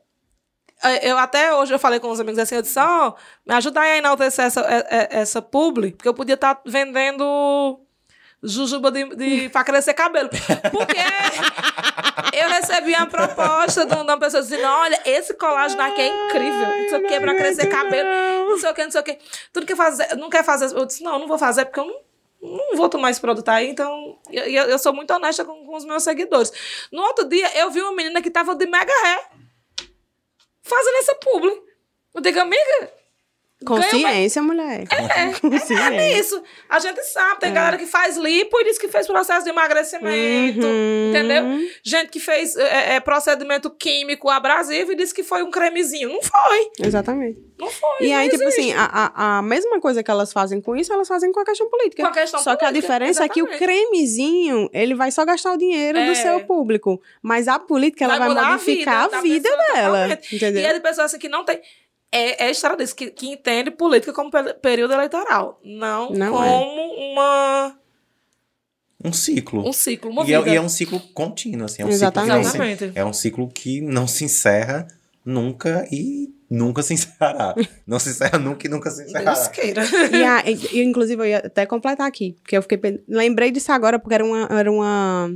[0.82, 3.14] é, eu até hoje eu falei com os amigos assim, eu disse, ó,
[3.46, 7.80] me ajuda aí a enaltecer essa, é- é- essa publi, porque eu podia estar vendendo
[8.44, 10.28] jujuba de, de, pra crescer cabelo.
[10.70, 10.98] Porque
[12.38, 16.88] eu recebi uma proposta de uma pessoa dizendo, olha, esse colágeno aqui é incrível, não
[16.88, 18.08] sei o que, pra crescer cabelo,
[18.50, 19.18] não sei o que, não sei o que.
[19.52, 21.86] Tu não quer fazer, não quer fazer, eu disse, não, não vou fazer, porque eu
[21.86, 22.04] não
[22.44, 25.76] não vou tomar esse produto aí, então eu, eu, eu sou muito honesta com, com
[25.76, 26.52] os meus seguidores.
[26.92, 29.30] No outro dia, eu vi uma menina que tava de mega ré
[30.62, 31.62] fazendo essa publi.
[32.14, 32.92] Eu digo, amiga,
[33.64, 34.84] Consciência, mulher.
[34.90, 36.18] é Consciência.
[36.18, 36.42] isso.
[36.68, 40.66] A gente sabe, tem galera que faz lipo e diz que fez processo de emagrecimento,
[40.66, 41.10] Uhum.
[41.10, 41.44] entendeu?
[41.82, 46.08] Gente que fez é, é, procedimento químico abrasivo e disse que foi um cremezinho.
[46.08, 47.40] Não foi, Exatamente.
[47.58, 48.06] não foi.
[48.06, 48.60] E não aí, tipo existe.
[48.60, 51.44] assim, a, a, a mesma coisa que elas fazem com isso, elas fazem com a
[51.44, 52.02] questão política.
[52.02, 53.64] Com a questão só que a política, diferença é que o exatamente.
[53.90, 56.06] cremezinho, ele vai só gastar o dinheiro É.
[56.08, 57.00] do seu público.
[57.22, 59.98] Mas a política, ela vai, modificar a da vida, pessoa dela.
[59.98, 60.36] totalmente.
[60.36, 60.62] Entendeu?
[60.62, 61.60] E é de pessoas assim que não tem.
[62.16, 65.58] É, é a história disso, que, que entende política como pe- período eleitoral.
[65.64, 66.48] Não, Não é.
[66.48, 67.76] como uma,
[69.04, 69.68] Um ciclo.
[69.68, 70.50] um ciclo, uma E é, vida.
[70.50, 71.82] e é um ciclo contínuo, assim.
[71.82, 72.46] É um Exatamente.
[72.46, 72.98] ciclo que não se- Exatamente.
[72.98, 74.86] é um ciclo que não se encerra
[75.24, 77.54] nunca e nunca se encerrará.
[77.86, 79.32] não se encerra nunca e nunca se encerrará.
[79.34, 79.82] Deus queira.
[80.12, 83.02] E, a, e- inclusive, eu ia até completar aqui, porque eu fiquei.
[83.08, 85.34] Lembrei disso agora, porque era uma, era uma,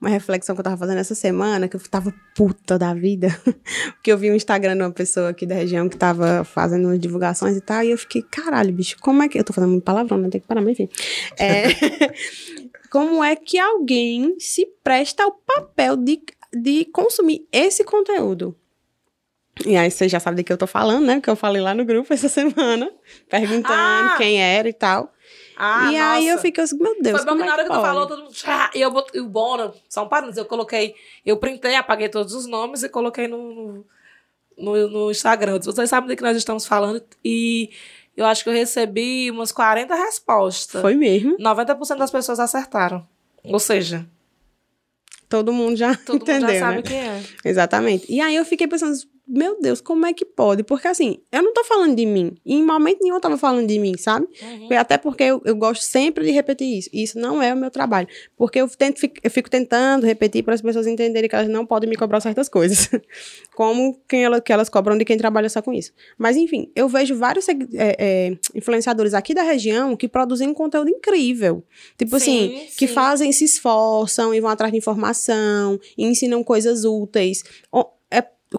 [0.00, 3.28] uma reflexão que eu tava fazendo essa semana, que eu tava puta da vida.
[3.96, 7.56] porque eu vi um Instagram de uma pessoa aqui da região que tava fazendo divulgações
[7.56, 9.38] e tal, e eu fiquei, caralho, bicho, como é que.
[9.38, 10.88] Eu tô fazendo muito palavrão, não tem que parar, mas enfim.
[11.38, 11.64] É,
[12.90, 16.20] como é que alguém se presta ao papel de,
[16.52, 18.54] de consumir esse conteúdo?
[19.64, 21.14] E aí você já sabe do que eu tô falando, né?
[21.14, 22.90] Porque eu falei lá no grupo essa semana,
[23.30, 24.14] perguntando Ah!
[24.18, 25.10] quem era e tal.
[25.56, 26.42] Ah, e aí eu nossa.
[26.42, 28.22] fiquei assim, meu Deus, Foi bom que é na hora que que tu falou, todo
[28.24, 28.34] mundo.
[28.46, 30.94] "Ah", E eu botei o bônus, só um parênteses, eu coloquei.
[31.24, 33.84] Eu printei, apaguei todos os nomes e coloquei no,
[34.56, 35.58] no, no Instagram.
[35.60, 37.02] Vocês sabem do que nós estamos falando.
[37.24, 37.70] E
[38.16, 40.80] eu acho que eu recebi umas 40 respostas.
[40.82, 41.36] Foi mesmo.
[41.38, 43.06] 90% das pessoas acertaram.
[43.44, 44.06] Ou seja,
[45.28, 46.82] Todo mundo já todo entendeu, mundo já sabe né?
[46.82, 47.22] quem é.
[47.44, 48.06] Exatamente.
[48.12, 48.96] E aí eu fiquei pensando,
[49.28, 50.62] meu Deus, como é que pode?
[50.62, 52.36] Porque assim, eu não tô falando de mim.
[52.44, 54.26] E em momento nenhum eu tava falando de mim, sabe?
[54.40, 54.68] Uhum.
[54.78, 56.88] Até porque eu, eu gosto sempre de repetir isso.
[56.92, 58.06] E isso não é o meu trabalho.
[58.36, 61.90] Porque eu, tento, eu fico tentando repetir para as pessoas entenderem que elas não podem
[61.90, 62.88] me cobrar certas coisas.
[63.54, 65.92] Como quem ela, que elas cobram de quem trabalha só com isso.
[66.16, 70.88] Mas, enfim, eu vejo vários é, é, influenciadores aqui da região que produzem um conteúdo
[70.90, 71.64] incrível.
[71.98, 72.94] Tipo Sim, assim, que sim.
[72.94, 77.42] fazem, se esforçam e vão atrás de informação, e ensinam coisas úteis.
[77.72, 77.95] O-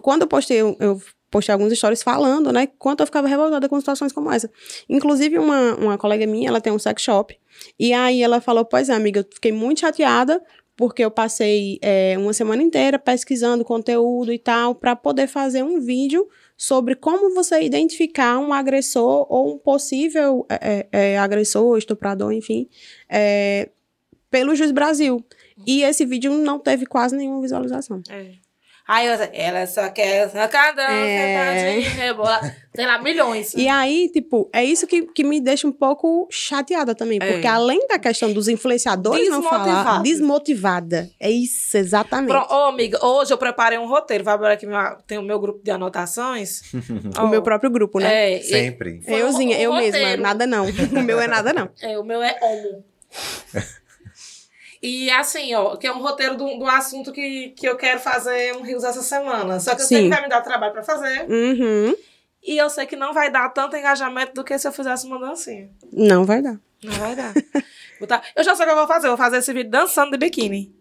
[0.02, 4.12] quando eu postei, eu, postei alguns stories falando, né, quanto eu ficava revoltada com situações
[4.12, 4.50] como essa.
[4.88, 7.38] Inclusive, uma, uma colega minha, ela tem um sex shop,
[7.78, 10.42] e aí ela falou, pois é, amiga, eu fiquei muito chateada,
[10.76, 15.80] porque eu passei é, uma semana inteira pesquisando conteúdo e tal, para poder fazer um
[15.80, 22.32] vídeo sobre como você identificar um agressor ou um possível é, é, é, agressor, estuprador,
[22.32, 22.68] enfim,
[23.08, 23.70] é,
[24.30, 25.24] pelo Juiz Brasil.
[25.66, 28.00] E esse vídeo não teve quase nenhuma visualização.
[28.08, 28.34] É.
[28.88, 31.78] Aí eu, ela só quer sacadão, É.
[31.80, 32.56] rebolar.
[32.72, 33.52] Tem lá milhões.
[33.52, 37.18] E aí, tipo, é isso que, que me deixa um pouco chateada também.
[37.20, 37.32] É.
[37.32, 41.10] Porque além da questão dos influenciadores não falar, Desmotivada.
[41.20, 42.30] É isso, exatamente.
[42.30, 44.24] Pronto, ô, amiga, hoje eu preparei um roteiro.
[44.24, 46.62] Vai abrir aqui, meu, tem o meu grupo de anotações.
[47.20, 48.36] O meu próprio grupo, né?
[48.36, 49.02] É, Sempre.
[49.06, 50.22] Euzinha, um eu mesma, roteiro.
[50.22, 50.64] nada não.
[50.96, 51.68] O meu é nada não.
[51.82, 52.84] É, o meu é homo.
[54.82, 58.56] E assim, ó, que é um roteiro de um assunto que, que eu quero fazer
[58.56, 59.58] um Rios essa semana.
[59.58, 60.04] Só que eu sei Sim.
[60.04, 61.26] que vai me dar trabalho pra fazer.
[61.28, 61.94] Uhum.
[62.42, 65.18] E eu sei que não vai dar tanto engajamento do que se eu fizesse uma
[65.18, 65.68] dancinha.
[65.92, 66.58] Não vai dar.
[66.82, 67.34] Não vai dar.
[68.36, 69.08] Eu já sei o que eu vou fazer.
[69.08, 70.72] Eu vou fazer esse vídeo dançando de biquíni.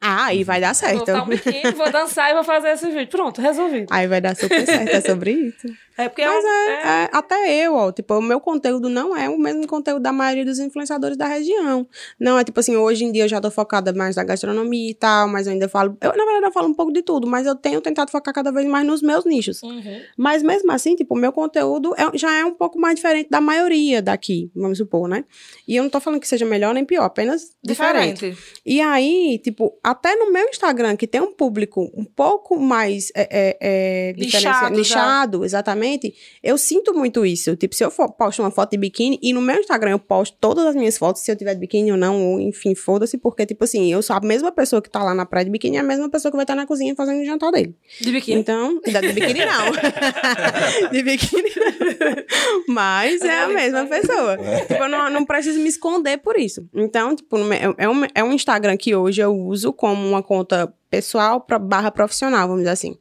[0.00, 0.98] Ah, aí vai dar Vou certo.
[0.98, 3.08] botar um biquíni, vou dançar e vou fazer esse vídeo.
[3.08, 3.86] Pronto, resolvido.
[3.90, 5.66] Aí vai dar super certo, é sobre isso.
[5.96, 9.28] É porque Mas eu, é, é, até eu, ó, tipo, o meu conteúdo não é
[9.28, 11.86] o mesmo conteúdo da maioria dos influenciadores da região.
[12.18, 14.94] Não, é tipo assim, hoje em dia eu já tô focada mais na gastronomia e
[14.94, 17.46] tal, mas eu ainda falo, eu, na verdade eu falo um pouco de tudo, mas
[17.46, 19.62] eu tenho tentado focar cada vez mais nos meus nichos.
[19.62, 20.00] Uhum.
[20.16, 23.40] Mas mesmo assim, tipo, o meu conteúdo é- já é um pouco mais diferente da
[23.40, 25.24] maioria daqui, vamos supor, né?
[25.68, 28.14] E eu não tô falando que seja melhor nem pior, apenas diferente.
[28.14, 28.38] Diferente.
[28.66, 33.28] E aí, tipo, até no meu Instagram, que tem um público um pouco mais é,
[33.30, 37.54] é, é, Nichado nichado, exatamente, sinceramente, eu sinto muito isso.
[37.56, 40.36] Tipo, se eu for, posto uma foto de biquíni e no meu Instagram eu posto
[40.40, 43.46] todas as minhas fotos, se eu tiver de biquíni ou não, ou enfim, foda-se, porque,
[43.46, 45.80] tipo assim, eu sou a mesma pessoa que tá lá na praia de biquíni, é
[45.80, 47.76] a mesma pessoa que vai estar na cozinha fazendo o jantar dele.
[48.00, 48.40] De biquíni.
[48.40, 49.72] Então, de biquíni não.
[50.90, 52.74] de biquíni não.
[52.74, 54.36] Mas é a mesma pessoa.
[54.66, 56.66] Tipo, eu não, não preciso me esconder por isso.
[56.74, 60.72] Então, tipo, meu- é um, é um Instagram que hoje eu uso como uma conta
[60.94, 62.96] pessoal barra profissional, vamos dizer assim.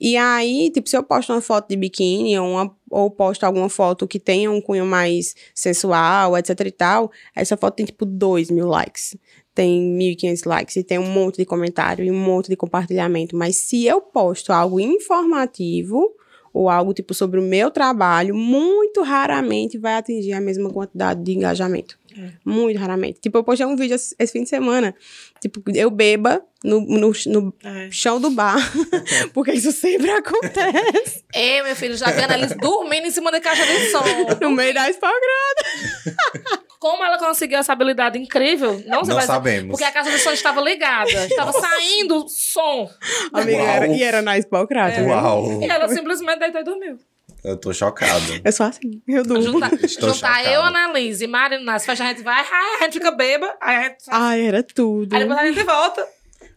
[0.00, 3.68] E aí, tipo, se eu posto uma foto de biquíni ou, uma, ou posto alguma
[3.68, 8.50] foto que tenha um cunho mais sensual, etc e tal, essa foto tem, tipo, 2
[8.50, 9.16] mil likes
[9.52, 13.36] tem 1.500 likes e tem um monte de comentário e um monte de compartilhamento.
[13.36, 16.14] Mas se eu posto algo informativo
[16.52, 21.32] ou algo tipo sobre o meu trabalho, muito raramente vai atingir a mesma quantidade de
[21.32, 21.98] engajamento.
[22.44, 23.20] Muito raramente.
[23.20, 24.94] Tipo, eu postei um vídeo esse, esse fim de semana,
[25.40, 27.88] tipo, eu beba no, no, no É.
[27.92, 28.58] chão do bar,
[29.32, 31.22] porque isso sempre acontece.
[31.32, 34.02] Ei, meu filho, já vendo eles dormindo em cima da caixa de som.
[34.40, 36.64] no meio da espalgrada.
[36.80, 38.72] Como ela conseguiu essa habilidade incrível?
[38.86, 39.68] Não, Não vai dizer- sabemos.
[39.72, 41.10] Porque a caixa de som estava ligada.
[41.26, 42.90] Estava saindo som.
[43.32, 44.98] Amiga, era, e era na espalgrada.
[44.98, 45.06] né?
[45.06, 45.60] Uau!
[45.62, 46.98] E ela simplesmente deitou e dormiu.
[47.44, 48.40] Eu tô chocado.
[48.44, 49.42] Eu sou assim, eu durmo.
[49.42, 50.48] Juntar, Estou juntar chocado.
[50.54, 53.76] eu, Annalise e Mari nas festas, a gente vai, ai, a gente fica beba, aí
[53.76, 53.96] a gente.
[54.08, 55.14] Ai, era tudo.
[55.14, 56.06] Aí depois a gente volta.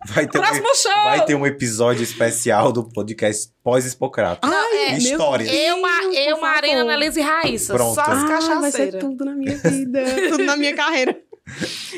[0.08, 1.04] Vai ter, Próximo um, show!
[1.04, 4.46] vai ter um episódio especial do podcast pós-Hipocrata.
[4.48, 5.50] Não, é, meu Histórias.
[5.50, 6.92] Eu, Deus, eu Marina, favor.
[6.92, 7.74] Annalise e Raíssa.
[7.74, 7.96] Pronto.
[7.96, 9.00] Só as Ah, Ah, vai ser cachaceiras.
[9.02, 11.18] tudo na minha vida, tudo na minha carreira.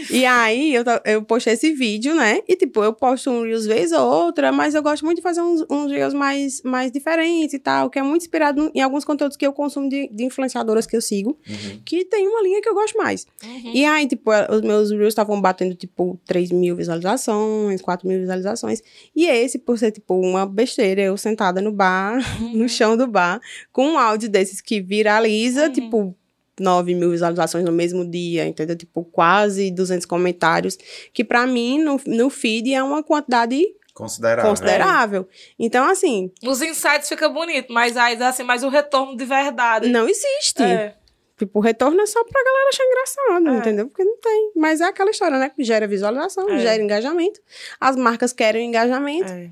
[0.10, 2.42] E aí, eu, eu postei esse vídeo, né?
[2.48, 5.42] E, tipo, eu posto um Reels vez ou outra, mas eu gosto muito de fazer
[5.42, 9.36] uns, uns Reels mais, mais diferentes e tal, que é muito inspirado em alguns conteúdos
[9.38, 11.82] que eu consumo de, de influenciadoras que eu sigo, Uhum.
[11.86, 13.26] que tem uma linha que eu gosto mais.
[13.44, 13.72] Uhum.
[13.74, 18.20] E aí, tipo, eh, os meus Reels estavam batendo, tipo, 3 mil visualizações, 4 mil
[18.20, 18.82] visualizações.
[19.16, 22.20] E esse, por ser, tipo, uma besteira, eu sentada no bar,
[22.54, 23.40] no chão do bar,
[23.72, 25.72] com um áudio desses que viraliza, Uhum.
[25.72, 26.16] tipo,
[26.60, 28.76] 9 mil visualizações no mesmo dia, entendeu?
[28.76, 30.78] Tipo, quase 200 comentários,
[31.14, 33.62] que pra mim, no, no feed, é uma quantidade
[33.94, 34.50] Considerável.
[34.50, 35.30] considerável.
[35.58, 39.88] Então, assim, Os insights ficam bonitos, mas aí assim, mas o retorno de verdade.
[39.90, 40.62] não existe.
[40.64, 40.96] É.
[41.38, 43.58] Tipo, o retorno é só pra galera achar engraçado, É.
[43.60, 43.88] entendeu?
[43.90, 44.52] Porque não tem.
[44.56, 45.52] Mas é aquela história, né?
[45.60, 46.60] Gera visualização, É.
[46.60, 47.42] gera engajamento.
[47.80, 49.30] As marcas querem engajamento.
[49.32, 49.50] É.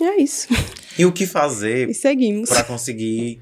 [0.00, 0.48] E é isso.
[0.98, 2.48] E o que fazer E seguimos.
[2.50, 3.40] pra conseguir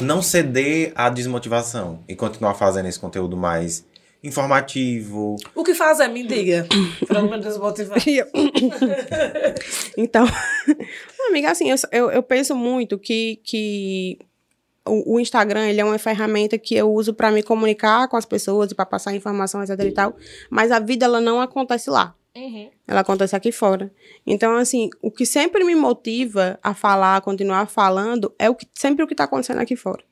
[0.00, 3.84] não ceder à desmotivação e continuar fazendo esse conteúdo mais
[4.22, 5.36] informativo?
[5.54, 6.08] O que fazer?
[6.08, 6.66] Me diga.
[7.06, 7.98] pra não me desmotivar.
[9.96, 10.26] Então,
[11.28, 14.18] amiga, assim, eu, eu, eu penso muito que, que
[14.86, 18.24] o, o Instagram ele é uma ferramenta que eu uso para me comunicar com as
[18.24, 20.16] pessoas e para passar informação, etc e tal.
[20.48, 22.14] Mas a vida, ela não acontece lá.
[22.36, 22.70] Uhum.
[22.86, 23.92] Ela acontece aqui fora.
[24.26, 28.66] Então, assim, o que sempre me motiva a falar, a continuar falando, é o que,
[28.72, 30.04] sempre o que está acontecendo aqui fora.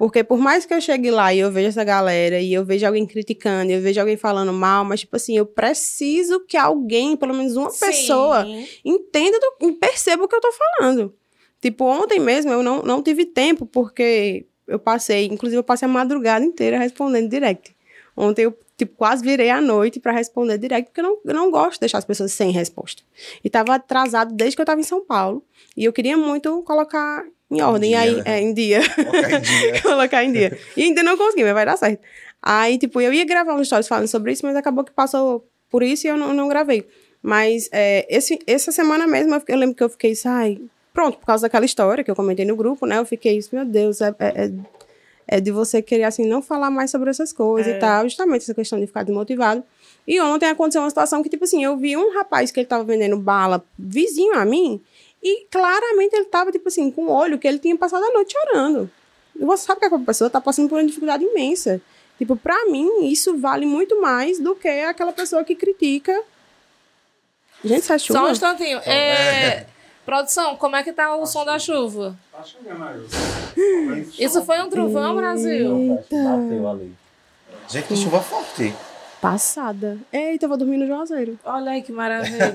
[0.00, 2.86] Porque por mais que eu chegue lá e eu veja essa galera, e eu veja
[2.86, 7.14] alguém criticando, e eu veja alguém falando mal, mas, tipo assim, eu preciso que alguém,
[7.16, 8.66] pelo menos uma pessoa, Sim.
[8.82, 11.14] entenda do, e perceba o que eu tô falando.
[11.60, 15.90] Tipo, ontem mesmo eu não, não tive tempo, porque eu passei, inclusive eu passei a
[15.90, 17.76] madrugada inteira respondendo direct.
[18.20, 21.50] Ontem eu, tipo, quase virei à noite pra responder direct, porque eu não, eu não
[21.50, 23.02] gosto de deixar as pessoas sem resposta.
[23.42, 25.42] E tava atrasado desde que eu tava em São Paulo.
[25.74, 27.90] E eu queria muito colocar em ordem.
[27.90, 28.22] dia, e aí, né?
[28.26, 28.80] é, em dia.
[28.94, 29.80] Colocar em dia.
[29.82, 30.58] colocar em dia.
[30.76, 32.02] E ainda não consegui, mas vai dar certo.
[32.42, 35.82] Aí, tipo, eu ia gravar um stories falando sobre isso, mas acabou que passou por
[35.82, 36.86] isso e eu não, não gravei.
[37.22, 40.58] Mas é, esse, essa semana mesmo, eu, eu lembro que eu fiquei, ai,
[40.92, 42.98] pronto, por causa daquela história que eu comentei no grupo, né?
[42.98, 44.50] Eu fiquei, isso, meu Deus, é, é,
[45.30, 47.76] é- é de você querer, assim, não falar mais sobre essas coisas É.
[47.76, 49.62] e tal, justamente essa questão de ficar desmotivado.
[50.06, 52.84] E ontem aconteceu uma situação que, tipo assim, eu vi um rapaz que ele tava
[52.84, 54.80] vendendo bala vizinho a mim,
[55.22, 58.32] e claramente ele tava, tipo assim, com o olho que ele tinha passado a noite
[58.32, 58.90] chorando.
[59.38, 61.80] E você sabe que a pessoa tá passando por uma dificuldade imensa.
[62.18, 66.12] Tipo, pra mim, isso vale muito mais do que aquela pessoa que critica.
[67.64, 68.18] Gente, isso é chuva?
[68.20, 68.78] Só um instantinho.
[68.80, 69.66] É,
[70.10, 72.18] Produção, como é que tá o som da chuva?
[72.32, 74.08] Tá chegando aí.
[74.18, 76.02] Isso foi um trovão, Brasil?
[76.10, 76.92] Bateu ali.
[77.68, 78.74] Gente, que chuva forte.
[79.20, 79.98] Passada.
[80.12, 81.38] Eita, eu vou dormir no Juazeiro.
[81.44, 82.52] Olha aí que maravilha.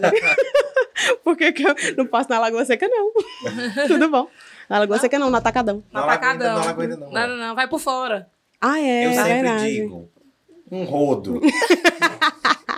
[1.24, 3.14] Por que, que eu não passo na Lagoa Seca, não?
[3.88, 4.28] Tudo bom.
[4.68, 5.82] Na Lagoa Seca, não, no Atacadão.
[5.94, 6.60] No atacadão.
[6.60, 7.10] não aguenta, não.
[7.10, 8.30] Não, não, não, vai por fora.
[8.60, 9.64] Ah, é, Eu é sempre verdade.
[9.64, 10.10] digo,
[10.70, 11.40] um rodo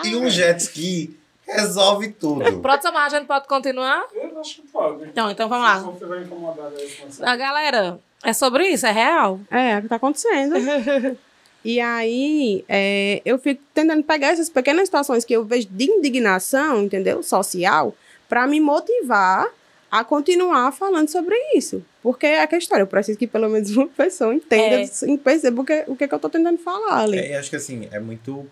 [0.04, 1.18] e um jet ski
[1.48, 2.40] resolve tudo.
[2.62, 4.06] Mas a gente pode continuar?
[4.14, 5.04] Eu acho que pode.
[5.04, 5.78] Então, então vamos lá.
[5.80, 6.70] Você vai incomodar
[7.06, 9.40] essa- A galera, é sobre isso, é real.
[9.50, 10.54] É, é o que tá acontecendo.
[11.64, 16.82] e aí, é, eu fico tentando pegar essas pequenas situações que eu vejo de indignação,
[16.82, 17.22] entendeu?
[17.22, 17.94] Social,
[18.28, 19.46] pra me motivar
[19.90, 21.82] a continuar falando sobre isso.
[22.02, 25.10] Porque é aquela história, eu preciso que pelo menos uma pessoa entenda É.
[25.10, 27.18] e perceba o que, o que, que eu tô tentando falar ali.
[27.18, 28.46] É, e acho que assim, é muito.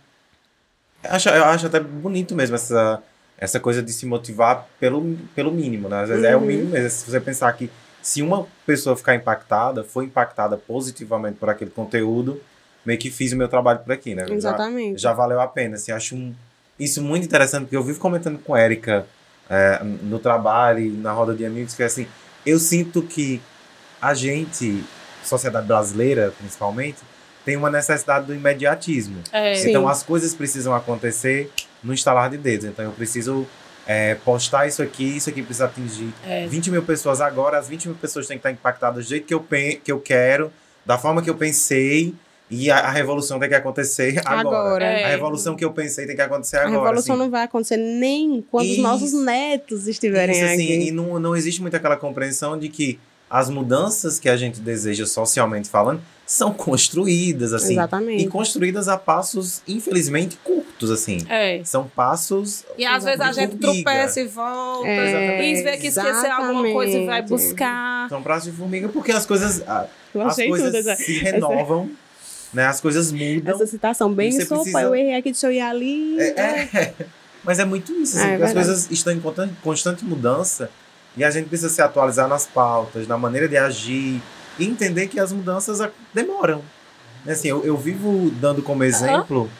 [1.09, 3.03] Eu acho, eu acho até bonito mesmo essa,
[3.39, 6.03] essa coisa de se motivar pelo, pelo mínimo, né?
[6.03, 6.47] Às vezes é o Uhum.
[6.47, 6.91] mínimo mesmo.
[6.91, 7.71] Se você pensar que
[8.03, 12.41] se uma pessoa ficar impactada, foi impactada positivamente por aquele conteúdo,
[12.85, 14.27] meio que fiz o meu trabalho por aqui, né?
[14.27, 15.01] Já- Exatamente.
[15.03, 15.75] já valeu a pena.
[15.77, 16.35] Assim, acho um-
[16.79, 19.07] isso muito interessante, porque eu vivo comentando com a Erika
[19.49, 22.07] é, no trabalho e na roda de amigos, que é assim,
[22.45, 23.41] eu sinto que
[24.03, 24.83] a gente,
[25.25, 26.99] sociedade brasileira principalmente,
[27.47, 29.17] tem uma necessidade do imediatismo.
[29.33, 29.55] É.
[29.55, 29.71] Sim.
[29.71, 31.51] Então as coisas precisam acontecer
[31.83, 32.67] no instalar de dedos.
[32.67, 33.47] Então eu preciso
[33.87, 36.47] é, postar isso aqui, isso aqui precisa atingir É.
[36.49, 39.33] 20 mil pessoas agora, as 20 mil pessoas têm que estar impactadas do jeito que
[39.33, 40.53] eu, pen- que eu quero,
[40.85, 42.13] da forma que eu pensei,
[42.51, 44.41] e a, a revolução tem que acontecer agora.
[44.41, 44.85] Agora.
[44.85, 45.05] É.
[45.05, 46.79] A revolução que eu pensei tem que acontecer A agora.
[46.81, 47.23] revolução assim.
[47.25, 50.89] não vai acontecer nem quando os nossos netos estiverem Isso, assim, aqui.
[50.89, 52.99] e não, não existe muito aquela compreensão de que
[53.31, 57.74] as mudanças que a gente deseja socialmente falando são construídas, assim.
[57.74, 58.24] Exatamente.
[58.24, 61.18] E construídas a passos, infelizmente, curtos, assim.
[61.29, 61.62] É.
[61.64, 62.64] São passos.
[62.77, 63.85] E às vezes a gente formiga.
[63.85, 64.89] tropeça e volta.
[64.89, 68.09] É, e vê que esqueceu alguma coisa e vai buscar.
[68.09, 71.91] São passos de formiga porque as coisas, a- Eu as coisas tudo essa, se renovam,
[72.53, 72.66] né?
[72.66, 73.55] As coisas mudam.
[73.55, 74.12] essa citação.
[74.12, 76.18] Bem, Você sopa, precisa- eu errei aqui, deixa eu ir ali.
[76.20, 76.33] É,
[76.74, 76.95] é.
[77.45, 79.22] Mas é muito isso, assim, É, é as coisas estão em
[79.62, 80.68] constante mudança
[81.16, 84.20] e a gente precisa se atualizar nas pautas, na maneira de agir
[84.59, 85.79] e entender que as mudanças
[86.15, 86.63] demoram.
[87.27, 89.51] Assim, eu, eu vivo dando como exemplo,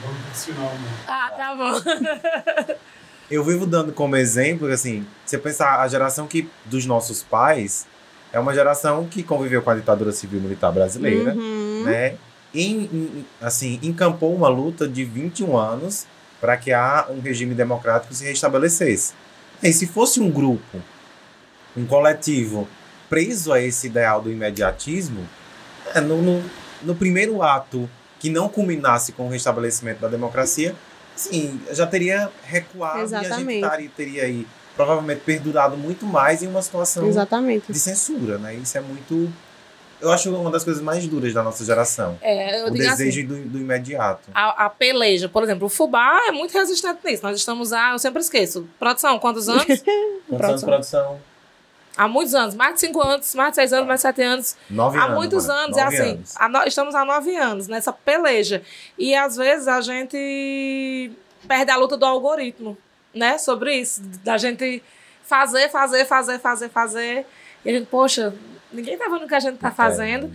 [0.00, 0.88] Vamos pro final, né?
[1.08, 2.74] Ah, tá bom.
[3.30, 7.86] eu vivo dando como exemplo, assim, você pensar a geração que dos nossos pais
[8.32, 11.34] é uma geração que conviveu com a ditadura civil militar brasileira.
[11.34, 11.82] Uhum.
[11.84, 12.14] né?
[12.54, 16.06] Em, em- assim, encampou uma luta de 21 anos
[16.40, 19.12] para que a, um regime democrático se restabelecesse.
[19.62, 20.80] E se fosse um grupo,
[21.76, 22.68] um coletivo
[23.08, 25.26] preso a esse ideal do imediatismo,
[25.94, 26.44] é, no, no,
[26.82, 27.88] no primeiro ato
[28.20, 30.74] que não culminasse com o restabelecimento da democracia,
[31.14, 33.60] assim, já teria recuado e a gente Exatamente.
[33.60, 34.46] taria- teria aí
[34.76, 37.72] provavelmente perdurado muito mais em uma situação Exatamente.
[37.72, 38.54] de censura, né?
[38.54, 39.32] Isso é muito.
[40.00, 42.16] Eu acho uma das coisas mais duras da nossa geração.
[42.20, 43.26] É, eu o digo desejo assim.
[43.26, 44.30] do, do imediato.
[44.32, 47.24] A, a peleja, por exemplo, o fubá é muito resistente nisso.
[47.24, 48.68] Nós estamos há, eu sempre esqueço.
[48.78, 49.64] Produção, quantos anos?
[50.28, 51.20] Quantos anos de produção?
[51.98, 54.56] Há muitos anos, mais de cinco anos, mais de seis anos, mais de sete anos.
[54.70, 55.16] Nove há anos.
[55.16, 55.58] muitos mano.
[55.64, 56.10] anos, é Nove assim.
[56.12, 56.34] anos.
[56.36, 58.62] há no- estamos há nove anos nessa peleja.
[58.96, 61.10] E às vezes a gente
[61.46, 62.78] perde a luta do algoritmo,
[63.12, 63.36] né?
[63.38, 64.00] Sobre isso.
[64.24, 64.82] Da gente
[65.24, 67.26] fazer, fazer, fazer, fazer, fazer.
[67.64, 68.34] E a gente, poxa,
[68.72, 70.32] ninguém tá vendo o que a gente tá fazendo.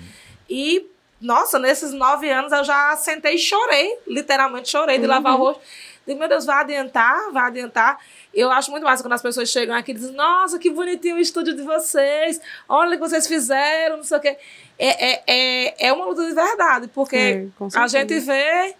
[0.49, 0.85] E,
[1.21, 5.61] nossa, nesses nove anos eu já sentei e chorei, literalmente chorei de lavar o rosto.
[6.05, 7.97] Digo, meu Deus, vai adiantar, vai adiantar.
[8.33, 11.19] Eu acho muito massa quando as pessoas chegam aqui e dizem, nossa, que bonitinho o
[11.19, 14.37] estúdio de vocês, olha o que vocês fizeram, não sei o quê.
[14.77, 18.75] É, é, é, é uma luta de verdade, porque É, a gente vê.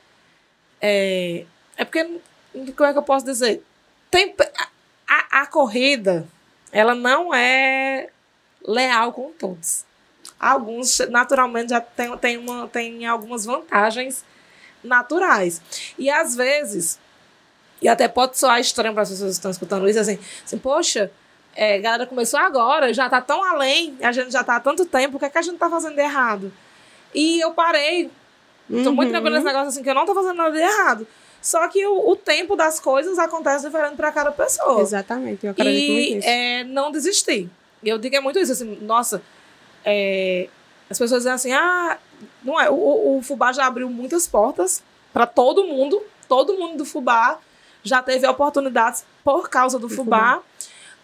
[0.82, 1.46] É,
[1.78, 2.20] é porque,
[2.76, 3.64] como é que eu posso dizer?
[4.10, 4.68] Tem, a,
[5.08, 6.28] a, a corrida,
[6.72, 8.10] ela não é
[8.66, 9.86] leal com todos.
[10.40, 14.26] Alguns, naturalmente, já tem, tem, uma, tem algumas vantagens
[14.84, 15.62] naturais.
[15.98, 17.00] E às vezes,
[17.84, 21.12] e até pode soar estranho para as pessoas que estão escutando isso, assim, assim poxa,
[21.56, 24.86] é, a galera começou agora, já tá tão além, a gente já tá há tanto
[24.86, 26.52] tempo, o que é que a gente tá fazendo de errado?
[27.14, 28.10] E eu parei,
[28.68, 28.96] muito Uhum.
[29.10, 31.06] tranquila nesse negócio assim, que eu não tô fazendo nada de errado.
[31.42, 34.82] Só que o, o tempo das coisas acontece diferente para cada pessoa.
[34.82, 36.28] Exatamente, eu acredito muito E nisso.
[36.28, 37.50] é, não desistir.
[37.84, 39.22] Eu digo é muito isso, assim, nossa,
[39.84, 40.48] é,
[40.90, 41.98] as pessoas dizem assim, ah,
[42.44, 44.82] não é, o, o Fubá já abriu muitas portas
[45.12, 47.38] para todo mundo, todo mundo do Fubá
[47.84, 50.40] já teve oportunidades por causa do Fubá,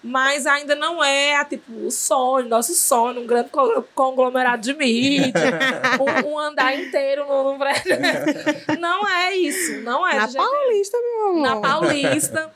[0.02, 5.60] mas ainda não é, tipo, o sonho, nosso sonho, um grande co- conglomerado de mídia,
[6.26, 7.98] um, um andar inteiro no, no prédio.
[8.80, 10.16] Não é isso, não é.
[10.16, 11.42] Na Paulista, meu amor.
[11.42, 12.54] na Paulista.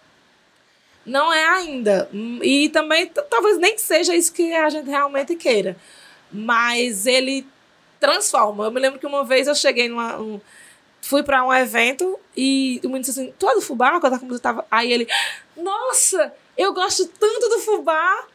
[1.05, 2.09] Não é ainda.
[2.41, 5.75] E também talvez nem seja isso que a gente realmente queira.
[6.31, 7.45] Mas ele
[7.99, 8.63] transforma.
[8.65, 10.17] Eu me lembro que uma vez eu cheguei numa.
[10.17, 10.39] um-
[11.03, 13.99] fui pra um evento e o menino disse assim: Tu é do Fubá?
[13.99, 14.65] Quando eu tava.
[14.71, 15.07] Aí ele,
[15.55, 18.25] nossa, eu gosto tanto do Fubá.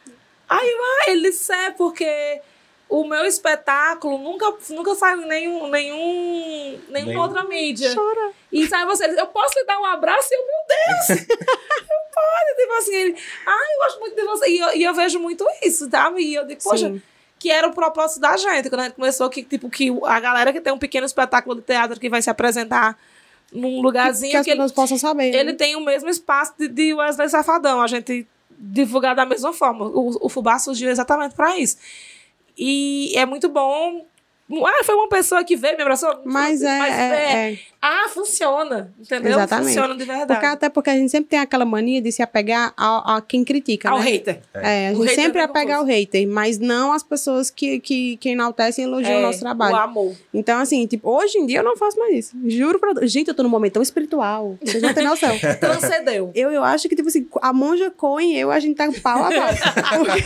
[0.47, 2.41] Aí eu, ah, ele disse: É, porque
[2.87, 7.21] o meu espetáculo nunca, nunca saiu em nenhum, nenhum, nenhuma Nenhum.
[7.21, 7.93] outra mídia.
[7.93, 8.31] Chora.
[8.51, 10.29] E sabe você, eu posso lhe dar um abraço?
[10.31, 11.27] E eu, meu Deus!
[11.29, 12.55] eu pode.
[12.57, 13.15] Tipo assim, ele,
[13.45, 14.49] ah, eu gosto muito de você.
[14.49, 16.21] E eu, e eu vejo muito isso, sabe?
[16.21, 17.01] E eu digo, poxa, Sim.
[17.39, 18.69] Que era o propósito da gente.
[18.69, 21.61] Quando a gente começou, que, tipo, que a galera que tem um pequeno espetáculo de
[21.61, 22.99] teatro que vai se apresentar
[23.51, 25.33] num lugarzinho que as que ele, pessoas possam saber.
[25.33, 25.57] ele né?
[25.57, 27.81] tem o mesmo espaço de, de Wesley Safadão.
[27.81, 28.27] A gente
[28.59, 29.85] divulgar da mesma forma.
[29.85, 31.77] O, o fubá surgiu exatamente para isso.
[32.57, 34.05] E é muito bom.
[34.51, 36.21] Ah, foi uma pessoa que veio, me abraçou.
[36.25, 37.59] Mas é, é, é.
[37.81, 38.91] Ah, funciona.
[38.99, 39.31] Entendeu?
[39.33, 39.67] Exatamente.
[39.67, 40.27] Funciona de verdade.
[40.27, 43.43] Porque, até porque a gente sempre tem aquela mania de se apegar a, a quem
[43.43, 43.89] critica.
[43.89, 44.05] Ao né?
[44.05, 44.41] hater.
[44.53, 47.79] É, a O gente hater sempre é apega ao hater, mas não as pessoas que,
[47.79, 49.75] que, que enaltecem e elogiam É, o nosso trabalho.
[49.75, 50.15] O amor.
[50.33, 52.37] Então, assim, tipo, hoje em dia eu não faço mais isso.
[52.45, 53.05] Juro pra.
[53.05, 54.57] Gente, eu tô num momento tão espiritual.
[54.61, 55.37] Vocês não têm noção.
[55.61, 56.31] Transcendeu.
[56.33, 59.25] Eu, eu acho que, tipo assim, a monja Coen e eu, a gente tá pau
[59.25, 59.49] a pau.
[59.99, 60.23] Porque,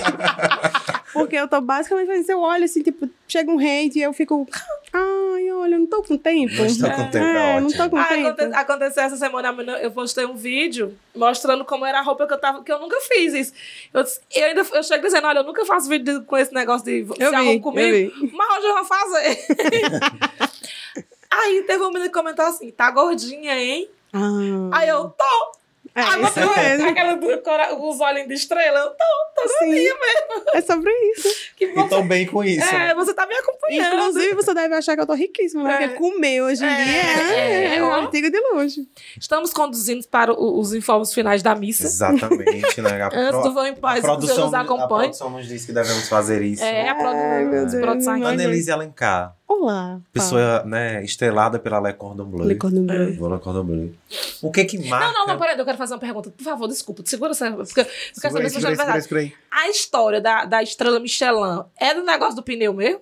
[1.13, 2.30] porque eu tô basicamente fazendo.
[2.30, 4.47] Eu olho assim, tipo, chega um hate e eu fico.
[4.93, 6.53] Ai, olha, eu não tô com tempo.
[6.55, 8.28] Não estou com tempo, é É, não tô com Ah, tempo.
[8.30, 9.49] aconte- aconteceu essa semana,
[9.82, 12.97] eu postei um vídeo mostrando como era a roupa que eu tava, que eu nunca
[13.01, 13.53] fiz isso.
[13.93, 16.53] Eu, disse- eu ainda eu chego dizendo, olha, eu nunca faço vídeo de- com esse
[16.53, 18.32] negócio de Eu se vi, eu comigo, vi.
[18.34, 19.39] mas hoje eu vou fazer.
[21.32, 23.89] Aí teve uma menina que comentou assim, tá gordinha, hein?
[24.14, 24.20] Ah,
[24.74, 25.62] Aí eu, tô.
[25.95, 26.89] É, isso mesmo.
[26.89, 29.69] aquela do cora- os olhinhos de estrela, eu tô, tô Sim.
[29.69, 30.43] mesmo.
[30.53, 31.29] É sobre isso.
[31.55, 31.87] Que E bom.
[31.87, 32.63] tô bem com isso.
[32.73, 33.95] É, você tá me acompanhando.
[33.95, 35.73] Inclusive, você deve achar que eu tô riquíssima, né?
[35.83, 35.87] É.
[35.89, 38.81] Porque comer hoje em É, dia é, é, é um artigo de luxo.
[39.19, 41.83] Estamos conduzindo para o- os informes finais da missa.
[41.85, 43.01] Exatamente, né?
[43.01, 44.87] A Antes pro- do Vão em a Paz, que Deus produção, nos a acompanhe.
[45.03, 46.63] produção nos diz que devemos fazer isso.
[46.63, 47.75] É, a Ai, produ- Deus.
[47.75, 48.13] produção.
[48.25, 49.99] Annelise Alencar, Olá.
[50.11, 52.47] pessoa né, estrelada pela Le Cordon Bleu.
[52.47, 53.29] Le Cordon Bleu.
[53.29, 53.93] Le Cordon Bleu.
[54.41, 55.05] O que que marca...
[55.07, 56.29] Não, não, não, peraí, eu quero fazer uma pergunta.
[56.29, 57.51] Por favor, desculpa, segura essa.
[57.51, 59.33] Porque eu quero Segura saber aí, se você é aí.
[59.51, 63.01] A história da, da estrela Michelin é do negócio do pneu mesmo?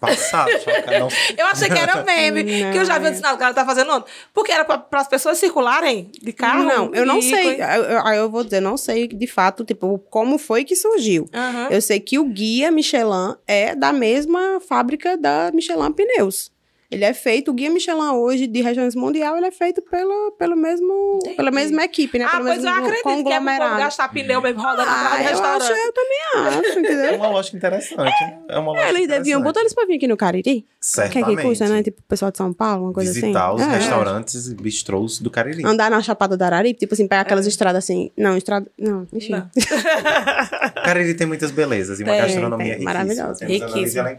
[0.00, 0.50] Passado,
[0.86, 1.08] não...
[1.36, 3.64] Eu achei que era meme, Não, que eu já vi o sinal que ela tá
[3.66, 4.10] fazendo ontem.
[4.32, 6.62] Porque era para as pessoas circularem de carro.
[6.62, 7.60] Não, eu não e- sei.
[7.60, 11.28] Aí eu, aí eu vou dizer, não sei de fato, tipo, como foi que surgiu.
[11.34, 11.68] Aham.
[11.70, 16.52] Eu sei que o guia Michelin é da mesma fábrica da Michelin Pneus.
[16.90, 20.56] Ele é feito, o guia Michelin hoje de regiões mundial, ele é feito pela, pelo
[20.56, 21.36] mesmo, Entendi.
[21.36, 22.24] pela mesma equipe, né?
[22.24, 23.76] Ah, pelo pois eu mesmo acredito que é conglomerado.
[23.78, 25.28] gastar pneu mesmo rodando atrás Ah, do eu acho,
[25.68, 25.86] restaurante.
[25.86, 27.14] eu também acho, É entendeu?
[27.16, 28.12] uma lógica interessante.
[28.48, 29.42] É uma lógica Eles deviam interessante.
[29.44, 30.40] botar eles pra vir aqui no Cariri.
[30.40, 31.36] O que é Certamente.
[31.36, 31.82] que custa, né?
[31.82, 33.56] Tipo, o pessoal de São Paulo, uma coisa Visitar assim.
[33.56, 33.76] os É.
[33.76, 35.66] restaurantes e bistrôs do Cariri.
[35.66, 38.10] Andar na Chapada do Araripe, tipo assim, pegar aquelas estradas assim.
[38.16, 38.66] Não, estrada.
[38.78, 39.32] Não, enfim.
[39.32, 39.50] Não.
[40.84, 42.92] Cariri tem muitas belezas e uma gastronomia tem, riquíssima.
[42.94, 43.44] maravilhosa.
[43.44, 44.10] Riquíssima.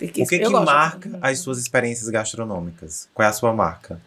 [0.00, 3.08] O que, eu que marca as suas experiências gastronômicas?
[3.14, 4.00] Qual é a sua marca?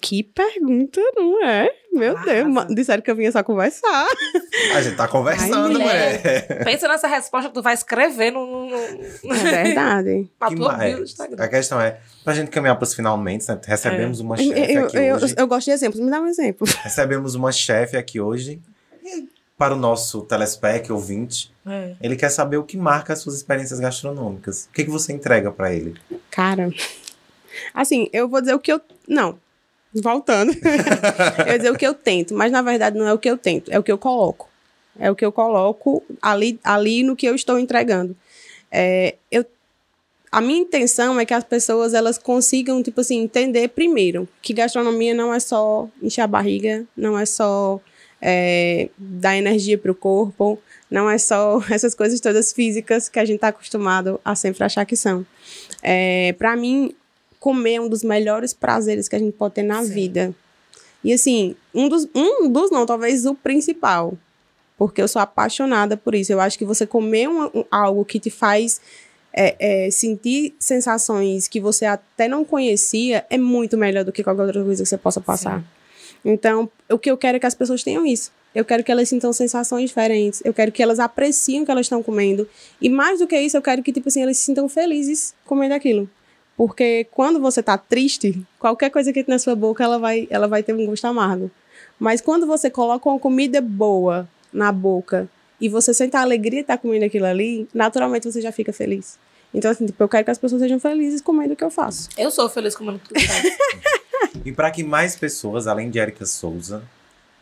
[0.00, 1.68] Que pergunta, não é?
[1.92, 2.32] Meu Arrasa.
[2.32, 4.06] Deus, ma- disseram que eu vinha só conversar.
[4.76, 6.64] A gente tá conversando, Ai, mulher.
[6.64, 8.76] Pensa nessa resposta que tu vai escrever no, no,
[9.34, 10.30] É verdade.
[10.48, 11.04] Que tua ma- bio
[11.38, 11.44] é.
[11.44, 13.60] A questão é, pra gente caminhar pros finalmente, né?
[13.66, 15.34] recebemos uma Eu, chefe eu, aqui eu, hoje.
[15.36, 16.66] eu gosto de exemplos, me dá um exemplo.
[16.82, 18.60] Recebemos uma chefe aqui hoje.
[19.60, 21.92] Para o nosso telespec ouvinte, É.
[22.00, 24.64] ele quer saber o que marca as suas experiências gastronômicas.
[24.64, 26.00] O que, que você entrega pra ele?
[26.30, 26.72] Cara,
[27.74, 28.80] assim, eu vou dizer o que eu.
[29.06, 29.38] Não.
[29.92, 30.50] Voltando.
[31.40, 33.36] eu vou dizer o que eu tento, mas na verdade não é o que eu
[33.36, 34.48] tento, é o que eu coloco.
[34.98, 38.16] É o que eu coloco ali, ali no que eu estou entregando.
[38.72, 39.44] É, eu,
[40.32, 45.12] a minha intenção é que as pessoas elas consigam, tipo assim, entender primeiro que gastronomia
[45.12, 47.78] não é só encher a barriga, não é só
[48.20, 50.58] é, dar energia para o corpo,
[50.90, 54.84] não é só essas coisas todas físicas que a gente está acostumado a sempre achar
[54.84, 55.24] que são.
[55.82, 56.94] É, para mim,
[57.38, 59.92] comer é um dos melhores prazeres que a gente pode ter na Sim.
[59.92, 60.34] vida.
[61.02, 64.14] E assim, um dos, um dos não, talvez o principal.
[64.76, 66.32] Porque eu sou apaixonada por isso.
[66.32, 68.80] Eu acho que você comer um- um- algo que te faz
[69.32, 74.42] é, é, sentir sensações que você até não conhecia é muito melhor do que qualquer
[74.42, 75.62] outra coisa que você possa passar.
[76.24, 78.30] Então, o que eu quero é que as pessoas tenham isso.
[78.54, 80.42] Eu quero que elas sintam sensações diferentes.
[80.44, 82.48] Eu quero que elas apreciem o que elas estão comendo.
[82.80, 85.74] E mais do que isso, eu quero que, tipo assim, elas se sintam felizes comendo
[85.74, 86.08] aquilo.
[86.56, 90.48] Porque quando você tá triste, qualquer coisa que tem na sua boca, ela vai, ela
[90.48, 91.50] vai ter um gosto amargo.
[91.98, 95.28] Mas quando você coloca uma comida boa na boca
[95.60, 99.18] e você sente a alegria de estar comendo aquilo ali, naturalmente você já fica feliz.
[99.52, 102.08] Então, assim, tipo, eu quero que as pessoas sejam felizes comendo o que eu faço.
[102.16, 103.44] Eu sou feliz comendo tudo que faz.
[104.44, 106.82] E para que mais pessoas, além de Erika Souza,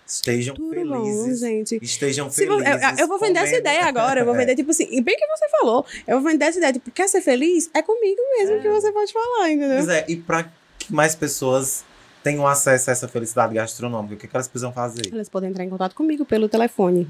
[0.07, 1.41] estejam Tudo bom, felizes.
[1.41, 1.79] gente.
[1.83, 2.65] Estejam felizes.
[2.67, 3.61] eu, eu vou vender essa comendo.
[3.61, 4.21] ideia agora.
[4.21, 5.85] Eu vou vender, tipo assim, e bem que você falou.
[6.07, 7.69] Eu vou vender essa ideia, tipo, quer ser feliz?
[7.75, 9.77] É comigo mesmo que você pode falar, entendeu?
[9.77, 11.85] Pois é, e para que mais pessoas
[12.29, 15.09] tenham acesso a essa felicidade gastronômica, o que, que elas precisam fazer?
[15.11, 17.09] Elas podem entrar em contato comigo pelo telefone.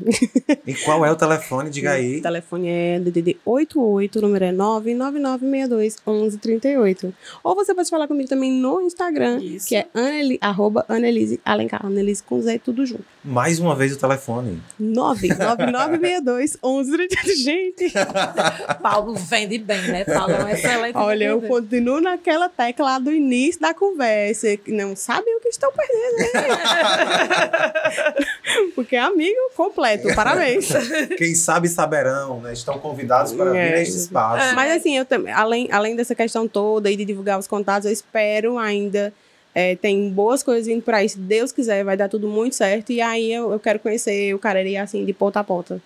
[0.65, 1.71] E qual é o telefone?
[1.71, 2.19] Diga aí.
[2.19, 7.13] O telefone é DDD 88, o número é 999621138.
[7.43, 9.67] Ou você pode falar comigo também no Instagram, Isso.
[9.67, 11.85] que é Anneli, arroba Annelise Alencar.
[11.85, 13.03] Annelise com Z, tudo junto.
[13.25, 14.63] Mais uma vez o telefone.
[14.81, 17.09] 999621138.
[17.43, 17.93] Gente,
[18.81, 20.05] Paulo vende bem, né?
[20.05, 24.57] Paulo é um excelente olha, eu continuo naquela tecla do início da conversa.
[24.57, 26.17] que Não sabem o que estão perdendo.
[26.19, 27.73] né?
[28.75, 30.69] Porque é amigo completo, parabéns.
[31.17, 32.53] Quem sabe saberão, né?
[32.53, 33.69] Estão convidados para É.
[33.71, 34.55] vir a este espaço.
[34.55, 37.93] Mas assim, eu também, além, além dessa questão toda e de divulgar os contatos, eu
[37.93, 39.13] espero ainda.
[39.55, 41.09] é, tem boas coisas vindo por aí.
[41.09, 42.93] Se Deus quiser, vai dar tudo muito certo.
[42.93, 45.81] E aí eu, eu quero conhecer o Cariri assim, de ponta a ponta.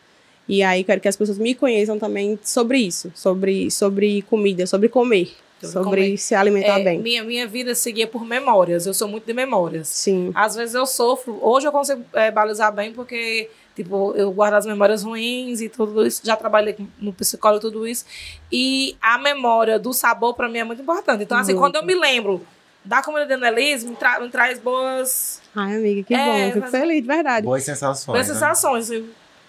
[0.48, 4.88] E aí quero que as pessoas me conheçam também sobre isso, sobre, sobre comida, sobre
[4.88, 5.30] comer,
[5.66, 6.16] Sobre sobre, comer.
[6.18, 6.98] se alimentar É, bem.
[7.00, 8.86] minha, minha vida seguia por memórias.
[8.86, 9.88] Eu sou muito de memórias.
[9.88, 10.30] Sim.
[10.34, 11.38] Às vezes eu sofro.
[11.42, 16.06] Hoje eu consigo é, balizar bem porque, tipo, eu guardo as memórias ruins e tudo
[16.06, 16.20] isso.
[16.24, 18.04] Já trabalhei no psicólogo e tudo isso.
[18.50, 21.22] E a memória do sabor, pra mim, é muito importante.
[21.22, 21.62] Então, assim, Muito.
[21.62, 22.44] quando eu me lembro
[22.84, 26.36] da comida de Annelise, me, tra- me traz boas, Ai, amiga, que É, bom.
[26.38, 27.44] Eu fico mas- feliz, de verdade.
[27.46, 28.06] Boas sensações.
[28.16, 28.34] boas né?
[28.34, 28.90] sensações.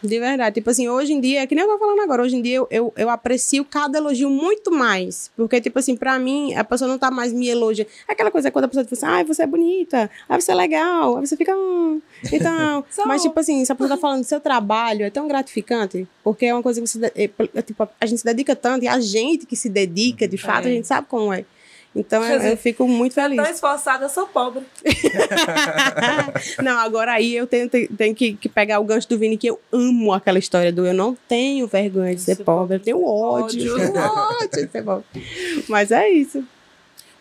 [0.04, 0.56] De verdade.
[0.56, 2.58] Tipo assim, hoje em dia, é que nem eu tô falando agora, hoje em dia
[2.58, 5.32] eu, eu, eu aprecio cada elogio muito mais.
[5.36, 7.90] Porque, tipo assim, pra mim, a pessoa não tá mais me elogiando.
[8.08, 11.18] Aquela coisa quando a pessoa diz assim, ai, você é bonita, ai, você é legal,
[11.18, 11.56] aí você fica.
[11.56, 12.02] "Hum",
[12.32, 12.84] Então.
[13.08, 16.08] Mas, tipo assim, se a pessoa tá falando do seu trabalho, é tão gratificante.
[16.24, 17.00] Porque é uma coisa que você.
[17.16, 20.38] é, é, tipo, a gente se dedica tanto, e a gente que se dedica, de
[20.38, 20.72] fato, É.
[20.72, 21.46] a gente sabe como é.
[21.96, 23.38] Então, eu, eu fico muito feliz.
[23.38, 24.64] Tão esforçada, eu sou pobre.
[26.64, 29.60] não, agora aí eu tenho, tenho, que, que pegar o gancho do Vini, que eu
[29.72, 33.94] amo aquela história do eu não tenho vergonha de ser pobre, eu tenho ódio, ódio.
[34.02, 35.06] ódio de ser pobre.
[35.70, 36.44] Mas é isso.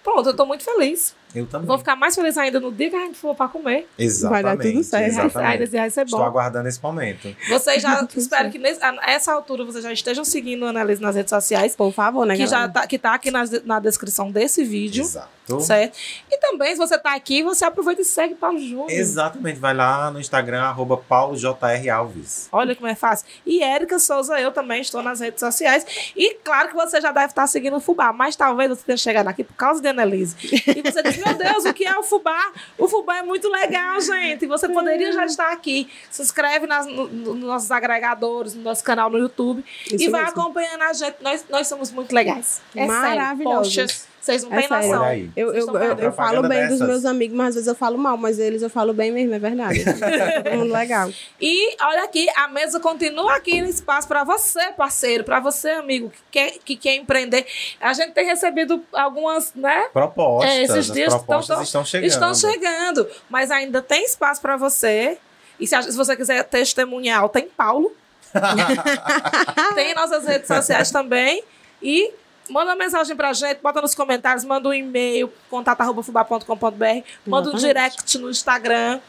[0.02, 1.14] Pronto, eu tô muito feliz.
[1.34, 1.66] Eu também.
[1.66, 3.88] Vou ficar mais feliz ainda no dia que a gente for pra comer.
[3.98, 4.42] Exatamente.
[4.42, 5.06] Vai dar tudo certo.
[5.08, 5.36] Exatamente.
[5.62, 6.24] Ai, vai ser Estou bom.
[6.26, 7.34] aguardando esse momento.
[7.48, 11.16] Vocês já, espero que nesse- a essa altura vocês já estejam seguindo a Annelise nas
[11.16, 11.74] redes sociais.
[11.74, 12.72] Por favor, né, que já galera?
[12.72, 15.02] tá, que tá aqui na, na descrição desse vídeo.
[15.02, 15.28] Exato.
[15.60, 15.98] Certo?
[16.30, 18.90] E também, se você tá aqui, você aproveita e segue Paulo Júnior.
[18.90, 19.58] Exatamente.
[19.58, 22.48] Vai lá no Instagram, arroba paulojralves.
[22.52, 23.26] Olha como é fácil.
[23.44, 25.84] E Érica Souza, eu também estou nas redes sociais.
[26.16, 29.28] E claro que você já deve estar seguindo o Fubá, mas talvez você tenha chegado
[29.28, 30.36] aqui por causa de Annelise.
[30.42, 32.52] E você diz, meu Deus, o que é o Fubá?
[32.78, 34.44] O Fubá é muito legal, gente.
[34.44, 35.88] E você poderia já estar aqui.
[36.10, 39.64] Se inscreve nas, no- no- nos nossos agregadores, no nosso canal no YouTube.
[39.86, 40.40] Isso e vai mesmo.
[40.40, 41.16] acompanhando a gente.
[41.20, 42.60] Nós, nós somos muito legais.
[42.74, 43.74] É Maravilhosos.
[43.74, 43.88] Sério.
[43.90, 44.86] Poxa, vocês não É têm sério.
[44.86, 45.02] noção.
[45.02, 45.30] Olha aí.
[45.36, 46.88] Eu, eu, eu, eu falo bem dos dessas.
[46.88, 49.38] meus amigos, mas às vezes eu falo mal, mas eles eu falo bem mesmo, é
[49.38, 49.82] verdade.
[50.44, 51.10] Todo mundo legal.
[51.40, 56.10] E olha aqui, a mesa continua aqui no espaço para você, parceiro, para você, amigo,
[56.10, 57.44] que quer, que quer empreender.
[57.80, 59.88] A gente tem recebido algumas, né?
[59.92, 60.50] Propostas.
[60.50, 62.08] É, esses As dias propostas estão- estão chegando.
[62.08, 65.18] Estão chegando, mas ainda tem espaço para você.
[65.58, 67.92] E se, se você quiser testemunhar, tem Paulo.
[69.74, 71.42] tem nossas redes sociais também.
[71.82, 72.12] E
[72.50, 76.84] manda uma mensagem pra gente, bota nos comentários, manda um e-mail, contato.fubá.com.br,
[77.26, 79.00] manda um direct no Instagram.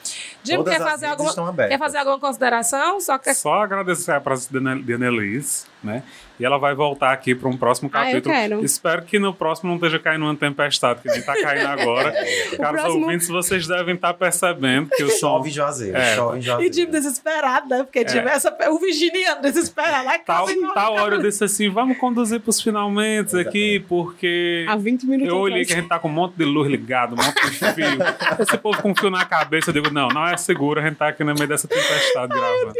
[0.43, 1.33] Jim, quer fazer, alguma,
[1.69, 2.99] quer fazer alguma consideração?
[2.99, 6.03] Só quer Só agradecer a presença de Ane- de Annelise, né?
[6.39, 8.33] E ela vai voltar aqui para um próximo Ah, eu capítulo.
[8.35, 8.65] quero.
[8.65, 12.11] Espero que no próximo não esteja caindo uma tempestade, que nem está caindo agora.
[12.57, 15.97] Caros próximo- ouvintes, vocês devem estar percebendo que o som Chove em Juazeiro.
[15.97, 16.15] É.
[16.15, 16.73] Chove E Juazeiro.
[16.73, 17.83] Jim desesperado, né?
[17.83, 20.09] Porque Jim, essa, o virginiano desesperado.
[20.09, 24.75] Ai, Tal, tal hora eu disse assim, vamos conduzir para os finalmente aqui, porque Há
[24.75, 25.67] 20 minutos eu olhei atrás.
[25.67, 27.85] que a gente tá com um monte de luz ligado, um monte de fio.
[28.39, 31.09] Esse povo com fio na cabeça, eu digo, não, não é seguro, a gente tá
[31.09, 32.73] aqui no meio dessa tempestade gravando.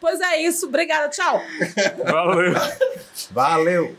[0.00, 0.66] Pois é isso.
[0.66, 1.08] Obrigada.
[1.08, 1.40] Tchau.
[2.04, 2.54] Valeu.
[3.30, 3.96] Valeu!